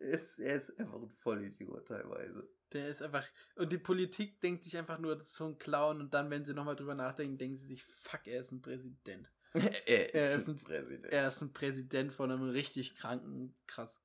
es, 0.00 0.38
er 0.38 0.56
ist 0.56 0.78
einfach 0.78 1.00
ein 1.02 1.10
Vollidiot 1.10 1.88
teilweise. 1.88 2.48
Der 2.72 2.88
ist 2.88 3.02
einfach. 3.02 3.24
Und 3.54 3.72
die 3.72 3.78
Politik 3.78 4.40
denkt 4.40 4.64
sich 4.64 4.76
einfach 4.76 4.98
nur, 4.98 5.14
das 5.14 5.28
ist 5.28 5.34
so 5.36 5.46
ein 5.46 5.58
Clown. 5.58 6.00
Und 6.00 6.14
dann, 6.14 6.30
wenn 6.30 6.44
sie 6.44 6.52
nochmal 6.52 6.74
drüber 6.76 6.94
nachdenken, 6.96 7.38
denken 7.38 7.56
sie 7.56 7.66
sich, 7.66 7.84
fuck, 7.84 8.26
er 8.26 8.40
ist 8.40 8.50
ein 8.52 8.60
Präsident. 8.60 9.30
er 9.86 10.14
ist, 10.14 10.14
Er 10.14 10.36
ist 10.36 10.48
ein 10.48 10.58
Präsident. 10.58 11.12
Er 11.12 11.28
ist 11.28 11.42
ein 11.42 11.52
Präsident 11.52 12.12
von 12.12 12.30
einem 12.30 12.50
richtig 12.50 12.94
kranken, 12.94 13.54
krass 13.66 14.04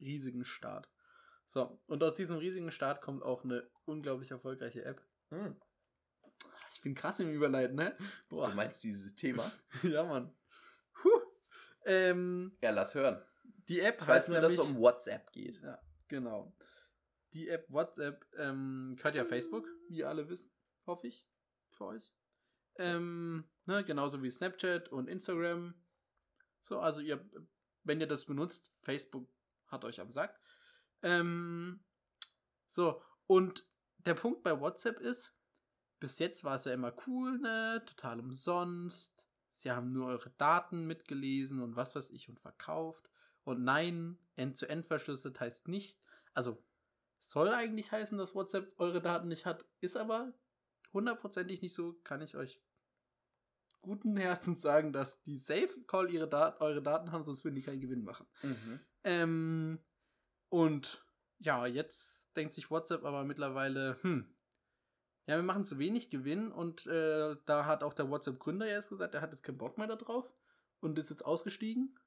riesigen 0.00 0.44
Staat. 0.44 0.88
So, 1.46 1.78
und 1.86 2.02
aus 2.02 2.14
diesem 2.14 2.38
riesigen 2.38 2.70
Staat 2.72 3.02
kommt 3.02 3.22
auch 3.22 3.44
eine 3.44 3.68
unglaublich 3.84 4.30
erfolgreiche 4.30 4.84
App. 4.84 5.02
Hm. 5.30 5.56
Ich 6.72 6.80
bin 6.80 6.94
krass 6.94 7.20
im 7.20 7.30
Überleiten, 7.32 7.76
ne? 7.76 7.96
Boah. 8.28 8.48
Du 8.48 8.54
meinst 8.54 8.82
dieses 8.82 9.14
Thema? 9.14 9.50
ja, 9.82 10.02
Mann. 10.04 10.34
Puh. 10.94 11.10
Ähm, 11.86 12.56
Ja, 12.62 12.70
lass 12.70 12.94
hören. 12.94 13.22
die 13.68 13.80
App 13.80 14.00
Ich 14.00 14.06
weiß 14.06 14.16
heißt 14.16 14.28
nur, 14.30 14.40
dass 14.40 14.54
es 14.54 14.58
um 14.58 14.76
WhatsApp 14.78 15.32
geht. 15.32 15.60
Ja, 15.62 15.78
genau. 16.08 16.54
Die 17.32 17.48
App 17.48 17.66
WhatsApp 17.70 18.24
ähm, 18.38 18.94
gehört 18.96 19.16
ja 19.16 19.24
Facebook, 19.24 19.68
wie 19.88 19.98
ihr 19.98 20.08
alle 20.08 20.28
wisst, 20.28 20.50
hoffe 20.86 21.08
ich, 21.08 21.26
für 21.68 21.86
euch. 21.86 22.12
Ähm, 22.76 23.44
ne, 23.66 23.84
genauso 23.84 24.22
wie 24.22 24.30
Snapchat 24.30 24.88
und 24.88 25.08
Instagram. 25.08 25.74
So, 26.60 26.80
also 26.80 27.00
ihr, 27.00 27.24
wenn 27.84 28.00
ihr 28.00 28.06
das 28.06 28.24
benutzt, 28.24 28.72
Facebook 28.82 29.28
hat 29.66 29.84
euch 29.84 30.00
am 30.00 30.10
Sack. 30.10 30.38
Ähm, 31.02 31.84
so, 32.66 33.00
und 33.26 33.68
der 33.98 34.14
Punkt 34.14 34.42
bei 34.42 34.58
WhatsApp 34.58 34.98
ist, 35.00 35.32
bis 36.00 36.18
jetzt 36.18 36.44
war 36.44 36.56
es 36.56 36.64
ja 36.64 36.72
immer 36.72 36.94
cool, 37.06 37.38
ne, 37.38 37.82
total 37.86 38.20
umsonst. 38.20 39.28
Sie 39.50 39.70
haben 39.70 39.92
nur 39.92 40.08
eure 40.08 40.30
Daten 40.30 40.86
mitgelesen 40.86 41.62
und 41.62 41.76
was 41.76 41.94
weiß 41.94 42.10
ich 42.10 42.28
und 42.28 42.40
verkauft. 42.40 43.08
Und 43.44 43.62
nein, 43.62 44.18
end-zu-end 44.36 44.86
verschlüsselt 44.86 45.38
heißt 45.38 45.68
nicht, 45.68 46.00
also 46.32 46.62
soll 47.18 47.50
eigentlich 47.50 47.92
heißen, 47.92 48.18
dass 48.18 48.34
WhatsApp 48.34 48.72
eure 48.78 49.00
Daten 49.00 49.28
nicht 49.28 49.46
hat, 49.46 49.64
ist 49.80 49.96
aber 49.96 50.34
hundertprozentig 50.92 51.62
nicht 51.62 51.74
so, 51.74 51.94
kann 52.04 52.22
ich 52.22 52.36
euch 52.36 52.60
guten 53.84 54.16
Herzens 54.16 54.62
sagen, 54.62 54.92
dass 54.92 55.22
die 55.22 55.38
Safe 55.38 55.84
Call 55.86 56.10
ihre 56.10 56.28
Dat 56.28 56.60
eure 56.60 56.82
Daten 56.82 57.12
haben, 57.12 57.24
sonst 57.24 57.44
würden 57.44 57.54
die 57.54 57.62
keinen 57.62 57.80
Gewinn 57.80 58.04
machen. 58.04 58.26
Mhm. 58.42 58.80
Ähm, 59.04 59.78
und 60.48 61.04
ja, 61.38 61.66
jetzt 61.66 62.34
denkt 62.36 62.54
sich 62.54 62.70
WhatsApp 62.70 63.04
aber 63.04 63.24
mittlerweile, 63.24 63.96
hm, 64.02 64.34
ja, 65.26 65.36
wir 65.36 65.42
machen 65.42 65.64
zu 65.64 65.78
wenig 65.78 66.10
Gewinn 66.10 66.50
und 66.52 66.86
äh, 66.86 67.36
da 67.46 67.66
hat 67.66 67.82
auch 67.82 67.92
der 67.94 68.10
WhatsApp-Gründer 68.10 68.66
jetzt 68.68 68.90
gesagt, 68.90 69.14
er 69.14 69.20
hat 69.20 69.32
jetzt 69.32 69.42
keinen 69.42 69.58
Bock 69.58 69.78
mehr 69.78 69.86
darauf 69.86 70.32
und 70.80 70.98
ist 70.98 71.10
jetzt 71.10 71.24
ausgestiegen. 71.24 71.98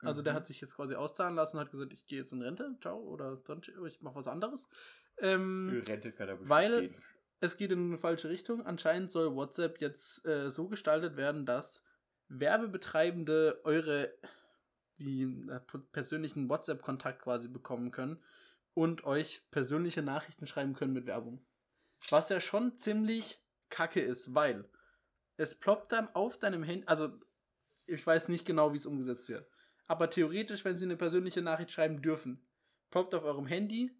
Also 0.00 0.20
der 0.22 0.34
Mhm. 0.34 0.36
hat 0.36 0.46
sich 0.46 0.60
jetzt 0.60 0.76
quasi 0.76 0.94
auszahlen 0.94 1.34
lassen 1.36 1.56
und 1.56 1.62
hat 1.62 1.70
gesagt, 1.70 1.92
ich 1.92 2.06
gehe 2.06 2.18
jetzt 2.18 2.32
in 2.32 2.42
Rente, 2.42 2.76
ciao, 2.82 2.98
oder 2.98 3.36
sonst, 3.46 3.68
ich 3.86 4.02
mache 4.02 4.16
was 4.16 4.28
anderes. 4.28 4.68
Ähm, 5.18 5.82
Rente 5.86 6.12
kann 6.12 6.28
er 6.28 6.36
bestimmt 6.36 6.50
weil 6.50 6.80
gehen. 6.88 6.94
Es 7.40 7.56
geht 7.56 7.72
in 7.72 7.88
eine 7.88 7.98
falsche 7.98 8.28
Richtung. 8.28 8.64
Anscheinend 8.64 9.10
soll 9.10 9.34
WhatsApp 9.34 9.80
jetzt 9.80 10.26
äh, 10.26 10.50
so 10.50 10.68
gestaltet 10.68 11.16
werden, 11.16 11.46
dass 11.46 11.84
Werbebetreibende 12.28 13.60
eure 13.64 14.12
wie 14.96 15.22
äh, 15.22 15.60
persönlichen 15.92 16.48
WhatsApp-Kontakt 16.48 17.22
quasi 17.22 17.48
bekommen 17.48 17.90
können 17.90 18.20
und 18.74 19.04
euch 19.04 19.42
persönliche 19.50 20.02
Nachrichten 20.02 20.46
schreiben 20.46 20.74
können 20.74 20.92
mit 20.92 21.06
Werbung. 21.06 21.44
Was 22.10 22.28
ja 22.28 22.40
schon 22.40 22.76
ziemlich 22.76 23.38
kacke 23.68 24.00
ist, 24.00 24.34
weil 24.34 24.68
es 25.36 25.58
ploppt 25.58 25.92
dann 25.92 26.08
auf 26.14 26.38
deinem 26.38 26.62
Handy, 26.62 26.86
also 26.86 27.10
ich 27.86 28.06
weiß 28.06 28.28
nicht 28.28 28.46
genau, 28.46 28.72
wie 28.72 28.78
es 28.78 28.86
umgesetzt 28.86 29.28
wird, 29.28 29.46
aber 29.86 30.10
theoretisch, 30.10 30.64
wenn 30.64 30.76
sie 30.76 30.84
eine 30.84 30.96
persönliche 30.96 31.42
Nachricht 31.42 31.72
schreiben 31.72 32.00
dürfen, 32.02 32.46
ploppt 32.90 33.14
auf 33.14 33.24
eurem 33.24 33.46
Handy 33.46 33.96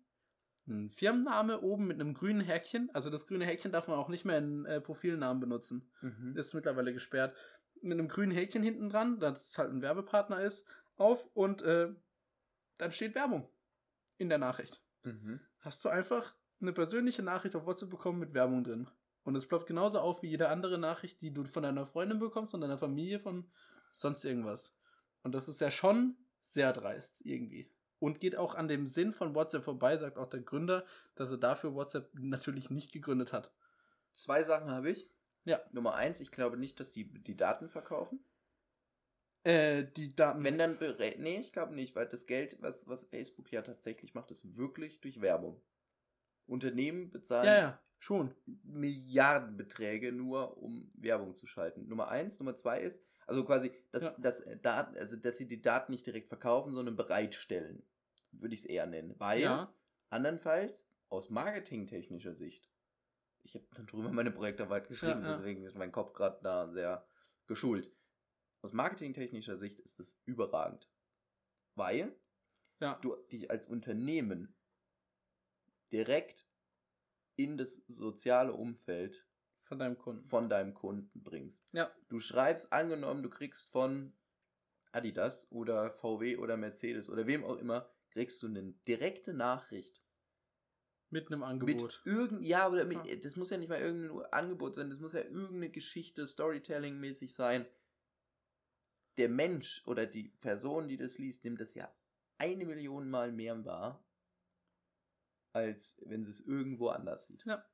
ein 0.67 0.91
Firmenname 0.91 1.61
oben 1.61 1.87
mit 1.87 2.01
einem 2.01 2.15
grünen 2.15 2.41
Häkchen. 2.41 2.91
Also 2.93 3.11
das 3.11 3.27
grüne 3.27 3.45
Häkchen 3.45 3.73
darf 3.73 3.89
man 3.89 3.99
auch 3.99 4.09
nicht 4.09 4.25
mehr 4.25 4.39
in 4.39 4.65
äh, 4.67 4.81
Profilnamen 4.81 5.41
benutzen. 5.41 5.91
Mhm. 6.01 6.37
Ist 6.37 6.55
mittlerweile 6.55 6.93
gesperrt. 6.93 7.37
Mit 7.83 7.99
einem 7.99 8.09
grünen 8.09 8.33
Häkchen 8.33 8.63
hinten 8.63 8.89
dran, 8.89 9.21
dass 9.21 9.51
es 9.51 9.59
halt 9.59 9.71
ein 9.71 9.83
Werbepartner 9.83 10.41
ist, 10.41 10.67
auf 10.97 11.29
und 11.35 11.63
äh, 11.63 11.89
dann 12.79 12.93
steht 12.93 13.15
Werbung 13.15 13.49
in 14.19 14.29
der 14.29 14.39
Nachricht. 14.39 14.83
Mhm. 15.05 15.41
Hast 15.61 15.85
du 15.85 15.89
einfach 15.89 16.35
eine 16.61 16.73
persönliche 16.73 17.23
Nachricht 17.23 17.55
auf 17.55 17.67
WhatsApp 17.67 17.91
bekommen 17.91 18.19
mit 18.19 18.35
Werbung 18.35 18.65
drin. 18.65 18.89
Und 19.25 19.35
es 19.35 19.47
ploppt 19.47 19.67
genauso 19.67 19.99
auf 19.99 20.23
wie 20.23 20.29
jede 20.29 20.49
andere 20.49 20.79
Nachricht, 20.79 21.21
die 21.21 21.33
du 21.33 21.45
von 21.45 21.65
deiner 21.65 21.85
Freundin 21.85 22.19
bekommst, 22.19 22.53
von 22.53 22.61
deiner 22.61 22.79
Familie, 22.79 23.19
von 23.19 23.51
sonst 23.93 24.25
irgendwas. 24.25 24.77
Und 25.23 25.35
das 25.35 25.49
ist 25.49 25.61
ja 25.61 25.71
schon 25.71 26.17
sehr 26.41 26.73
dreist 26.73 27.27
irgendwie. 27.27 27.69
Und 27.99 28.21
geht 28.21 28.37
auch 28.37 28.55
an 28.55 28.69
dem 28.69 28.87
Sinn 28.87 29.13
von 29.13 29.35
WhatsApp 29.35 29.65
vorbei, 29.65 29.97
sagt 29.97 30.19
auch 30.19 30.27
der 30.27 30.41
Gründer, 30.41 30.85
dass 31.15 31.31
er 31.31 31.39
dafür 31.39 31.75
WhatsApp 31.75 32.11
natürlich 32.15 32.71
nicht 32.71 32.93
gegründet 32.93 33.33
hat. 33.33 33.53
Zwei 34.13 34.43
Sachen 34.43 34.71
habe 34.71 34.91
ich. 34.91 35.11
Ja. 35.45 35.61
Nummer 35.73 35.95
eins, 35.95 36.21
ich 36.21 36.31
glaube 36.31 36.57
nicht, 36.57 36.81
dass 36.81 36.93
die 36.93 37.05
die 37.23 37.37
Daten 37.37 37.69
verkaufen. 37.69 38.21
Äh, 39.45 39.85
die 39.97 40.15
Daten. 40.15 40.43
Wenn 40.43 40.59
dann 40.59 40.77
berät. 40.79 41.21
Nee, 41.21 41.39
ich 41.39 41.53
glaube 41.53 41.75
nicht, 41.75 41.95
weil 41.95 42.07
das 42.07 42.27
Geld, 42.27 42.57
was, 42.61 42.89
was 42.89 43.05
Facebook 43.05 43.53
ja 43.53 43.63
tatsächlich 43.63 44.13
macht, 44.13 44.33
ist 44.33 44.57
wirklich 44.57 45.01
durch 45.01 45.21
Werbung. 45.21 45.63
Unternehmen 46.47 47.11
bezahlen 47.11 47.47
Ja, 47.47 47.59
ja, 47.59 47.83
schon. 48.01 48.35
Milliardenbeträge 48.65 50.11
nur, 50.11 50.61
um 50.61 50.91
Werbung 50.95 51.37
zu 51.37 51.47
schalten. 51.47 51.87
Nummer 51.87 52.09
eins. 52.09 52.41
Nummer 52.41 52.57
zwei 52.57 52.81
ist, 52.81 53.07
also 53.27 53.45
quasi, 53.45 53.73
dass, 53.91 54.03
Ja. 54.03 54.15
dass, 54.19 54.41
äh, 54.41 54.57
Daten, 54.59 54.97
also, 54.97 55.17
dass 55.17 55.37
sie 55.37 55.49
die 55.49 55.61
Daten 55.63 55.93
nicht 55.93 56.07
direkt 56.07 56.29
verkaufen, 56.29 56.75
sondern 56.75 56.97
bereitstellen. 56.97 57.87
Würde 58.33 58.55
ich 58.55 58.61
es 58.61 58.67
eher 58.67 58.87
nennen. 58.87 59.15
Weil, 59.19 59.43
Ja. 59.43 59.75
andernfalls, 60.11 60.97
aus 61.09 61.31
marketingtechnischer 61.31 62.35
Sicht, 62.35 62.69
ich 63.43 63.55
habe 63.55 63.67
darüber 63.73 64.11
meine 64.11 64.31
Projektarbeit 64.33 64.89
geschrieben, 64.89 65.23
Ja, 65.23 65.31
deswegen 65.31 65.63
ist 65.65 65.77
mein 65.77 65.93
Kopf 65.93 66.13
gerade 66.13 66.41
da 66.43 66.69
sehr 66.71 67.07
geschult. 67.47 67.93
Aus 68.63 68.73
marketingtechnischer 68.73 69.57
Sicht 69.57 69.79
ist 69.81 70.01
es 70.01 70.21
überragend. 70.25 70.91
Weil 71.77 72.19
du 73.03 73.15
dich 73.31 73.51
als 73.51 73.69
Unternehmen 73.69 74.57
direkt 75.93 76.49
in 77.37 77.57
das 77.57 77.85
soziale 77.87 78.53
Umfeld 78.53 79.27
Von 79.67 79.79
deinem 79.81 79.99
Kunden. 79.99 80.25
von 80.25 80.49
deinem 80.49 80.75
Kunden 80.75 81.23
bringst. 81.25 81.69
Ja. 81.73 81.91
Du 82.09 82.21
schreibst, 82.21 82.73
angenommen, 82.73 83.23
du 83.25 83.29
kriegst 83.31 83.71
von 83.71 84.13
Adidas 84.93 85.51
oder 85.51 85.91
VW 85.91 86.37
oder 86.37 86.57
Mercedes 86.57 87.11
oder 87.11 87.27
wem 87.27 87.45
auch 87.45 87.57
immer, 87.57 87.91
kriegst 88.11 88.41
du 88.43 88.47
eine 88.47 88.73
direkte 88.87 89.35
Nachricht 89.35 90.03
Mit 91.11 91.27
einem 91.33 91.41
mit 91.41 91.49
Angebot. 91.49 92.03
irgend 92.05 92.43
ja 92.47 92.69
oder 92.69 92.85
mit, 92.85 93.05
Ja. 93.07 93.17
das 93.17 93.35
muss 93.37 93.51
ja 93.51 93.59
nicht 93.59 93.69
mal 93.69 93.81
irgendein 93.81 94.25
Angebot 94.33 94.77
sein, 94.77 94.89
das 94.89 95.01
muss 95.01 95.13
ja 95.15 95.21
irgendeine 95.23 95.71
Geschichte 95.71 96.27
Storytelling 96.27 96.99
mäßig 97.01 97.35
sein. 97.35 97.67
Der 99.19 99.29
Mensch 99.29 99.83
oder 99.87 100.07
die 100.07 100.29
Person, 100.41 100.89
die 100.89 100.97
das 100.97 101.19
liest, 101.19 101.45
nimmt 101.45 101.61
das 101.61 101.75
ja 101.75 101.93
eine 102.39 102.65
Million 102.67 103.09
Mal 103.11 103.33
mehr 103.33 103.65
wahr, 103.65 104.05
als 105.53 106.03
wenn 106.07 106.23
sie 106.23 106.31
es 106.31 106.47
irgendwo 106.47 106.89
anders 106.89 107.27
sieht. 107.27 107.45
Ja. 107.47 107.65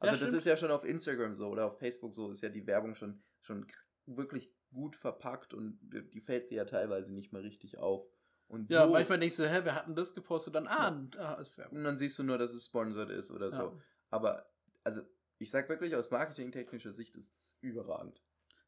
Also 0.00 0.16
Ja, 0.16 0.20
das 0.22 0.32
ist 0.32 0.46
ja 0.46 0.56
schon 0.56 0.70
auf 0.70 0.84
Instagram 0.84 1.36
so 1.36 1.48
oder 1.48 1.66
auf 1.66 1.78
Facebook 1.78 2.14
so, 2.14 2.30
ist 2.30 2.42
ja 2.42 2.48
die 2.48 2.66
Werbung 2.66 2.94
schon, 2.94 3.22
schon 3.42 3.66
wirklich 4.06 4.52
gut 4.72 4.96
verpackt 4.96 5.54
und 5.54 5.78
die 5.82 6.20
fällt 6.20 6.48
sie 6.48 6.54
ja 6.56 6.64
teilweise 6.64 7.12
nicht 7.12 7.32
mehr 7.32 7.42
richtig 7.42 7.78
auf. 7.78 8.08
Und 8.48 8.68
Ja, 8.70 8.86
so, 8.86 8.90
manchmal 8.92 9.20
denkst 9.20 9.36
du, 9.36 9.48
hä, 9.48 9.64
wir 9.64 9.74
hatten 9.74 9.94
das 9.94 10.14
gepostet, 10.14 10.54
dann, 10.54 10.66
ah, 10.66 11.08
ah 11.18 11.34
ist 11.34 11.58
Werbung. 11.58 11.78
und 11.78 11.84
dann 11.84 11.98
siehst 11.98 12.18
du 12.18 12.24
nur, 12.24 12.38
dass 12.38 12.52
es 12.52 12.66
sponsored 12.66 13.10
ist 13.10 13.30
oder 13.30 13.50
so. 13.50 13.62
Ja. 13.62 13.80
Aber, 14.08 14.50
also, 14.82 15.02
ich 15.38 15.50
sag 15.50 15.68
wirklich, 15.68 15.94
aus 15.94 16.10
marketingtechnischer 16.10 16.92
Sicht 16.92 17.14
ist 17.16 17.32
es 17.32 17.58
überragend. 17.60 18.20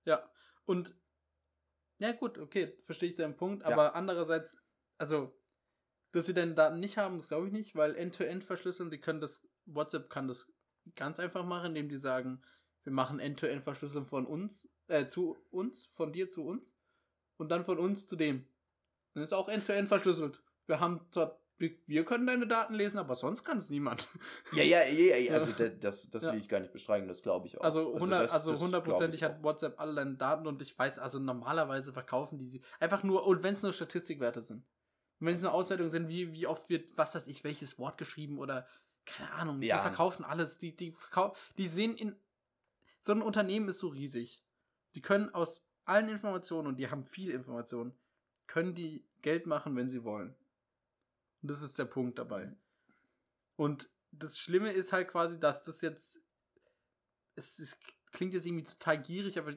Ja, 0.05 0.31
und 0.67 0.95
ja 1.99 2.13
gut, 2.13 2.39
okay, 2.39 2.77
verstehe 2.83 3.09
ich 3.09 3.15
deinen 3.15 3.37
Punkt, 3.37 3.65
Ja. 3.65 3.71
aber 3.73 3.95
andererseits, 3.95 4.59
also, 4.99 5.37
dass 6.13 6.27
sie 6.27 6.35
denn 6.35 6.55
Daten 6.55 6.79
nicht 6.79 6.99
haben, 6.99 7.19
das 7.19 7.29
glaube 7.29 7.47
ich 7.47 7.53
nicht, 7.53 7.75
weil 7.75 7.95
End-to-End 7.97 8.45
verschlüsseln, 8.45 8.91
die 8.91 9.01
können 9.01 9.21
das, 9.21 9.49
WhatsApp 9.67 10.11
kann 10.11 10.29
das 10.29 10.53
ganz 10.97 11.19
einfach 11.21 11.45
machen, 11.45 11.67
indem 11.69 11.89
die 11.89 11.97
sagen, 11.97 12.43
wir 12.85 12.93
machen 12.93 13.21
End-to-End 13.21 13.63
verschlüsseln 13.63 14.05
von 14.05 14.27
uns, 14.27 14.69
äh, 14.89 15.07
zu 15.07 15.37
uns, 15.51 15.85
von 15.85 16.13
dir 16.13 16.29
zu 16.29 16.45
uns 16.47 16.79
und 17.37 17.51
dann 17.51 17.65
von 17.65 17.79
uns 17.79 18.07
zu 18.07 18.17
dem. 18.17 18.47
Dann 19.15 19.23
ist 19.23 19.33
auch 19.33 19.49
End-to-End 19.49 19.89
verschlüsselt. 19.89 20.43
Wir 20.67 20.81
haben 20.81 21.01
zwar, 21.11 21.39
wir, 21.59 22.05
können 22.05 22.27
deine 22.27 22.47
Daten 22.49 22.75
lesen, 22.75 22.99
aber 22.99 23.15
sonst 23.15 23.45
kann 23.45 23.59
es 23.59 23.71
niemand. 23.71 24.09
Ja, 24.53 24.65
ja, 24.65 24.83
ja, 24.85 25.17
ja, 25.17 25.35
also 25.35 25.51
Ja. 25.51 25.57
da- 25.59 25.69
das, 25.69 26.11
das 26.11 26.25
Ja. 26.25 26.33
will 26.33 26.41
ich 26.41 26.49
gar 26.49 26.59
nicht 26.61 26.73
bestreiten, 26.73 27.07
das 27.07 27.23
glaube 27.23 27.47
ich 27.47 27.57
auch. 27.59 27.63
Also, 27.65 27.95
100, 27.95 28.25
das- 28.25 28.33
also 28.33 28.51
das 28.51 28.61
hundertprozentig 28.61 29.21
glaub 29.21 29.31
ich 29.33 29.37
hat 29.37 29.45
WhatsApp 29.45 29.79
alle 29.81 29.95
deine 29.95 30.15
Daten 30.17 30.47
und 30.49 30.61
ich 30.61 30.77
weiß, 30.77 30.99
also 30.99 31.19
normalerweise 31.21 31.93
verkaufen 31.93 32.39
die 32.39 32.49
sie 32.49 32.63
einfach 32.81 33.05
nur, 33.05 33.27
und 33.27 33.43
wenn 33.45 33.55
es 33.55 33.63
nur 33.63 33.73
Statistikwerte 33.73 34.43
sind. 34.43 34.65
Und 35.21 35.27
wenn 35.29 35.37
es 35.37 35.43
nur 35.43 35.53
Auswertungen 35.55 35.91
sind, 35.91 36.09
wie, 36.09 36.33
wie 36.33 36.49
oft 36.49 36.69
wird, 36.69 36.99
was 36.99 37.15
weiß 37.15 37.29
ich, 37.29 37.45
welches 37.45 37.79
Wort 37.79 37.97
geschrieben 37.97 38.39
oder 38.39 38.67
keine 39.05 39.31
Ahnung, 39.33 39.61
Ja. 39.63 39.77
die 39.79 39.83
verkaufen 39.83 40.25
alles. 40.25 40.59
Die, 40.59 40.75
die, 40.75 40.93
verkau 40.93 41.35
die 41.59 41.69
sehen 41.69 41.97
in. 41.97 42.17
So 43.03 43.13
ein 43.13 43.23
Unternehmen 43.23 43.69
ist 43.69 43.81
so 43.81 43.89
riesig. 43.89 44.43
Die 44.95 45.01
können 45.01 45.31
aus 45.35 45.67
allen 45.85 46.09
Informationen, 46.09 46.69
und 46.69 46.77
die 46.77 46.89
haben 46.91 47.05
viel 47.05 47.31
Informationen, 47.31 47.93
können 48.47 48.75
die 48.75 49.05
Geld 49.23 49.47
machen, 49.47 49.75
wenn 49.77 49.91
sie 49.91 50.05
wollen. 50.05 50.35
Und 51.43 51.51
das 51.51 51.63
ist 51.63 51.79
der 51.79 51.87
Punkt 51.87 52.19
dabei. 52.19 52.55
Und 53.57 53.89
das 54.13 54.39
Schlimme 54.39 54.71
ist 54.73 54.93
halt 54.93 55.09
quasi, 55.09 55.41
dass 55.41 55.65
das 55.65 55.81
jetzt. 55.81 56.21
Es, 57.35 57.59
es 57.59 57.79
klingt 58.13 58.35
jetzt 58.35 58.47
irgendwie 58.47 58.65
total 58.65 59.01
gierig, 59.01 59.39
aber 59.39 59.55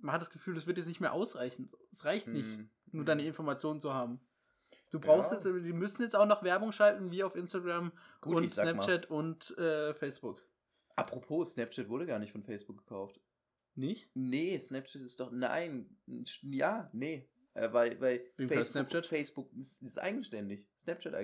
man 0.00 0.14
hat 0.14 0.22
das 0.22 0.30
Gefühl, 0.30 0.54
das 0.54 0.66
wird 0.66 0.78
jetzt 0.78 0.86
nicht 0.88 1.00
mehr 1.00 1.12
ausreichen. 1.12 1.68
Es 1.92 2.04
reicht 2.04 2.26
nicht, 2.26 2.56
Hm. 2.56 2.70
nur 2.90 3.04
deine 3.04 3.24
Informationen 3.24 3.80
zu 3.80 3.92
haben. 3.94 4.20
Du 4.92 5.00
brauchst 5.00 5.32
Ja. 5.32 5.38
jetzt, 5.38 5.64
sie 5.64 5.72
müssen 5.72 6.02
jetzt 6.02 6.14
auch 6.14 6.26
noch 6.26 6.42
Werbung 6.42 6.70
schalten, 6.70 7.10
wie 7.10 7.24
auf 7.24 7.34
Instagram 7.34 7.92
Gut, 8.20 8.36
und. 8.36 8.50
Snapchat 8.50 9.06
und 9.06 9.56
äh, 9.58 9.94
Facebook. 9.94 10.44
Apropos, 10.96 11.52
Snapchat 11.52 11.88
wurde 11.88 12.06
gar 12.06 12.18
nicht 12.18 12.30
von 12.30 12.42
Facebook 12.42 12.76
gekauft. 12.76 13.18
Nicht? 13.74 14.10
Nee, 14.14 14.58
Snapchat 14.58 15.00
ist 15.00 15.18
doch. 15.18 15.32
Nein. 15.32 15.96
Ja, 16.42 16.90
nee. 16.92 17.26
Äh, 17.54 17.72
weil 17.72 17.98
weil 18.02 18.22
Wem 18.36 18.48
Facebook, 18.48 18.72
Snapchat? 18.72 19.06
Facebook 19.06 19.52
ist, 19.54 19.82
ist 19.82 19.98
eigenständig. 19.98 20.68
Snapchat 20.76 21.14
AG. 21.14 21.20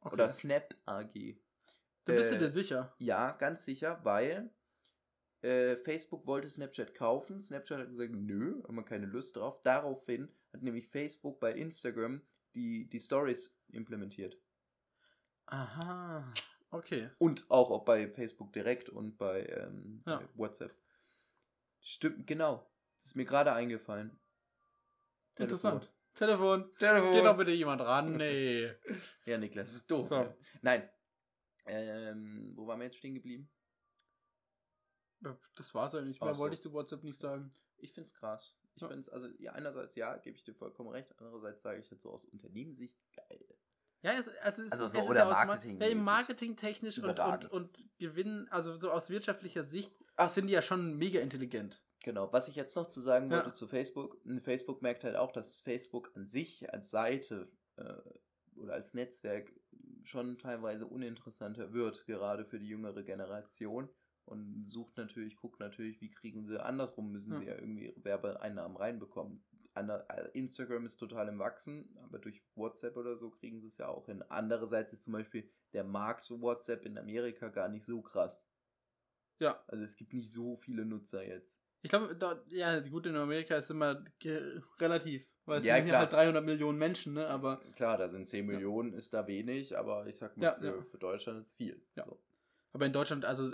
Okay. 0.00 0.12
Oder 0.12 0.28
Snap 0.30 0.74
AG. 0.86 1.36
da 2.06 2.14
bist 2.14 2.30
du 2.32 2.36
äh, 2.36 2.38
dir 2.38 2.50
sicher. 2.50 2.94
Ja, 2.98 3.32
ganz 3.32 3.66
sicher, 3.66 4.00
weil 4.04 4.50
äh, 5.42 5.76
Facebook 5.76 6.26
wollte 6.26 6.48
Snapchat 6.48 6.94
kaufen. 6.94 7.42
Snapchat 7.42 7.78
hat 7.80 7.88
gesagt, 7.88 8.12
nö, 8.12 8.62
haben 8.66 8.74
wir 8.74 8.84
keine 8.84 9.06
Lust 9.06 9.36
drauf. 9.36 9.60
Daraufhin 9.62 10.30
hat 10.52 10.62
nämlich 10.62 10.88
Facebook 10.88 11.40
bei 11.40 11.52
Instagram 11.52 12.22
die, 12.54 12.88
die 12.88 13.00
Stories 13.00 13.62
implementiert. 13.68 14.36
Aha. 15.46 16.32
Okay. 16.70 17.10
Und 17.18 17.50
auch, 17.50 17.70
auch 17.70 17.84
bei 17.84 18.08
Facebook 18.08 18.52
direkt 18.52 18.88
und 18.88 19.18
bei, 19.18 19.44
ähm, 19.46 20.02
Ja. 20.06 20.16
bei 20.18 20.28
WhatsApp. 20.34 20.74
Stimmt, 21.80 22.26
genau. 22.26 22.70
Das 22.96 23.06
ist 23.06 23.16
mir 23.16 23.24
gerade 23.26 23.52
eingefallen. 23.52 24.18
Interessant. 25.38 25.92
Telefon. 26.14 26.70
Telefon. 26.78 27.12
Geht 27.12 27.24
doch 27.24 27.36
bitte 27.36 27.52
jemand 27.52 27.80
ran. 27.80 28.16
Nee. 28.16 28.70
Ja, 29.24 29.38
Niklas, 29.38 29.68
das 29.68 29.76
ist 29.76 29.90
doof. 29.90 30.06
So. 30.06 30.14
Ja. 30.16 30.36
Nein. 30.62 30.88
Ähm, 31.66 32.52
wo 32.56 32.66
waren 32.66 32.78
wir 32.80 32.84
jetzt 32.86 32.98
stehen 32.98 33.14
geblieben? 33.14 33.50
Das 35.54 35.74
war's 35.74 35.94
eigentlich. 35.94 36.20
Mehr 36.20 36.34
so. 36.34 36.40
wollte 36.40 36.54
ich 36.54 36.60
zu 36.60 36.72
WhatsApp 36.72 37.04
nicht 37.04 37.18
sagen. 37.18 37.50
Ich 37.78 37.92
find's 37.92 38.14
krass. 38.14 38.56
Ich 38.74 38.82
Ja. 38.82 38.88
find's, 38.88 39.08
also, 39.08 39.28
ja, 39.38 39.52
einerseits 39.52 39.94
ja, 39.96 40.16
gebe 40.16 40.36
ich 40.36 40.42
dir 40.44 40.54
vollkommen 40.54 40.88
recht. 40.90 41.12
Andererseits 41.18 41.62
sage 41.62 41.80
ich 41.80 41.90
jetzt 41.90 42.02
so 42.02 42.10
aus 42.10 42.24
Unternehmenssicht, 42.24 42.98
geil. 43.14 43.44
Ja, 44.02 44.12
es, 44.18 44.28
also 44.28 44.62
es, 44.64 44.72
Also 44.72 44.88
so 44.88 44.98
es 44.98 45.04
ist 45.04 45.10
oder 45.10 45.18
ja 45.20 45.26
aus 45.26 45.46
Marketing 46.04 46.56
technisch 46.56 46.98
und, 46.98 47.04
und, 47.04 47.10
Überragend. 47.12 47.52
und 47.52 47.88
Gewinn, 47.98 48.48
also 48.50 48.74
so 48.74 48.90
aus 48.90 49.10
wirtschaftlicher 49.10 49.64
Sicht, 49.64 49.96
Ach. 50.16 50.28
sind 50.28 50.48
die 50.48 50.52
ja 50.54 50.62
schon 50.62 50.96
mega 50.98 51.20
intelligent. 51.20 51.82
Genau, 52.02 52.32
was 52.32 52.48
ich 52.48 52.56
jetzt 52.56 52.74
noch 52.74 52.88
zu 52.88 53.00
sagen 53.00 53.30
Ja. 53.30 53.36
wollte 53.36 53.52
zu 53.52 53.68
Facebook, 53.68 54.16
Facebook 54.40 54.82
merkt 54.82 55.04
halt 55.04 55.14
auch, 55.14 55.30
dass 55.30 55.60
Facebook 55.60 56.10
an 56.16 56.26
sich 56.26 56.72
als 56.72 56.90
Seite 56.90 57.48
äh, 57.76 57.94
oder 58.56 58.72
als 58.74 58.94
Netzwerk 58.94 59.52
schon 60.04 60.36
teilweise 60.36 60.86
uninteressanter 60.86 61.72
wird, 61.72 62.04
gerade 62.06 62.44
für 62.44 62.58
die 62.58 62.66
jüngere 62.66 63.04
Generation 63.04 63.88
und 64.32 64.64
sucht 64.66 64.96
natürlich, 64.96 65.36
guckt 65.36 65.60
natürlich, 65.60 66.00
wie 66.00 66.10
kriegen 66.10 66.44
sie, 66.44 66.60
andersrum 66.62 67.12
müssen 67.12 67.34
Ja. 67.34 67.38
sie 67.38 67.46
ja 67.46 67.54
irgendwie 67.54 67.94
Werbeeinnahmen 67.96 68.76
reinbekommen. 68.76 69.44
Äh, 69.74 70.28
Instagram 70.34 70.84
ist 70.84 70.96
total 70.98 71.28
im 71.28 71.38
Wachsen, 71.38 71.96
aber 72.02 72.18
durch 72.18 72.42
WhatsApp 72.56 72.96
oder 72.96 73.16
so 73.16 73.30
kriegen 73.30 73.60
sie 73.60 73.68
es 73.68 73.78
ja 73.78 73.88
auch 73.88 74.06
hin. 74.06 74.22
Andererseits 74.28 74.92
ist 74.92 75.04
zum 75.04 75.12
Beispiel 75.14 75.48
der 75.72 75.84
Markt 75.84 76.28
WhatsApp 76.30 76.84
in 76.84 76.98
Amerika 76.98 77.48
gar 77.48 77.68
nicht 77.68 77.84
so 77.86 78.02
krass. 78.02 78.50
Ja. 79.38 79.62
Also 79.68 79.84
es 79.84 79.96
gibt 79.96 80.12
nicht 80.12 80.30
so 80.32 80.56
viele 80.56 80.84
Nutzer 80.84 81.26
jetzt. 81.26 81.62
Ich 81.84 81.90
glaube, 81.90 82.16
ja, 82.50 82.78
gut, 82.80 83.06
in 83.06 83.16
Amerika 83.16 83.56
ist 83.56 83.70
immer 83.70 84.04
relativ, 84.78 85.34
weil 85.46 85.58
es 85.58 85.64
Ja, 85.66 85.76
sind 85.76 85.88
ja 85.88 85.98
halt 85.98 86.12
300 86.12 86.44
Millionen 86.44 86.78
Menschen, 86.78 87.14
ne, 87.14 87.26
aber 87.26 87.56
Klar, 87.74 87.98
da 87.98 88.08
sind 88.08 88.28
10 88.28 88.46
Millionen, 88.46 88.92
ist 88.92 89.12
da 89.14 89.26
wenig, 89.26 89.76
aber 89.76 90.06
ich 90.06 90.16
sag 90.16 90.36
mal, 90.36 90.44
Ja, 90.44 90.52
für, 90.52 90.66
ja. 90.66 90.82
für 90.82 90.98
Deutschland 90.98 91.40
ist 91.40 91.54
viel. 91.54 91.82
Ja. 91.96 92.04
So. 92.06 92.20
Aber 92.72 92.86
in 92.86 92.92
Deutschland, 92.92 93.24
also 93.24 93.50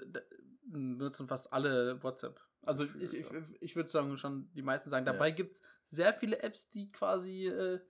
nutzen 0.71 1.29
fast 1.29 1.53
alle 1.53 2.03
WhatsApp. 2.03 2.41
Also 2.63 2.85
Ich 2.85 3.15
ich, 3.15 3.31
ich, 3.61 3.77
würde 3.77 3.89
sagen, 3.89 4.17
schon 4.17 4.51
die 4.53 4.63
meisten 4.63 4.91
sagen. 4.91 5.07
Ja. 5.07 5.13
Dabei 5.13 5.31
gibt 5.31 5.53
es 5.53 5.63
sehr 5.87 6.13
viele 6.13 6.43
Apps, 6.43 6.71
die 6.71 6.91
quasi 6.91 7.47
äh, 7.49 7.81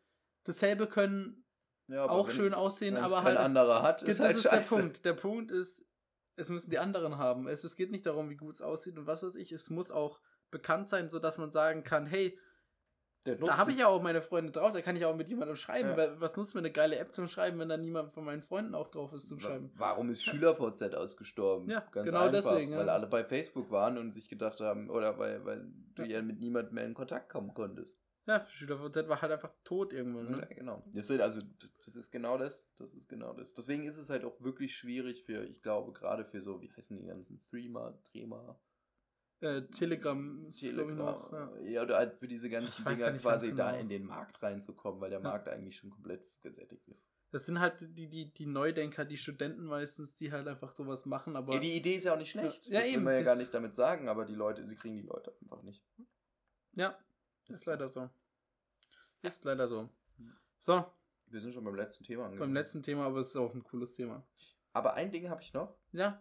dasselbe 0.45 0.87
können, 0.87 1.45
Ja, 1.89 2.09
auch 2.09 2.29
wenn- 2.29 2.35
schön 2.35 2.55
aussehen, 2.55 2.97
aber 2.97 3.23
halt. 3.25 3.39
anderer 3.39 3.83
hat, 3.83 4.03
das 4.03 4.09
ist 4.11 4.21
halt 4.21 4.37
ist 4.37 4.43
scheiße. 4.43 4.71
der 4.75 4.77
Punkt. 4.77 5.05
Der 5.05 5.13
Punkt 5.15 5.51
ist, 5.51 5.85
es 6.37 6.49
müssen 6.51 6.71
die 6.71 6.79
anderen 6.79 7.19
haben. 7.19 7.49
Es, 7.49 7.65
es 7.65 7.75
geht 7.77 7.91
nicht 7.91 8.07
darum, 8.07 8.31
wie 8.31 8.37
gut 8.37 8.55
es 8.55 8.63
aussieht 8.63 8.97
und 8.99 9.07
was 9.07 9.23
weiß 9.23 9.35
ich. 9.37 9.51
Es 9.53 9.71
muss 9.71 9.91
auch 9.91 10.21
bekannt 10.51 10.89
sein, 10.89 11.11
sodass 11.11 11.39
man 11.39 11.51
sagen 11.53 11.83
kann, 11.83 12.07
hey, 12.07 12.39
da 13.37 13.57
habe 13.57 13.71
ich 13.71 13.79
ja 13.79 13.87
auch 13.89 14.03
meine 14.03 14.21
Freunde 14.21 14.51
drauf, 14.53 14.73
da 14.73 14.81
kann 14.81 14.97
ich 14.97 15.05
auch 15.05 15.17
mit 15.17 15.29
jemandem 15.29 15.57
schreiben. 15.57 15.91
Ja. 15.97 16.21
Was 16.21 16.37
nutzt 16.37 16.55
mir 16.55 16.61
eine 16.61 16.71
geile 16.71 16.97
App 16.97 17.15
zum 17.15 17.29
Schreiben, 17.29 17.59
wenn 17.59 17.69
da 17.69 17.77
niemand 17.77 18.13
von 18.13 18.25
meinen 18.25 18.43
Freunden 18.43 18.75
auch 18.75 18.89
drauf 18.89 19.13
ist 19.13 19.29
zum 19.29 19.41
Schreiben? 19.41 19.71
Warum 19.77 20.11
ist 20.11 20.23
SchülerVZ 20.25 20.95
ausgestorben? 20.95 21.69
Ja, 21.69 21.81
Ganz 21.93 22.07
genau 22.07 22.27
einfach, 22.27 22.33
deswegen, 22.51 22.73
ja. 22.73 22.79
Weil 22.79 22.89
alle 22.89 23.07
bei 23.07 23.25
Facebook 23.25 23.71
waren 23.71 23.99
und 23.99 24.13
sich 24.13 24.29
gedacht 24.29 24.61
haben, 24.61 24.91
oder 24.91 25.19
weil, 25.19 25.45
weil 25.45 25.67
du 25.95 26.03
Ja. 26.03 26.09
ja 26.09 26.23
mit 26.23 26.39
niemandem 26.41 26.75
mehr 26.75 26.85
in 26.87 26.95
Kontakt 26.95 27.29
kommen 27.31 27.55
konntest. 27.55 28.01
Ja, 28.27 28.41
SchülerVZ 28.43 29.09
war 29.09 29.23
halt 29.23 29.33
einfach 29.33 29.51
tot 29.65 29.95
irgendwann. 29.95 30.29
Ja, 30.29 30.41
Ne? 30.41 30.49
genau. 30.55 30.83
Das 30.93 31.07
sind, 31.07 31.23
also, 31.23 31.41
das, 31.83 31.97
ist 31.97 32.11
genau 32.11 32.37
das. 32.37 32.71
Das 32.77 32.93
ist 32.93 33.09
genau 33.09 33.33
das. 33.33 33.55
Deswegen 33.55 33.85
ist 33.85 33.97
es 33.97 34.11
halt 34.11 34.23
auch 34.25 34.39
wirklich 34.43 34.77
schwierig 34.77 35.25
für, 35.25 35.45
ich 35.45 35.63
glaube, 35.63 35.93
gerade 35.95 36.27
für 36.27 36.43
so, 36.43 36.61
wie 36.61 36.71
heißen 36.71 36.99
die 36.99 37.07
ganzen 37.07 37.41
Threema, 37.41 37.99
Trema, 38.11 38.61
Äh, 39.41 39.63
Telegram 39.69 40.47
ist, 40.47 40.61
Telegram, 40.61 40.97
noch. 40.97 41.33
Ja. 41.33 41.57
ja. 41.63 41.83
oder 41.83 41.97
halt 41.99 42.17
für 42.17 42.27
diese 42.27 42.51
ganzen 42.51 42.83
Ich 42.89 42.97
Dinger 42.97 43.13
nicht 43.13 43.23
quasi 43.23 43.55
da 43.55 43.71
genau. 43.71 43.81
in 43.83 43.89
den 43.89 44.05
Markt 44.05 44.43
reinzukommen, 44.43 45.01
weil 45.01 45.11
der 45.11 45.21
Ja. 45.21 45.29
Markt 45.29 45.49
eigentlich 45.49 45.77
schon 45.77 45.91
komplett 45.91 46.25
gesättigt 46.43 46.87
ist. 46.89 47.07
Das 47.31 47.45
sind 47.47 47.61
halt 47.61 47.87
die, 47.97 48.09
die, 48.09 48.33
die 48.33 48.47
Neudenker, 48.47 49.05
die 49.05 49.19
Studenten 49.19 49.65
meistens, 49.65 50.17
die 50.17 50.33
halt 50.33 50.49
einfach 50.49 50.75
sowas 50.75 51.05
machen, 51.07 51.37
aber. 51.37 51.53
Ja, 51.55 51.61
die 51.61 51.77
Idee 51.77 51.95
ist 51.97 52.05
ja 52.05 52.15
auch 52.15 52.19
nicht 52.19 52.31
schlecht. 52.31 52.67
Ja, 52.69 52.81
das 52.81 52.89
eben, 52.89 52.97
will 52.97 53.05
man 53.05 53.15
ja 53.15 53.23
gar 53.23 53.37
nicht 53.37 53.53
damit 53.53 53.75
sagen, 53.75 54.09
aber 54.09 54.25
die 54.25 54.35
Leute, 54.35 54.65
sie 54.65 54.77
kriegen 54.77 54.97
die 54.97 55.07
Leute 55.07 55.33
einfach 55.43 55.63
nicht. 55.63 55.85
ja, 56.73 56.99
ist 57.49 57.67
leider 57.67 57.87
so. 57.87 58.09
Ist 59.23 59.45
leider 59.45 59.69
so. 59.69 59.89
So, 60.59 60.85
Wir 61.31 61.41
sind 61.41 61.53
schon 61.53 61.65
beim 61.65 61.75
letzten 61.77 62.03
Thema 62.05 62.23
beim 62.23 62.33
angekommen. 62.33 62.55
letzten 62.55 62.83
Thema, 62.83 63.05
aber 63.05 63.21
es 63.21 63.29
ist 63.29 63.37
auch 63.37 63.55
ein 63.55 63.63
cooles 63.63 63.95
Thema. 63.95 64.27
Aber 64.73 64.95
ein 64.95 65.11
Ding 65.13 65.29
habe 65.29 65.43
ich 65.43 65.53
noch. 65.53 65.77
Ja, 65.93 66.21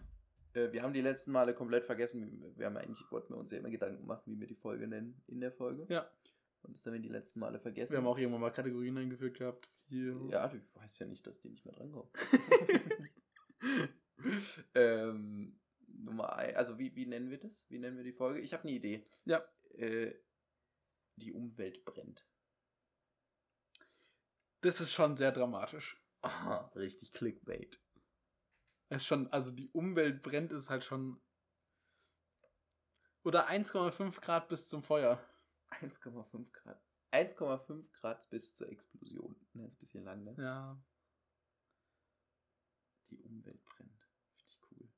wir 0.73 0.81
haben 0.83 0.93
die 0.93 1.01
letzten 1.01 1.31
Male 1.31 1.53
komplett 1.53 1.85
vergessen. 1.85 2.53
Wir- 2.57 2.65
haben 2.65 2.77
eigentlich, 2.77 3.03
wollten 3.11 3.33
wir 3.33 3.37
uns 3.37 3.51
ja 3.51 3.57
immer 3.59 3.69
Gedanken 3.69 4.05
machen, 4.05 4.23
wie 4.33 4.39
wir 4.39 4.47
die 4.47 4.55
Folge 4.55 4.87
nennen 4.87 5.21
in 5.27 5.39
der 5.39 5.51
Folge. 5.51 5.85
ja. 5.89 6.09
Und 6.63 6.73
das 6.73 6.85
haben 6.85 6.93
wir 6.93 6.99
die 6.99 7.07
letzten 7.07 7.39
Male 7.39 7.59
vergessen. 7.59 7.93
Wir 7.93 7.99
haben 7.99 8.07
auch 8.07 8.17
irgendwann 8.17 8.41
mal 8.41 8.51
Kategorien 8.51 8.97
eingeführt 8.97 9.37
gehabt. 9.37 9.69
Hier. 9.87 10.19
Ja, 10.31 10.47
du 10.49 10.57
weißt 10.73 10.99
ja 10.99 11.05
nicht, 11.05 11.25
dass 11.25 11.39
die 11.39 11.49
nicht 11.49 11.63
mehr 11.65 11.75
drankommen. 11.75 12.09
ähm, 14.75 15.59
Nummer 15.87 16.35
ein, 16.35 16.55
also 16.55 16.77
wie, 16.77 16.93
wie 16.95 17.05
nennen 17.05 17.29
wir 17.29 17.39
das? 17.39 17.69
Wie 17.69 17.79
nennen 17.79 17.95
wir 17.95 18.03
die 18.03 18.11
Folge? 18.11 18.41
Ich 18.41 18.53
habe 18.53 18.63
eine 18.63 18.71
Idee. 18.73 19.05
Ja. 19.25 19.41
Äh, 19.75 20.13
die 21.15 21.31
Umwelt 21.31 21.85
brennt. 21.85 22.27
Das 24.61 24.81
ist 24.81 24.91
schon 24.91 25.15
sehr 25.15 25.31
dramatisch. 25.31 25.97
Aha, 26.21 26.71
richtig 26.75 27.13
Clickbait. 27.13 27.79
Es 28.89 28.97
ist 28.97 29.05
schon, 29.05 29.31
also 29.31 29.51
die 29.51 29.69
Umwelt 29.71 30.21
brennt, 30.21 30.51
ist 30.51 30.69
halt 30.69 30.83
schon. 30.83 31.21
Oder 33.23 33.49
1,5 33.49 34.21
Grad 34.21 34.47
bis 34.47 34.69
zum 34.69 34.81
Feuer. 34.81 35.21
1,5 35.71 36.51
Grad. 36.53 36.81
1,5 37.11 37.91
Grad 37.91 38.29
bis 38.29 38.55
zur 38.55 38.69
Explosion. 38.69 39.35
Ne, 39.53 39.67
ist 39.67 39.75
ein 39.75 39.79
bisschen 39.79 40.03
lang, 40.03 40.23
ne? 40.23 40.35
Ja. 40.37 40.81
Die 43.07 43.19
Umwelt 43.19 43.63
brennt. 43.65 44.07
Finde 44.29 44.45
ich 44.45 44.59
cool. 44.71 44.89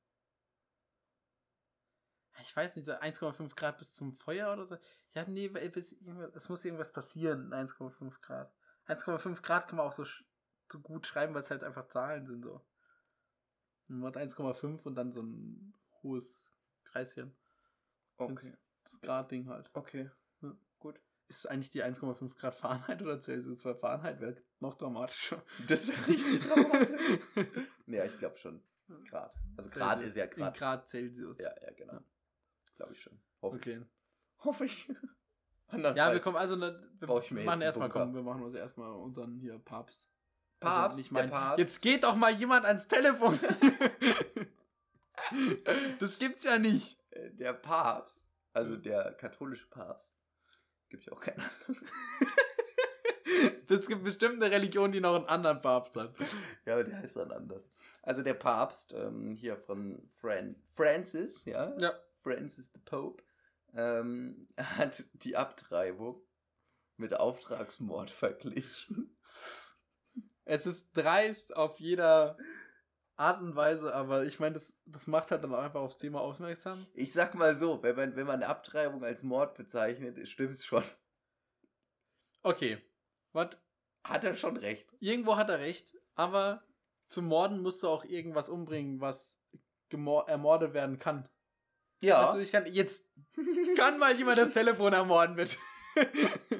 ich 2.40 2.56
weiß 2.56 2.76
nicht, 2.76 2.86
so 2.86 2.92
1,5 2.92 3.56
Grad 3.56 3.78
bis 3.78 3.94
zum 3.94 4.12
Feuer 4.12 4.52
oder 4.52 4.66
so. 4.66 4.78
Ja, 5.14 5.24
nee, 5.26 5.46
es 5.46 6.48
muss 6.48 6.64
irgendwas 6.64 6.92
passieren, 6.92 7.52
1,5 7.52 8.20
Grad. 8.20 8.52
1,5 8.86 9.42
Grad 9.42 9.66
kann 9.66 9.76
man 9.76 9.86
auch 9.86 9.92
so, 9.92 10.04
so 10.04 10.80
gut 10.80 11.06
schreiben, 11.06 11.34
weil 11.34 11.42
es 11.42 11.50
halt 11.50 11.64
einfach 11.64 11.88
Zahlen 11.88 12.26
sind, 12.26 12.44
so. 12.44 12.64
Man 13.90 14.04
hat 14.14 14.16
1,5 14.16 14.86
und 14.86 14.94
dann 14.94 15.10
so 15.10 15.20
ein 15.20 15.74
hohes 16.02 16.52
Kreischen. 16.84 17.34
Okay. 18.16 18.34
Das, 18.34 18.52
das 18.84 19.00
Grad-Ding 19.00 19.48
halt. 19.48 19.70
Okay. 19.74 20.10
Ja. 20.42 20.54
Gut. 20.78 21.00
Ist 21.28 21.46
eigentlich 21.50 21.70
die 21.70 21.82
1,5 21.82 22.36
Grad 22.36 22.54
Fahrenheit 22.54 23.02
oder 23.02 23.20
Celsius? 23.20 23.64
Weil 23.64 23.76
Fahrenheit 23.76 24.20
wäre 24.20 24.34
noch 24.60 24.74
dramatischer. 24.76 25.42
Das 25.68 25.88
wäre 25.88 26.06
richtig 26.08 26.40
dramatisch. 26.42 27.00
ja, 27.86 28.04
ich 28.04 28.18
glaube 28.18 28.38
schon. 28.38 28.62
Grad. 29.08 29.36
Also 29.56 29.70
Grad 29.70 29.98
Celsius. 29.98 30.08
ist 30.08 30.16
ja 30.16 30.26
Grad. 30.26 30.54
In 30.54 30.58
Grad 30.60 30.88
Celsius. 30.88 31.38
Ja, 31.38 31.54
ja, 31.62 31.72
genau. 31.74 31.92
Ja. 31.94 32.02
Glaube 32.76 32.92
ich 32.92 33.00
schon. 33.00 33.20
Hoffe 33.42 33.56
Okay. 33.56 33.78
ich. 33.80 34.44
Hoffe 34.44 34.64
ich. 34.64 34.88
Ja, 35.72 36.12
wir 36.12 36.18
kommen 36.20 36.36
also, 36.36 36.56
ne, 36.56 36.80
wir 36.98 37.06
Brauch 37.06 37.22
ich 37.22 37.30
mir 37.30 37.44
machen 37.44 37.60
erstmal, 37.62 37.88
komm, 37.88 38.12
wir 38.12 38.22
machen 38.22 38.42
uns 38.42 38.54
erstmal 38.54 38.90
unseren 38.92 39.38
hier 39.38 39.56
Papst. 39.60 40.12
Papst, 40.60 40.88
Also 40.88 40.98
nicht 41.00 41.12
mein, 41.12 41.26
der 41.26 41.32
Papst. 41.36 41.58
Jetzt 41.58 41.82
geht 41.82 42.04
doch 42.04 42.16
mal 42.16 42.32
jemand 42.32 42.66
ans 42.66 42.86
Telefon. 42.86 43.38
das 45.98 46.18
gibt's 46.18 46.44
ja 46.44 46.58
nicht. 46.58 46.98
Der 47.32 47.52
Papst, 47.52 48.30
also 48.52 48.76
der 48.76 49.12
katholische 49.14 49.66
Papst, 49.68 50.16
gibt 50.88 51.04
ja 51.06 51.12
auch 51.12 51.20
keinen 51.20 51.40
anderen. 51.40 51.86
Es 53.68 53.86
gibt 53.86 54.02
bestimmt 54.02 54.42
eine 54.42 54.52
Religion, 54.52 54.90
die 54.90 55.00
noch 55.00 55.14
einen 55.14 55.26
anderen 55.26 55.60
Papst 55.60 55.94
hat. 55.94 56.12
Ja, 56.66 56.74
aber 56.74 56.84
der 56.84 56.98
heißt 56.98 57.16
dann 57.16 57.30
anders. 57.30 57.70
Also 58.02 58.22
der 58.22 58.34
Papst, 58.34 58.92
ähm, 58.92 59.36
hier 59.36 59.56
von 59.56 60.10
Fran 60.20 60.60
Francis, 60.74 61.44
ja, 61.44 61.72
Ja. 61.78 61.92
Francis 62.20 62.72
the 62.74 62.80
Pope, 62.84 63.22
ähm, 63.72 64.44
hat 64.56 65.04
die 65.22 65.36
Abtreibung 65.36 66.20
mit 66.96 67.14
Auftragsmord 67.14 68.10
verglichen. 68.10 69.16
Es 70.50 70.66
ist 70.66 70.96
dreist 70.96 71.56
auf 71.56 71.78
jeder 71.78 72.36
Art 73.16 73.40
und 73.40 73.54
Weise, 73.54 73.94
aber 73.94 74.24
ich 74.24 74.40
meine, 74.40 74.54
das, 74.54 74.80
das 74.84 75.06
macht 75.06 75.30
halt 75.30 75.44
dann 75.44 75.54
auch 75.54 75.62
einfach 75.62 75.80
aufs 75.80 75.96
Thema 75.96 76.20
aufmerksam. 76.20 76.84
Ich 76.92 77.12
sag 77.12 77.36
mal 77.36 77.54
so, 77.54 77.80
wenn 77.84 77.94
man, 77.94 78.16
wenn 78.16 78.26
man 78.26 78.42
eine 78.42 78.48
Abtreibung 78.48 79.04
als 79.04 79.22
Mord 79.22 79.54
bezeichnet, 79.54 80.26
stimmt's 80.26 80.64
schon. 80.64 80.82
Okay. 82.42 82.78
Was? 83.32 83.50
Hat 84.02 84.24
er 84.24 84.34
schon 84.34 84.56
recht. 84.56 84.92
Irgendwo 84.98 85.36
hat 85.36 85.50
er 85.50 85.60
recht, 85.60 85.94
aber 86.16 86.64
zum 87.06 87.26
Morden 87.26 87.62
musst 87.62 87.84
du 87.84 87.88
auch 87.88 88.04
irgendwas 88.04 88.48
umbringen, 88.48 89.00
was 89.00 89.40
ermordet 90.26 90.74
werden 90.74 90.98
kann. 90.98 91.28
Ja. 92.00 92.26
Also 92.26 92.38
ich 92.38 92.50
kann 92.50 92.66
jetzt 92.66 93.04
kann 93.76 94.00
mal 94.00 94.16
jemand 94.16 94.38
das 94.38 94.50
Telefon 94.50 94.94
ermorden 94.94 95.36
bitte. 95.36 95.56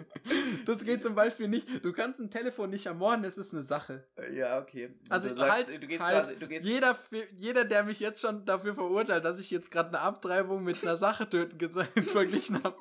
Das 0.70 0.84
geht 0.84 1.02
zum 1.02 1.14
Beispiel 1.14 1.48
nicht. 1.48 1.84
Du 1.84 1.92
kannst 1.92 2.20
ein 2.20 2.30
Telefon 2.30 2.70
nicht 2.70 2.86
ermorden, 2.86 3.24
es 3.24 3.38
ist 3.38 3.52
eine 3.54 3.62
Sache. 3.62 4.06
ja, 4.32 4.60
okay. 4.60 4.94
Also 5.08 5.28
du 5.28 5.34
sagst, 5.34 5.68
halt, 5.68 5.82
du 5.82 5.86
gehst 5.86 6.02
halt 6.04 6.24
quasi, 6.24 6.36
du 6.38 6.46
gehst 6.46 6.64
jeder, 6.64 6.96
jeder, 7.36 7.64
der 7.64 7.82
mich 7.82 7.98
jetzt 7.98 8.20
schon 8.20 8.44
dafür 8.46 8.74
verurteilt, 8.74 9.24
dass 9.24 9.40
ich 9.40 9.50
jetzt 9.50 9.70
gerade 9.70 9.88
eine 9.88 10.00
Abtreibung 10.00 10.62
mit 10.62 10.82
einer 10.82 10.96
Sache 10.96 11.28
töten 11.28 11.58
verglichen 12.06 12.62
habe, 12.62 12.76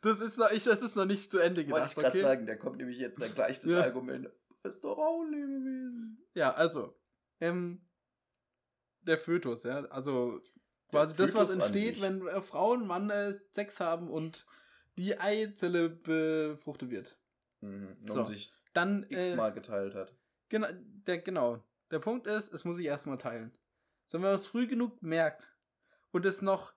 das 0.00 0.20
ist 0.20 0.38
noch, 0.38 0.50
ich, 0.50 0.64
das 0.64 0.82
ist 0.82 0.96
noch 0.96 1.04
nicht 1.04 1.30
zu 1.30 1.38
Ende 1.38 1.68
wollte 1.70 1.86
ich 1.86 1.94
gedacht, 1.94 1.94
gerade 1.94 2.08
okay? 2.08 2.20
sagen, 2.22 2.46
da 2.46 2.56
kommt 2.56 2.78
nämlich 2.78 2.98
jetzt 2.98 3.20
dann 3.20 3.32
gleich 3.34 3.60
das 3.60 3.70
Ja. 3.70 3.82
Argument. 3.82 4.28
Ist 4.64 4.82
doch 4.84 4.98
auch 4.98 5.22
ein 5.22 5.32
Lebewesen. 5.32 6.26
Ja, 6.34 6.52
also, 6.54 6.96
ähm, 7.40 7.84
der 9.02 9.18
Fötus, 9.18 9.64
ja, 9.64 9.84
also 9.86 10.40
quasi 10.90 11.16
das, 11.16 11.34
was 11.34 11.50
entsteht, 11.50 12.00
wenn 12.00 12.26
äh, 12.26 12.40
Frauen 12.42 12.82
und 12.82 12.88
Mann 12.88 13.10
äh, 13.10 13.38
Sex 13.52 13.80
haben 13.80 14.08
und 14.10 14.44
die 14.98 15.18
Eizelle 15.18 15.88
befruchtet 15.88 16.90
wird. 16.90 17.18
Mhm. 17.60 17.96
Und 18.00 18.08
So. 18.08 18.24
sich 18.24 18.52
Dann, 18.72 19.04
äh, 19.10 19.28
x-mal 19.28 19.52
geteilt 19.52 19.94
hat. 19.94 20.14
genau, 20.48 20.68
der, 20.72 21.18
genau, 21.18 21.62
der 21.90 21.98
Punkt 21.98 22.26
ist, 22.26 22.52
es 22.52 22.64
muss 22.64 22.76
sich 22.76 22.86
erstmal 22.86 23.18
teilen. 23.18 23.52
So, 24.06 24.18
wenn 24.18 24.22
man 24.28 24.34
es 24.34 24.46
früh 24.46 24.66
genug 24.66 25.02
merkt 25.02 25.52
und 26.10 26.26
es 26.26 26.42
noch, 26.42 26.72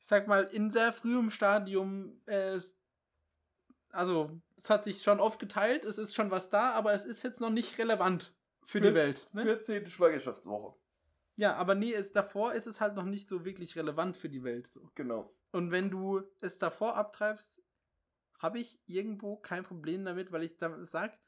ich 0.00 0.06
sag 0.06 0.28
mal, 0.28 0.44
in 0.44 0.70
sehr 0.70 0.92
frühem 0.92 1.30
Stadium, 1.30 2.20
äh, 2.26 2.58
also, 3.90 4.30
es 4.56 4.68
hat 4.68 4.84
sich 4.84 5.02
schon 5.02 5.20
oft 5.20 5.38
geteilt, 5.40 5.84
es 5.84 5.96
ist 5.98 6.14
schon 6.14 6.30
was 6.30 6.50
da, 6.50 6.72
aber 6.72 6.92
es 6.92 7.04
ist 7.04 7.22
jetzt 7.22 7.40
noch 7.40 7.50
nicht 7.50 7.78
relevant 7.78 8.34
für 8.64 8.80
die 8.82 8.92
Welt. 8.92 9.26
Ne? 9.32 9.42
14. 9.44 9.86
Schwangerschaftswoche. 9.86 10.74
Ja, 11.36 11.54
aber 11.56 11.74
nee, 11.74 11.94
es, 11.94 12.12
davor 12.12 12.52
ist 12.52 12.66
es 12.66 12.80
halt 12.80 12.96
noch 12.96 13.04
nicht 13.04 13.28
so 13.28 13.44
wirklich 13.44 13.76
relevant 13.76 14.16
für 14.16 14.28
die 14.28 14.42
Welt. 14.42 14.66
So. 14.66 14.90
Genau. 14.94 15.30
Und 15.52 15.70
wenn 15.70 15.90
du 15.90 16.22
es 16.40 16.58
davor 16.58 16.96
abtreibst, 16.96 17.62
habe 18.40 18.58
ich 18.58 18.80
irgendwo 18.86 19.36
kein 19.36 19.64
Problem 19.64 20.04
damit, 20.04 20.30
weil 20.32 20.42
ich 20.44 20.56
dann 20.56 20.84
sag, 20.84 21.18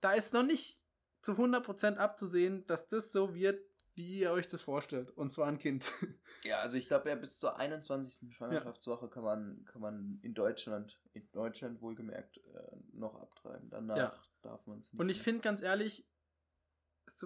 da 0.00 0.12
ist 0.12 0.34
noch 0.34 0.42
nicht 0.42 0.82
zu 1.22 1.32
100% 1.32 1.96
abzusehen, 1.96 2.66
dass 2.66 2.86
das 2.86 3.12
so 3.12 3.34
wird, 3.34 3.60
wie 3.94 4.20
ihr 4.20 4.30
euch 4.32 4.46
das 4.46 4.60
vorstellt. 4.62 5.10
Und 5.12 5.32
zwar 5.32 5.48
ein 5.48 5.58
Kind. 5.58 5.90
Ja, 6.44 6.60
also 6.60 6.76
ich 6.76 6.86
glaube 6.86 7.08
ja 7.08 7.16
bis 7.16 7.40
zur 7.40 7.56
21. 7.58 8.32
Schwangerschaftswoche 8.34 9.08
kann 9.08 9.24
man 9.24 9.64
kann 9.64 9.80
man 9.80 10.20
in 10.22 10.32
Deutschland 10.34 11.00
in 11.14 11.28
Deutschland 11.32 11.80
wohlgemerkt 11.82 12.36
äh, 12.38 12.76
noch 12.92 13.14
abtreiben. 13.20 13.68
Danach 13.70 13.96
Ja. 13.96 14.12
darf 14.42 14.66
man 14.66 14.78
es 14.78 14.92
nicht. 14.92 15.00
Und 15.00 15.08
ich 15.08 15.20
finde 15.22 15.40
ganz 15.40 15.62
ehrlich, 15.62 16.08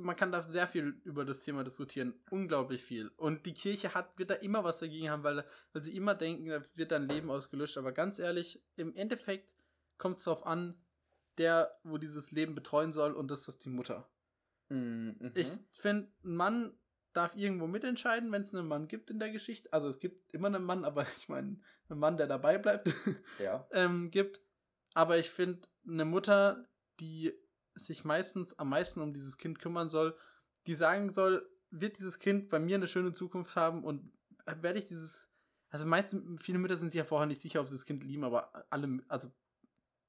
man 0.03 0.17
kann 0.17 0.33
da 0.33 0.43
sehr 0.43 0.67
viel 0.67 1.01
über 1.05 1.25
das 1.25 1.41
Thema 1.41 1.65
diskutieren. 1.65 2.15
Unglaublich 2.31 2.83
viel. 2.83 3.09
Und 3.17 3.47
die 3.47 3.55
Kirche 3.55 3.95
hat, 3.95 4.19
wird 4.19 4.31
da 4.31 4.35
immer 4.35 4.63
was 4.63 4.81
dagegen 4.81 5.11
haben, 5.11 5.23
weil, 5.23 5.45
weil 5.73 5.83
sie 5.83 5.97
immer 5.97 6.15
denken, 6.15 6.49
da 6.49 6.63
wird 6.75 6.93
dann 6.93 7.09
Leben 7.09 7.31
ausgelöscht. 7.31 7.79
Aber 7.79 7.93
ganz 7.93 8.19
ehrlich, 8.19 8.63
im 8.77 8.95
Endeffekt 8.95 9.55
kommt 9.97 10.19
es 10.19 10.25
darauf 10.25 10.47
an, 10.47 10.79
der, 11.39 11.75
wo 11.85 11.97
dieses 11.97 12.33
Leben 12.33 12.55
betreuen 12.55 12.93
soll, 12.93 13.13
und 13.13 13.31
das 13.31 13.49
ist 13.49 13.65
die 13.65 13.71
Mutter. 13.71 14.11
Mhm. 14.69 15.33
Ich 15.35 15.49
finde, 15.71 16.11
ein 16.25 16.35
Mann 16.35 16.79
darf 17.13 17.37
irgendwo 17.37 17.67
mitentscheiden, 17.67 18.31
wenn 18.33 18.43
es 18.43 18.55
einen 18.55 18.69
Mann 18.69 18.87
gibt 18.87 19.11
in 19.11 19.19
der 19.19 19.31
Geschichte. 19.31 19.73
Also 19.73 19.89
es 19.89 19.99
gibt 19.99 20.33
immer 20.33 20.49
einen 20.49 20.65
Mann, 20.65 20.85
aber 20.85 21.03
ich 21.19 21.29
meine, 21.29 21.59
einen 21.89 21.99
Mann, 21.99 22.17
der 22.17 22.27
dabei 22.27 22.59
bleibt, 22.59 22.93
ja. 23.39 23.67
ähm, 23.73 24.11
gibt. 24.11 24.41
Aber 24.95 25.19
ich 25.19 25.31
finde, 25.31 25.61
eine 25.87 26.05
Mutter, 26.05 26.69
die 26.99 27.33
sich 27.75 28.05
meistens 28.05 28.59
am 28.59 28.71
meisten 28.71 29.01
um 29.01 29.13
dieses 29.13 29.39
Kind 29.39 29.59
kümmern 29.59 29.89
soll, 29.89 30.17
die 30.67 30.75
sagen 30.75 31.11
soll, 31.11 31.49
wird 31.71 31.99
dieses 31.99 32.19
Kind 32.19 32.49
bei 32.49 32.59
mir 32.59 32.77
eine 32.77 32.87
schöne 32.87 33.13
Zukunft 33.13 33.57
haben 33.57 33.85
und 33.85 34.13
werde 34.61 34.79
ich 34.79 34.87
dieses, 34.87 35.31
also 35.69 35.87
meistens, 35.87 36.43
viele 36.43 36.59
Mütter 36.59 36.77
sind 36.77 36.91
sich 36.91 36.99
ja 36.99 37.05
vorher 37.05 37.27
nicht 37.27 37.41
sicher, 37.41 37.61
ob 37.61 37.69
sie 37.69 37.75
das 37.75 37.85
Kind 37.85 38.03
lieben, 38.05 38.25
aber 38.25 38.53
alle, 38.71 39.01
also 39.09 39.31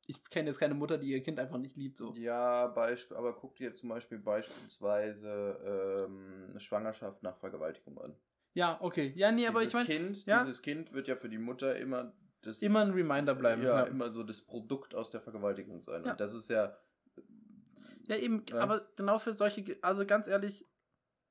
ich 0.08 0.24
kenne 0.30 0.50
jetzt 0.50 0.60
keine 0.60 0.74
Mutter, 0.74 0.98
die 0.98 1.12
ihr 1.12 1.24
Kind 1.24 1.40
einfach 1.40 1.58
nicht 1.58 1.78
liebt, 1.78 1.98
so. 1.98 2.14
Ja, 2.16 2.68
Beispiel, 2.68 3.16
aber 3.18 3.36
guck 3.36 3.56
dir 3.56 3.74
zum 3.74 3.90
Beispiel 3.90 4.18
beispielsweise 4.18 6.08
ähm, 6.08 6.48
eine 6.50 6.60
Schwangerschaft 6.60 7.24
nach 7.24 7.38
Vergewaltigung 7.38 8.00
an. 8.00 8.16
Ja, 8.54 8.78
okay. 8.82 9.14
Ja, 9.16 9.32
nee, 9.32 9.48
aber 9.48 9.62
dieses 9.62 9.74
ich 9.74 9.88
meine, 9.88 10.00
Kind, 10.00 10.26
ja. 10.26 10.44
dieses 10.44 10.62
Kind 10.62 10.92
wird 10.94 11.08
ja 11.08 11.16
für 11.16 11.30
die 11.30 11.38
Mutter 11.38 11.78
immer 11.78 12.14
das 12.42 12.62
immer 12.62 12.82
ein 12.82 12.92
Reminder 12.92 13.36
bleiben. 13.36 13.62
ja, 13.62 13.82
Ja, 13.82 13.84
immer 13.84 14.12
so 14.12 14.24
das 14.24 14.42
Produkt 14.42 14.96
aus 14.96 15.12
der 15.12 15.22
Vergewaltigung 15.22 15.84
sein. 15.84 16.04
Ja. 16.04 16.12
Und 16.12 16.20
das 16.20 16.34
ist 16.34 16.50
ja 16.50 16.76
ja 18.08 18.16
eben, 18.18 18.44
Ja. 18.50 18.60
aber 18.60 18.82
genau 18.96 19.20
für 19.20 19.34
solche, 19.34 19.78
also 19.82 20.06
ganz 20.06 20.28
ehrlich, 20.28 20.68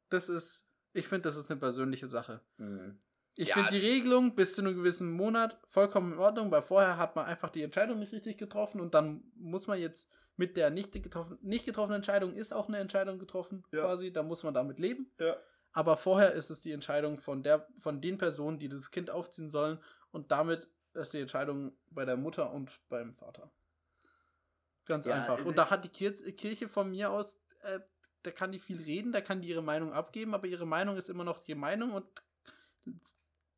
das 0.09 0.29
ist, 0.29 0.71
ich 0.93 1.07
finde, 1.09 1.23
das 1.23 1.37
ist 1.37 1.51
eine 1.51 1.59
persönliche 1.61 2.07
Sache. 2.09 2.41
mh, 2.57 2.95
Ich 3.37 3.49
Ja. 3.49 3.55
finde 3.55 3.71
die 3.71 3.87
Regelung 3.87 4.35
bis 4.35 4.55
zu 4.55 4.61
einem 4.61 4.75
gewissen 4.75 5.13
Monat 5.13 5.59
vollkommen 5.67 6.13
in 6.13 6.19
Ordnung, 6.19 6.51
weil 6.51 6.63
vorher 6.63 6.97
hat 6.99 7.15
man 7.17 7.27
einfach 7.27 7.49
die 7.49 7.63
Entscheidung 7.63 7.99
nicht 8.01 8.13
richtig 8.13 8.37
getroffen 8.39 8.81
und 8.81 8.93
dann 8.93 9.23
muss 9.37 9.67
man 9.69 9.79
jetzt 9.79 10.11
mit 10.37 10.57
der 10.57 10.71
nicht 10.71 10.93
getroffen, 10.93 11.39
nicht 11.41 11.65
getroffenen 11.65 11.97
Entscheidung 11.97 12.35
ist 12.35 12.53
auch 12.53 12.67
eine 12.69 12.79
Entscheidung 12.79 13.19
getroffen, 13.19 13.63
Ja. 13.73 13.83
quasi, 13.83 14.13
da 14.13 14.23
muss 14.23 14.43
man 14.43 14.53
damit 14.55 14.79
leben. 14.79 15.11
ja. 15.19 15.37
Aber 15.73 15.97
vorher 15.97 16.33
ist 16.33 16.51
es 16.51 16.61
die 16.63 16.73
Entscheidung 16.73 17.19
von 17.21 17.45
der, 17.45 17.69
von 17.79 18.01
den 18.01 18.19
Personen, 18.19 18.59
die 18.59 18.69
das 18.69 18.91
Kind 18.91 19.09
aufziehen 19.09 19.49
sollen 19.49 19.79
und 20.11 20.33
damit 20.33 20.69
ist 20.95 21.15
die 21.15 21.21
Entscheidung 21.21 21.73
bei 21.91 22.05
der 22.05 22.17
Mutter 22.17 22.53
und 22.53 22.69
beim 22.89 23.13
Vater. 23.13 23.49
Ganz 24.87 25.07
Ja, 25.07 25.15
einfach. 25.15 25.45
Und 25.45 25.57
da 25.57 25.71
hat 25.71 25.85
die 25.85 25.89
Kir- 25.89 26.33
Kirche 26.33 26.67
von 26.69 26.91
mir 26.91 27.11
aus, 27.11 27.37
äh, 27.63 27.81
da 28.23 28.31
kann 28.31 28.53
die 28.53 28.59
viel 28.59 28.81
reden, 28.83 29.13
da 29.13 29.21
kann 29.21 29.41
die 29.41 29.49
ihre 29.49 29.63
Meinung 29.63 29.93
abgeben, 29.93 30.35
aber 30.35 30.47
ihre 30.47 30.67
Meinung 30.67 30.97
ist 30.97 31.09
immer 31.09 31.25
noch 31.25 31.39
die 31.41 31.55
Meinung 31.55 31.93
und 31.93 32.07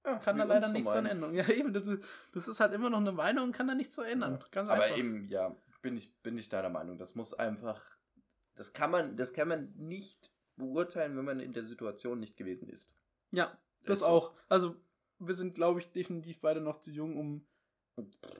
Ja, 0.04 0.18
kann 0.18 0.36
wie 0.36 0.40
da 0.40 0.44
leider 0.46 0.68
nichts 0.68 0.90
dran 0.90 1.06
ändern. 1.06 1.34
Ja, 1.34 1.48
eben, 1.48 1.72
das 1.72 1.86
ist, 1.86 2.04
das 2.34 2.48
ist 2.48 2.60
halt 2.60 2.74
immer 2.74 2.90
noch 2.90 2.98
eine 2.98 3.12
Meinung 3.12 3.44
und 3.44 3.52
kann 3.52 3.68
da 3.68 3.74
nichts 3.74 3.94
so 3.94 4.02
ändern. 4.02 4.42
Ganz 4.50 4.68
Aber 4.68 4.82
einfach. 4.82 4.96
eben, 4.98 5.28
ja, 5.28 5.54
bin 5.80 5.96
ich, 5.96 6.14
bin 6.22 6.36
ich 6.38 6.48
deiner 6.48 6.68
Meinung. 6.70 6.98
Das 6.98 7.14
muss 7.14 7.34
einfach, 7.34 7.80
das 8.54 8.72
kann 8.72 8.90
man, 8.90 9.16
das 9.16 9.32
kann 9.32 9.48
man 9.48 9.72
nicht 9.76 10.32
beurteilen, 10.56 11.16
wenn 11.16 11.24
man 11.24 11.40
in 11.40 11.52
der 11.52 11.64
Situation 11.64 12.20
nicht 12.20 12.36
gewesen 12.36 12.68
ist. 12.68 12.92
Ja, 13.30 13.56
das 13.86 14.00
so. 14.00 14.06
auch. 14.06 14.34
Also, 14.48 14.76
wir 15.18 15.34
sind, 15.34 15.54
glaube 15.54 15.80
ich, 15.80 15.90
definitiv 15.92 16.40
beide 16.40 16.60
noch 16.60 16.80
zu 16.80 16.90
jung, 16.90 17.16
um. 17.16 17.46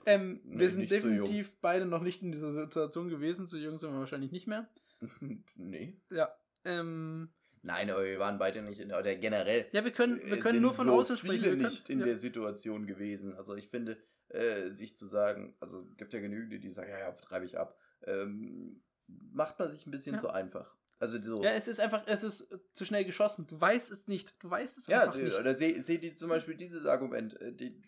Ähm, 0.05 0.41
Nee, 0.43 0.59
wir 0.59 0.69
sind 0.69 0.89
so 0.89 0.95
definitiv 0.95 1.59
beide 1.61 1.85
noch 1.85 2.01
nicht 2.01 2.21
in 2.21 2.31
dieser 2.31 2.53
Situation 2.53 3.09
gewesen. 3.09 3.45
Zu 3.45 3.57
jung 3.57 3.77
sind 3.77 3.91
wir 3.93 3.99
wahrscheinlich 3.99 4.31
nicht 4.31 4.47
mehr. 4.47 4.67
nee. 5.55 5.97
Ja. 6.11 6.33
Ähm, 6.65 7.29
Nein, 7.61 7.89
aber 7.89 8.03
wir 8.03 8.19
waren 8.19 8.39
beide 8.39 8.61
nicht 8.61 8.79
in 8.81 8.89
der, 8.89 8.99
oder 8.99 9.15
generell. 9.15 9.65
Ja, 9.71 9.85
wir 9.85 9.91
können, 9.91 10.19
wir 10.25 10.37
äh, 10.37 10.39
können 10.39 10.61
nur 10.61 10.73
von 10.73 10.85
so 10.87 10.93
außen 10.99 11.17
sprechen. 11.17 11.35
viele 11.35 11.45
wir 11.51 11.57
können, 11.57 11.69
nicht 11.71 11.89
in 11.89 11.99
ja. 11.99 12.05
der 12.05 12.17
Situation 12.17 12.87
gewesen. 12.87 13.33
Also 13.35 13.55
ich 13.55 13.69
finde, 13.69 13.97
äh, 14.29 14.69
sich 14.69 14.97
zu 14.97 15.05
sagen, 15.07 15.55
also 15.61 15.85
gibt 15.97 16.11
ja 16.13 16.19
genügend, 16.19 16.63
die 16.63 16.71
sagen, 16.71 16.89
ja, 16.89 16.99
ja, 16.99 17.11
treibe 17.13 17.45
ich 17.45 17.57
ab. 17.57 17.77
Ähm, 18.05 18.81
macht 19.07 19.59
man 19.59 19.69
sich 19.69 19.85
ein 19.87 19.91
bisschen 19.91 20.15
Ja. 20.15 20.19
zu 20.21 20.29
einfach. 20.29 20.75
Also 20.99 21.21
so. 21.21 21.43
Ja, 21.43 21.51
es 21.51 21.67
ist 21.67 21.79
einfach, 21.79 22.03
es 22.05 22.23
ist 22.23 22.59
zu 22.73 22.85
schnell 22.85 23.05
geschossen. 23.05 23.45
Du 23.47 23.59
weißt 23.59 23.91
es 23.91 24.07
nicht. 24.07 24.41
Du 24.43 24.49
weißt 24.49 24.77
es 24.77 24.87
Ja, 24.87 25.01
einfach 25.03 25.15
die, 25.15 25.23
nicht. 25.23 25.39
oder 25.39 25.53
sehe 25.53 25.81
seh 25.81 25.97
die 25.97 26.15
zum 26.15 26.29
Beispiel 26.29 26.55
dieses 26.55 26.85
Argument. 26.85 27.39
äh, 27.41 27.53
Die, 27.53 27.81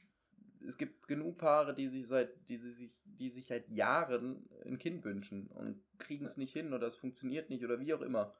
es 0.67 0.77
gibt 0.77 1.07
genug 1.07 1.37
Paare, 1.37 1.73
die 1.73 1.87
sich 1.87 2.07
seit, 2.07 2.47
die 2.49 2.55
sich, 2.55 3.01
die 3.05 3.29
sich 3.29 3.47
seit 3.47 3.69
Jahren 3.69 4.49
ein 4.65 4.77
Kind 4.77 5.03
wünschen 5.05 5.47
und 5.47 5.83
kriegen 5.97 6.25
es 6.25 6.37
nicht 6.37 6.53
hin 6.53 6.73
oder 6.73 6.87
es 6.87 6.95
funktioniert 6.95 7.49
nicht 7.49 7.63
oder 7.63 7.79
wie 7.79 7.93
auch 7.93 8.01
immer. 8.01 8.35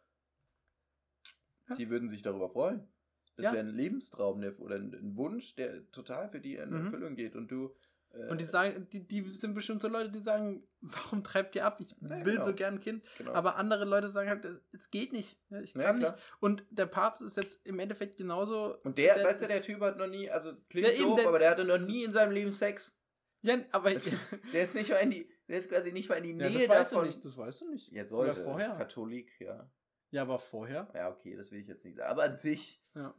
Ja. 1.70 1.76
Die 1.76 1.90
würden 1.90 2.08
sich 2.10 2.22
darüber 2.22 2.50
freuen. 2.50 2.88
Das 3.36 3.46
Ja. 3.46 3.54
wäre 3.54 3.66
ein 3.68 3.74
Lebenstraum 3.74 4.42
der, 4.42 4.60
oder 4.60 4.76
ein, 4.76 5.18
Wunsch, 5.18 5.56
der 5.56 5.90
total 5.92 6.30
für 6.30 6.40
die 6.40 6.56
in 6.56 6.70
Mhm. 6.70 6.76
Erfüllung 6.86 7.16
geht. 7.16 7.36
Und 7.36 7.50
du. 7.52 7.76
Äh, 8.16 8.30
Und 8.30 8.40
die 8.42 8.46
sagen, 8.46 8.88
die, 8.92 9.08
die 9.08 9.22
sind 9.24 9.54
bestimmt 9.54 9.82
so 9.82 9.88
Leute, 9.88 10.10
die 10.12 10.20
sagen, 10.20 10.68
warum 10.82 11.24
treibt 11.24 11.56
ihr 11.56 11.66
ab? 11.66 11.80
Ich 11.80 11.92
Ja, 12.02 12.10
will 12.26 12.34
genau. 12.34 12.46
so 12.46 12.54
gern 12.54 12.76
ein 12.76 12.80
Kind. 12.80 13.06
genau. 13.18 13.34
Aber 13.34 13.56
andere 13.58 13.86
Leute 13.86 14.10
sagen 14.10 14.30
halt, 14.30 14.46
es- 14.46 14.90
geht 14.92 15.12
nicht. 15.14 15.40
Ja, 15.50 15.60
Ich 15.62 15.74
Ja, 15.74 15.84
kann 15.84 16.00
klar. 16.00 16.12
nicht. 16.14 16.24
Und 16.40 16.64
der 16.70 16.86
Papst 16.86 17.22
ist 17.22 17.38
jetzt 17.38 17.66
im 17.66 17.80
Endeffekt 17.80 18.18
genauso. 18.18 18.78
Und 18.84 18.98
der, 18.98 19.16
der- 19.16 19.26
weißt 19.26 19.42
du, 19.44 19.48
der 19.48 19.62
Typ 19.62 19.82
hat 19.82 19.98
noch 19.98 20.08
nie, 20.08 20.30
also 20.30 20.52
klingt 20.70 20.88
Ja, 20.88 20.94
eben, 20.94 21.04
doof, 21.04 21.20
der- 21.20 21.28
aber 21.30 21.40
der 21.40 21.52
hatte 21.52 21.66
noch 21.66 21.80
nie 21.80 22.04
in 22.04 22.12
seinem 22.12 22.32
Leben 22.32 22.52
Sex. 22.52 23.02
Ja, 23.42 23.58
aber 23.72 23.92
ich, 23.92 24.04
Der 24.54 24.64
ist 24.64 24.74
nicht 24.76 24.90
mal 24.90 24.98
in 24.98 25.12
die, 25.12 25.30
der 25.48 25.60
ist 25.60 25.70
quasi 25.70 25.92
nicht 25.92 26.10
mal 26.10 26.16
in 26.16 26.24
die 26.24 26.44
ja, 26.44 26.50
Nähe 26.50 26.68
das 26.68 26.70
weißt 26.70 26.92
davon. 26.94 27.04
du 27.06 27.12
nicht. 27.12 27.24
Das 27.26 27.38
weißt 27.38 27.62
du 27.62 27.70
nicht. 27.72 27.92
Jetzt 27.92 28.12
Oder 28.14 28.34
sollte. 28.34 28.44
vorher. 28.50 28.70
Katholik, 28.76 29.32
ja. 29.40 29.70
Ja, 30.12 30.22
aber 30.24 30.40
vorher. 30.40 30.88
Ja, 30.96 31.10
okay, 31.12 31.36
das 31.36 31.52
will 31.52 31.60
ich 31.60 31.68
jetzt 31.68 31.84
nicht 31.86 31.98
sagen. 31.98 32.10
Aber 32.10 32.24
an 32.24 32.38
sich, 32.38 32.82
Ja. 32.96 33.14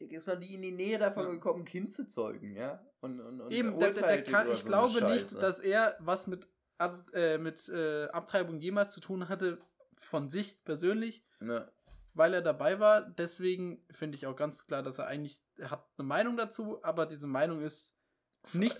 Ist 0.00 0.28
noch 0.28 0.38
nie 0.38 0.54
in 0.54 0.62
die 0.62 0.72
Nähe 0.72 0.98
davon 0.98 1.24
Ja. 1.24 1.30
gekommen, 1.32 1.60
ein 1.62 1.64
Kind 1.64 1.94
zu 1.94 2.06
zeugen, 2.08 2.54
ja? 2.54 2.84
Und, 3.00 3.20
und, 3.20 3.40
und 3.40 3.50
Eben, 3.52 3.78
der, 3.78 3.92
der, 3.92 4.24
kann, 4.24 4.50
ich 4.50 4.60
so 4.60 4.66
glaube 4.68 5.04
nicht, 5.12 5.34
dass 5.42 5.58
er 5.58 5.96
was 6.00 6.26
mit, 6.26 6.46
Ab, 6.78 7.02
äh, 7.14 7.38
mit 7.38 7.68
äh, 7.70 8.04
Abtreibung 8.08 8.60
jemals 8.60 8.92
zu 8.92 9.00
tun 9.00 9.28
hatte, 9.30 9.58
von 9.96 10.28
sich 10.28 10.62
persönlich, 10.64 11.24
Ne, 11.40 11.66
weil 12.14 12.34
er 12.34 12.42
dabei 12.42 12.78
war. 12.80 13.00
Deswegen 13.02 13.82
finde 13.90 14.16
ich 14.16 14.26
auch 14.26 14.36
ganz 14.36 14.66
klar, 14.66 14.82
dass 14.82 14.98
er 14.98 15.06
eigentlich, 15.06 15.40
er 15.56 15.70
hat 15.70 15.86
eine 15.98 16.06
Meinung 16.06 16.36
dazu, 16.36 16.82
aber 16.84 17.06
diese 17.06 17.26
Meinung 17.26 17.62
ist 17.62 17.94
nicht, 18.52 18.78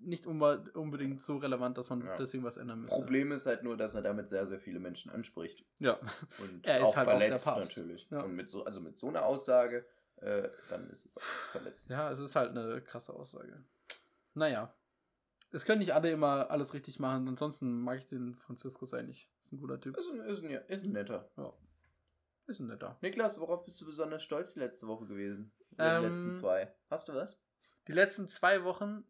nicht 0.00 0.26
unbe- 0.26 0.70
unbedingt 0.72 1.22
so 1.22 1.36
relevant, 1.38 1.76
dass 1.78 1.88
man 1.90 2.04
Ja. 2.04 2.16
deswegen 2.16 2.44
was 2.44 2.56
ändern 2.56 2.82
müsste. 2.82 2.96
Problem 3.00 3.32
ist 3.32 3.46
halt 3.46 3.62
nur, 3.64 3.76
dass 3.76 3.94
er 3.94 4.02
damit 4.02 4.28
sehr, 4.28 4.46
sehr 4.46 4.58
viele 4.60 4.78
Menschen 4.78 5.10
anspricht. 5.10 5.64
Ja. 5.80 5.94
Und 6.40 6.64
Er 6.66 6.78
ist 6.78 6.84
auch 6.84 6.96
halt 6.96 7.08
auch 7.08 7.18
verletzt 7.18 7.44
Papst. 7.44 7.76
natürlich. 7.78 8.08
Ja. 8.10 8.20
Und 8.20 8.34
mit 8.36 8.50
so, 8.50 8.64
also 8.64 8.80
mit 8.80 8.98
so 8.98 9.08
einer 9.08 9.24
Aussage, 9.24 9.84
äh, 10.24 10.50
dann 10.70 10.88
ist 10.90 11.06
es 11.06 11.16
auch 11.18 11.22
verletzt. 11.22 11.88
ja, 11.90 12.10
es 12.10 12.18
ist 12.18 12.34
halt 12.36 12.50
eine 12.56 12.80
krasse 12.82 13.12
Aussage. 13.14 13.62
Naja. 14.34 14.72
Es 15.52 15.64
können 15.64 15.78
nicht 15.78 15.94
alle 15.94 16.10
immer 16.10 16.50
alles 16.50 16.74
richtig 16.74 16.98
machen, 16.98 17.28
ansonsten 17.28 17.80
mag 17.82 17.98
ich 17.98 18.06
den 18.06 18.34
Franziskus 18.34 18.92
eigentlich. 18.92 19.30
Ist 19.40 19.52
ein 19.52 19.60
guter 19.60 19.80
Typ. 19.80 19.96
Ist 19.96 20.10
ein, 20.10 20.20
ist 20.20 20.42
ein, 20.42 20.50
ist 20.50 20.84
ein 20.84 20.92
netter. 20.92 21.30
Ja. 21.36 21.52
Ist 22.46 22.58
ein 22.58 22.66
netter. 22.66 22.98
Niklas, 23.02 23.38
worauf 23.38 23.64
bist 23.64 23.80
du 23.80 23.86
besonders 23.86 24.22
stolz 24.24 24.54
die 24.54 24.58
letzte 24.60 24.88
Woche 24.88 25.06
gewesen? 25.06 25.52
Die 25.70 25.76
Ähm, 25.78 26.02
letzten 26.02 26.34
zwei. 26.34 26.74
Hast 26.90 27.08
du 27.08 27.14
was? 27.14 27.46
Die 27.86 27.92
letzten 27.92 28.28
zwei 28.28 28.64
Wochen, 28.64 29.04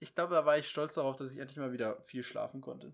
ich 0.00 0.14
glaube, 0.14 0.34
da 0.34 0.44
war 0.44 0.58
ich 0.58 0.68
stolz 0.68 0.94
darauf, 0.94 1.16
dass 1.16 1.32
ich 1.32 1.38
endlich 1.38 1.56
mal 1.56 1.72
wieder 1.72 2.02
viel 2.02 2.22
schlafen 2.22 2.60
konnte. 2.60 2.92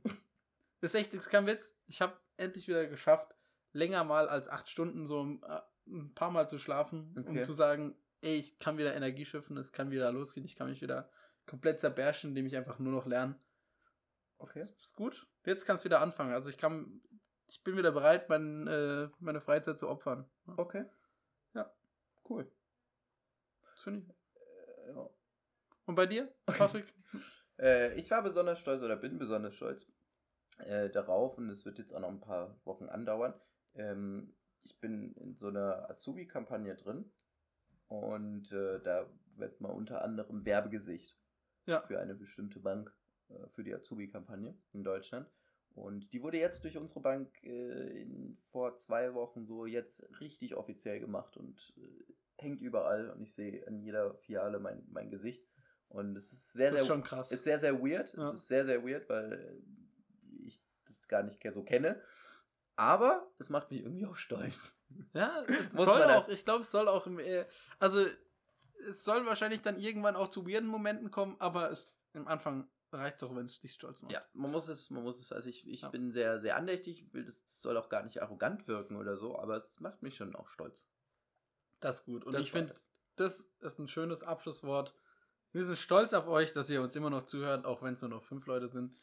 Das 0.81 0.95
ist 0.95 1.01
echt, 1.01 1.13
das 1.13 1.25
ist 1.27 1.31
kein 1.31 1.47
Witz. 1.49 1.75
Ich 1.89 2.01
habe 2.01 2.17
endlich 2.37 2.69
wieder 2.69 2.87
geschafft, 2.87 3.35
länger 3.73 4.05
mal 4.05 4.29
als 4.29 4.49
acht 4.49 4.69
Stunden 4.69 5.07
so 5.09 5.25
äh, 5.43 5.61
ein 5.87 6.15
paar 6.15 6.31
Mal 6.31 6.49
zu 6.49 6.59
schlafen, 6.59 7.15
Okay. 7.19 7.29
um 7.39 7.45
zu 7.45 7.53
sagen, 7.53 7.97
ey, 8.23 8.37
ich 8.37 8.59
kann 8.59 8.79
wieder 8.79 8.95
Energie 8.95 9.25
schöpfen, 9.25 9.57
es 9.57 9.73
kann 9.73 9.91
wieder 9.91 10.11
losgehen, 10.13 10.47
ich 10.47 10.57
kann 10.57 10.69
mich 10.69 10.83
wieder 10.83 11.11
komplett 11.47 11.81
zerbärschen, 11.81 12.31
indem 12.31 12.47
ich 12.47 12.57
einfach 12.57 12.79
nur 12.79 12.93
noch 12.93 13.07
lerne. 13.07 13.39
Okay. 14.39 14.61
Das 14.61 14.71
ist 14.71 14.97
gut. 14.97 15.27
Jetzt 15.45 15.65
kannst 15.65 15.85
du 15.85 15.89
wieder 15.89 16.01
anfangen. 16.01 16.33
Also 16.33 16.51
ich 16.51 16.59
kann, 16.59 17.01
ich 17.49 17.63
bin 17.63 17.77
wieder 17.77 17.93
bereit, 17.93 18.29
mein, 18.29 18.67
äh, 18.67 19.09
meine 19.19 19.41
Freizeit 19.41 19.79
zu 19.79 19.89
opfern. 19.89 20.29
Okay. 20.57 20.85
Ja. 21.55 21.73
Cool. 22.29 22.51
Finde. 23.77 24.15
Äh, 24.35 24.91
ja. 24.91 25.09
Und 25.87 25.95
bei 25.95 26.07
dir, 26.07 26.35
Patrick? 26.47 26.93
Äh, 27.59 27.95
ich 27.95 28.11
war 28.11 28.23
besonders 28.23 28.59
stolz 28.59 28.83
oder 28.83 28.97
bin 28.97 29.19
besonders 29.19 29.55
stolz 29.55 29.95
äh, 30.59 30.91
darauf 30.91 31.39
und 31.39 31.49
es 31.49 31.65
wird 31.65 31.79
jetzt 31.79 31.93
auch 31.95 32.01
noch 32.01 32.09
ein 32.11 32.21
paar 32.21 32.61
Wochen 32.65 32.89
andauern. 32.89 33.35
Ähm, 33.75 34.36
ich 34.67 34.81
bin 34.81 35.13
in 35.15 35.35
so 35.37 35.49
einer 35.49 35.89
Azubi-Kampagne 35.91 36.75
drin 36.75 37.11
und 37.89 38.51
äh, 38.53 38.81
da 38.83 39.09
wird 39.37 39.61
mal 39.61 39.71
unter 39.71 40.03
anderem 40.03 40.45
Werbegesicht 40.45 41.17
Ja. 41.67 41.81
für 41.83 42.01
eine 42.01 42.15
bestimmte 42.15 42.59
Bank 42.61 42.93
äh, 43.29 43.49
für 43.49 43.63
die 43.65 43.75
Azubi-Kampagne 43.75 44.57
in 44.73 44.83
Deutschland. 44.85 45.29
Und 45.75 46.13
die 46.15 46.23
wurde 46.23 46.39
jetzt 46.39 46.65
durch 46.65 46.79
unsere 46.79 47.01
Bank 47.01 47.43
äh, 47.43 48.01
in, 48.03 48.35
vor 48.35 48.77
zwei 48.79 49.15
Wochen 49.15 49.45
so 49.45 49.67
jetzt 49.67 50.21
richtig 50.21 50.57
offiziell 50.57 51.01
gemacht 51.01 51.37
und 51.37 51.75
äh, 51.77 52.15
hängt 52.39 52.61
überall 52.63 53.11
und 53.11 53.23
ich 53.23 53.35
sehe 53.35 53.67
an 53.67 53.81
jeder 53.81 54.15
Filiale 54.19 54.59
mein, 54.59 54.85
mein 54.91 55.11
Gesicht. 55.11 55.47
Und 55.89 56.17
es 56.19 56.33
ist 56.33 56.53
sehr, 56.55 56.71
Das 56.73 56.81
ist 56.81 56.87
sehr 56.87 56.95
schon 56.95 57.05
krass. 57.05 57.31
ist 57.31 57.45
sehr, 57.45 57.59
sehr 57.59 57.81
weird. 57.81 58.13
Ja. 58.15 58.23
Es 58.23 58.33
ist 58.35 58.49
sehr, 58.49 58.65
sehr 58.65 58.83
weird, 58.85 59.09
weil 59.09 59.63
ich 60.45 60.61
das 60.87 61.07
gar 61.09 61.23
nicht 61.23 61.41
so 61.53 61.63
kenne. 61.63 62.01
Aber 62.77 63.27
es 63.39 63.49
macht 63.51 63.71
mich 63.71 63.81
irgendwie 63.83 64.07
auch 64.07 64.17
stolz. 64.17 64.77
Ja, 65.15 65.45
Muss 65.73 65.87
soll 65.87 66.03
auch, 66.05 66.29
ich 66.29 66.45
glaube, 66.45 66.61
es 66.63 66.71
soll 66.71 66.89
auch, 66.89 67.07
im, 67.07 67.19
äh, 67.19 67.45
also 67.79 68.07
es 68.89 69.03
soll 69.03 69.25
wahrscheinlich 69.27 69.63
dann 69.63 69.79
irgendwann 69.79 70.15
auch 70.17 70.29
zu 70.29 70.47
weirden 70.47 70.69
Momenten 70.69 71.11
kommen, 71.11 71.37
aber 71.39 71.71
es 71.71 71.97
im 72.13 72.29
Anfang 72.29 72.69
reicht 72.93 73.17
es 73.17 73.23
auch, 73.25 73.35
wenn 73.35 73.47
es 73.47 73.61
dich 73.61 73.73
stolz 73.75 74.03
macht. 74.03 74.13
Ja, 74.13 74.23
man 74.35 74.51
muss 74.53 74.69
es, 74.69 74.91
man 74.91 75.03
muss 75.03 75.19
es, 75.21 75.33
also 75.33 75.49
ich, 75.49 75.67
ich 75.67 75.83
Ja. 75.83 75.89
bin 75.89 76.13
sehr, 76.13 76.39
sehr 76.39 76.57
andächtig, 76.57 77.13
will 77.13 77.25
das, 77.25 77.45
das 77.45 77.63
soll 77.63 77.77
auch 77.77 77.89
gar 77.89 78.03
nicht 78.03 78.23
arrogant 78.23 78.69
wirken 78.69 78.97
oder 78.97 79.17
so, 79.17 79.39
aber 79.39 79.57
es 79.57 79.81
macht 79.81 80.03
mich 80.03 80.17
schon 80.17 80.35
auch 80.37 80.49
stolz. 80.49 80.87
Das 81.81 82.01
ist 82.01 82.05
gut. 82.07 82.25
Und 82.25 82.33
Das 82.33 82.43
ich 82.43 82.53
finde, 82.53 82.73
das 83.17 83.53
ist 83.61 83.79
ein 83.79 83.89
schönes 83.89 84.23
Abschlusswort. 84.23 84.95
Wir 85.53 85.65
sind 85.65 85.77
stolz 85.79 86.13
auf 86.13 86.27
euch, 86.29 86.53
dass 86.53 86.69
ihr 86.71 86.83
uns 86.83 86.95
immer 86.97 87.11
noch 87.11 87.23
zuhört, 87.23 87.65
auch 87.65 87.83
wenn 87.83 87.95
es 87.95 88.03
nur 88.03 88.11
noch 88.11 88.23
fünf 88.23 88.47
Leute 88.47 88.69
sind. 88.69 88.95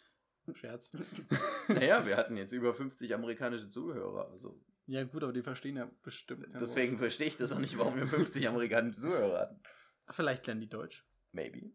Scherz. 0.53 0.91
naja, 1.67 2.05
wir 2.05 2.17
hatten 2.17 2.37
jetzt 2.37 2.53
über 2.53 2.73
50 2.73 3.13
amerikanische 3.13 3.69
Zuhörer, 3.69 4.29
also 4.29 4.59
ja, 4.85 5.03
gut, 5.05 5.23
aber 5.23 5.31
die 5.31 5.41
verstehen 5.41 5.77
ja 5.77 5.89
bestimmt. 6.01 6.45
deswegen 6.59 6.97
verstehe 6.97 7.27
ich 7.27 7.37
das 7.37 7.53
auch 7.53 7.59
nicht, 7.59 7.77
warum 7.77 7.95
wir 7.95 8.05
50 8.05 8.47
amerikanische 8.49 8.99
Zuhörer 8.99 9.39
hatten. 9.39 9.55
Wort. 9.55 10.15
Vielleicht 10.15 10.45
lernen 10.47 10.61
die 10.61 10.69
Deutsch. 10.69 11.07
Maybe. 11.31 11.71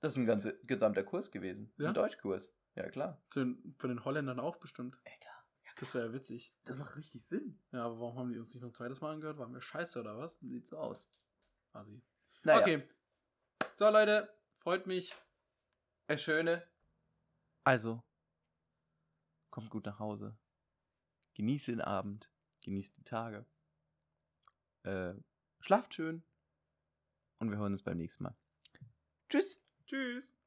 Das 0.00 0.12
ist 0.12 0.18
ein 0.18 0.26
ganzer 0.26 0.52
gesamter 0.64 1.02
Kurs 1.02 1.30
gewesen. 1.30 1.72
Ja? 1.78 1.88
Ein 1.88 1.94
Deutschkurs. 1.94 2.56
Ja, 2.76 2.88
klar. 2.88 3.22
Von 3.30 3.74
den 3.82 4.04
Holländern 4.04 4.38
auch 4.38 4.56
bestimmt. 4.56 4.98
Ey, 5.04 5.18
klar. 5.18 5.34
Das 5.76 5.94
wäre 5.94 6.06
ja 6.06 6.12
witzig. 6.12 6.56
Das 6.64 6.78
macht 6.78 6.96
richtig 6.96 7.26
Sinn. 7.26 7.60
Ja, 7.72 7.84
aber 7.84 7.98
warum 7.98 8.18
haben 8.18 8.32
die 8.32 8.38
uns 8.38 8.54
nicht 8.54 8.62
noch 8.62 8.70
ein 8.70 8.74
zweites 8.74 9.00
Mal 9.00 9.12
angehört? 9.12 9.38
Waren 9.38 9.52
wir 9.52 9.60
scheiße 9.60 10.00
oder 10.00 10.16
was? 10.16 10.38
Sieht 10.40 10.68
so 10.68 10.78
aus. 10.78 11.10
Asi. 11.72 12.00
Naja. 12.44 12.60
Okay. 12.60 12.88
So, 13.74 13.90
Leute, 13.90 14.32
freut 14.52 14.86
mich. 14.86 15.16
Eine 16.06 16.18
schöne. 16.18 16.62
Also, 17.64 18.02
kommt 19.50 19.70
gut 19.70 19.86
nach 19.86 19.98
Hause. 19.98 20.36
Genießt 21.34 21.68
den 21.68 21.80
Abend. 21.80 22.30
Genießt 22.62 22.96
die 22.98 23.04
Tage. 23.04 23.46
Äh, 24.82 25.14
schlaft 25.60 25.94
schön. 25.94 26.22
Und 27.38 27.50
wir 27.50 27.58
hören 27.58 27.72
uns 27.72 27.82
beim 27.82 27.96
nächsten 27.96 28.24
Mal. 28.24 28.36
Tschüss. 29.28 29.64
Tschüss. 29.86 30.38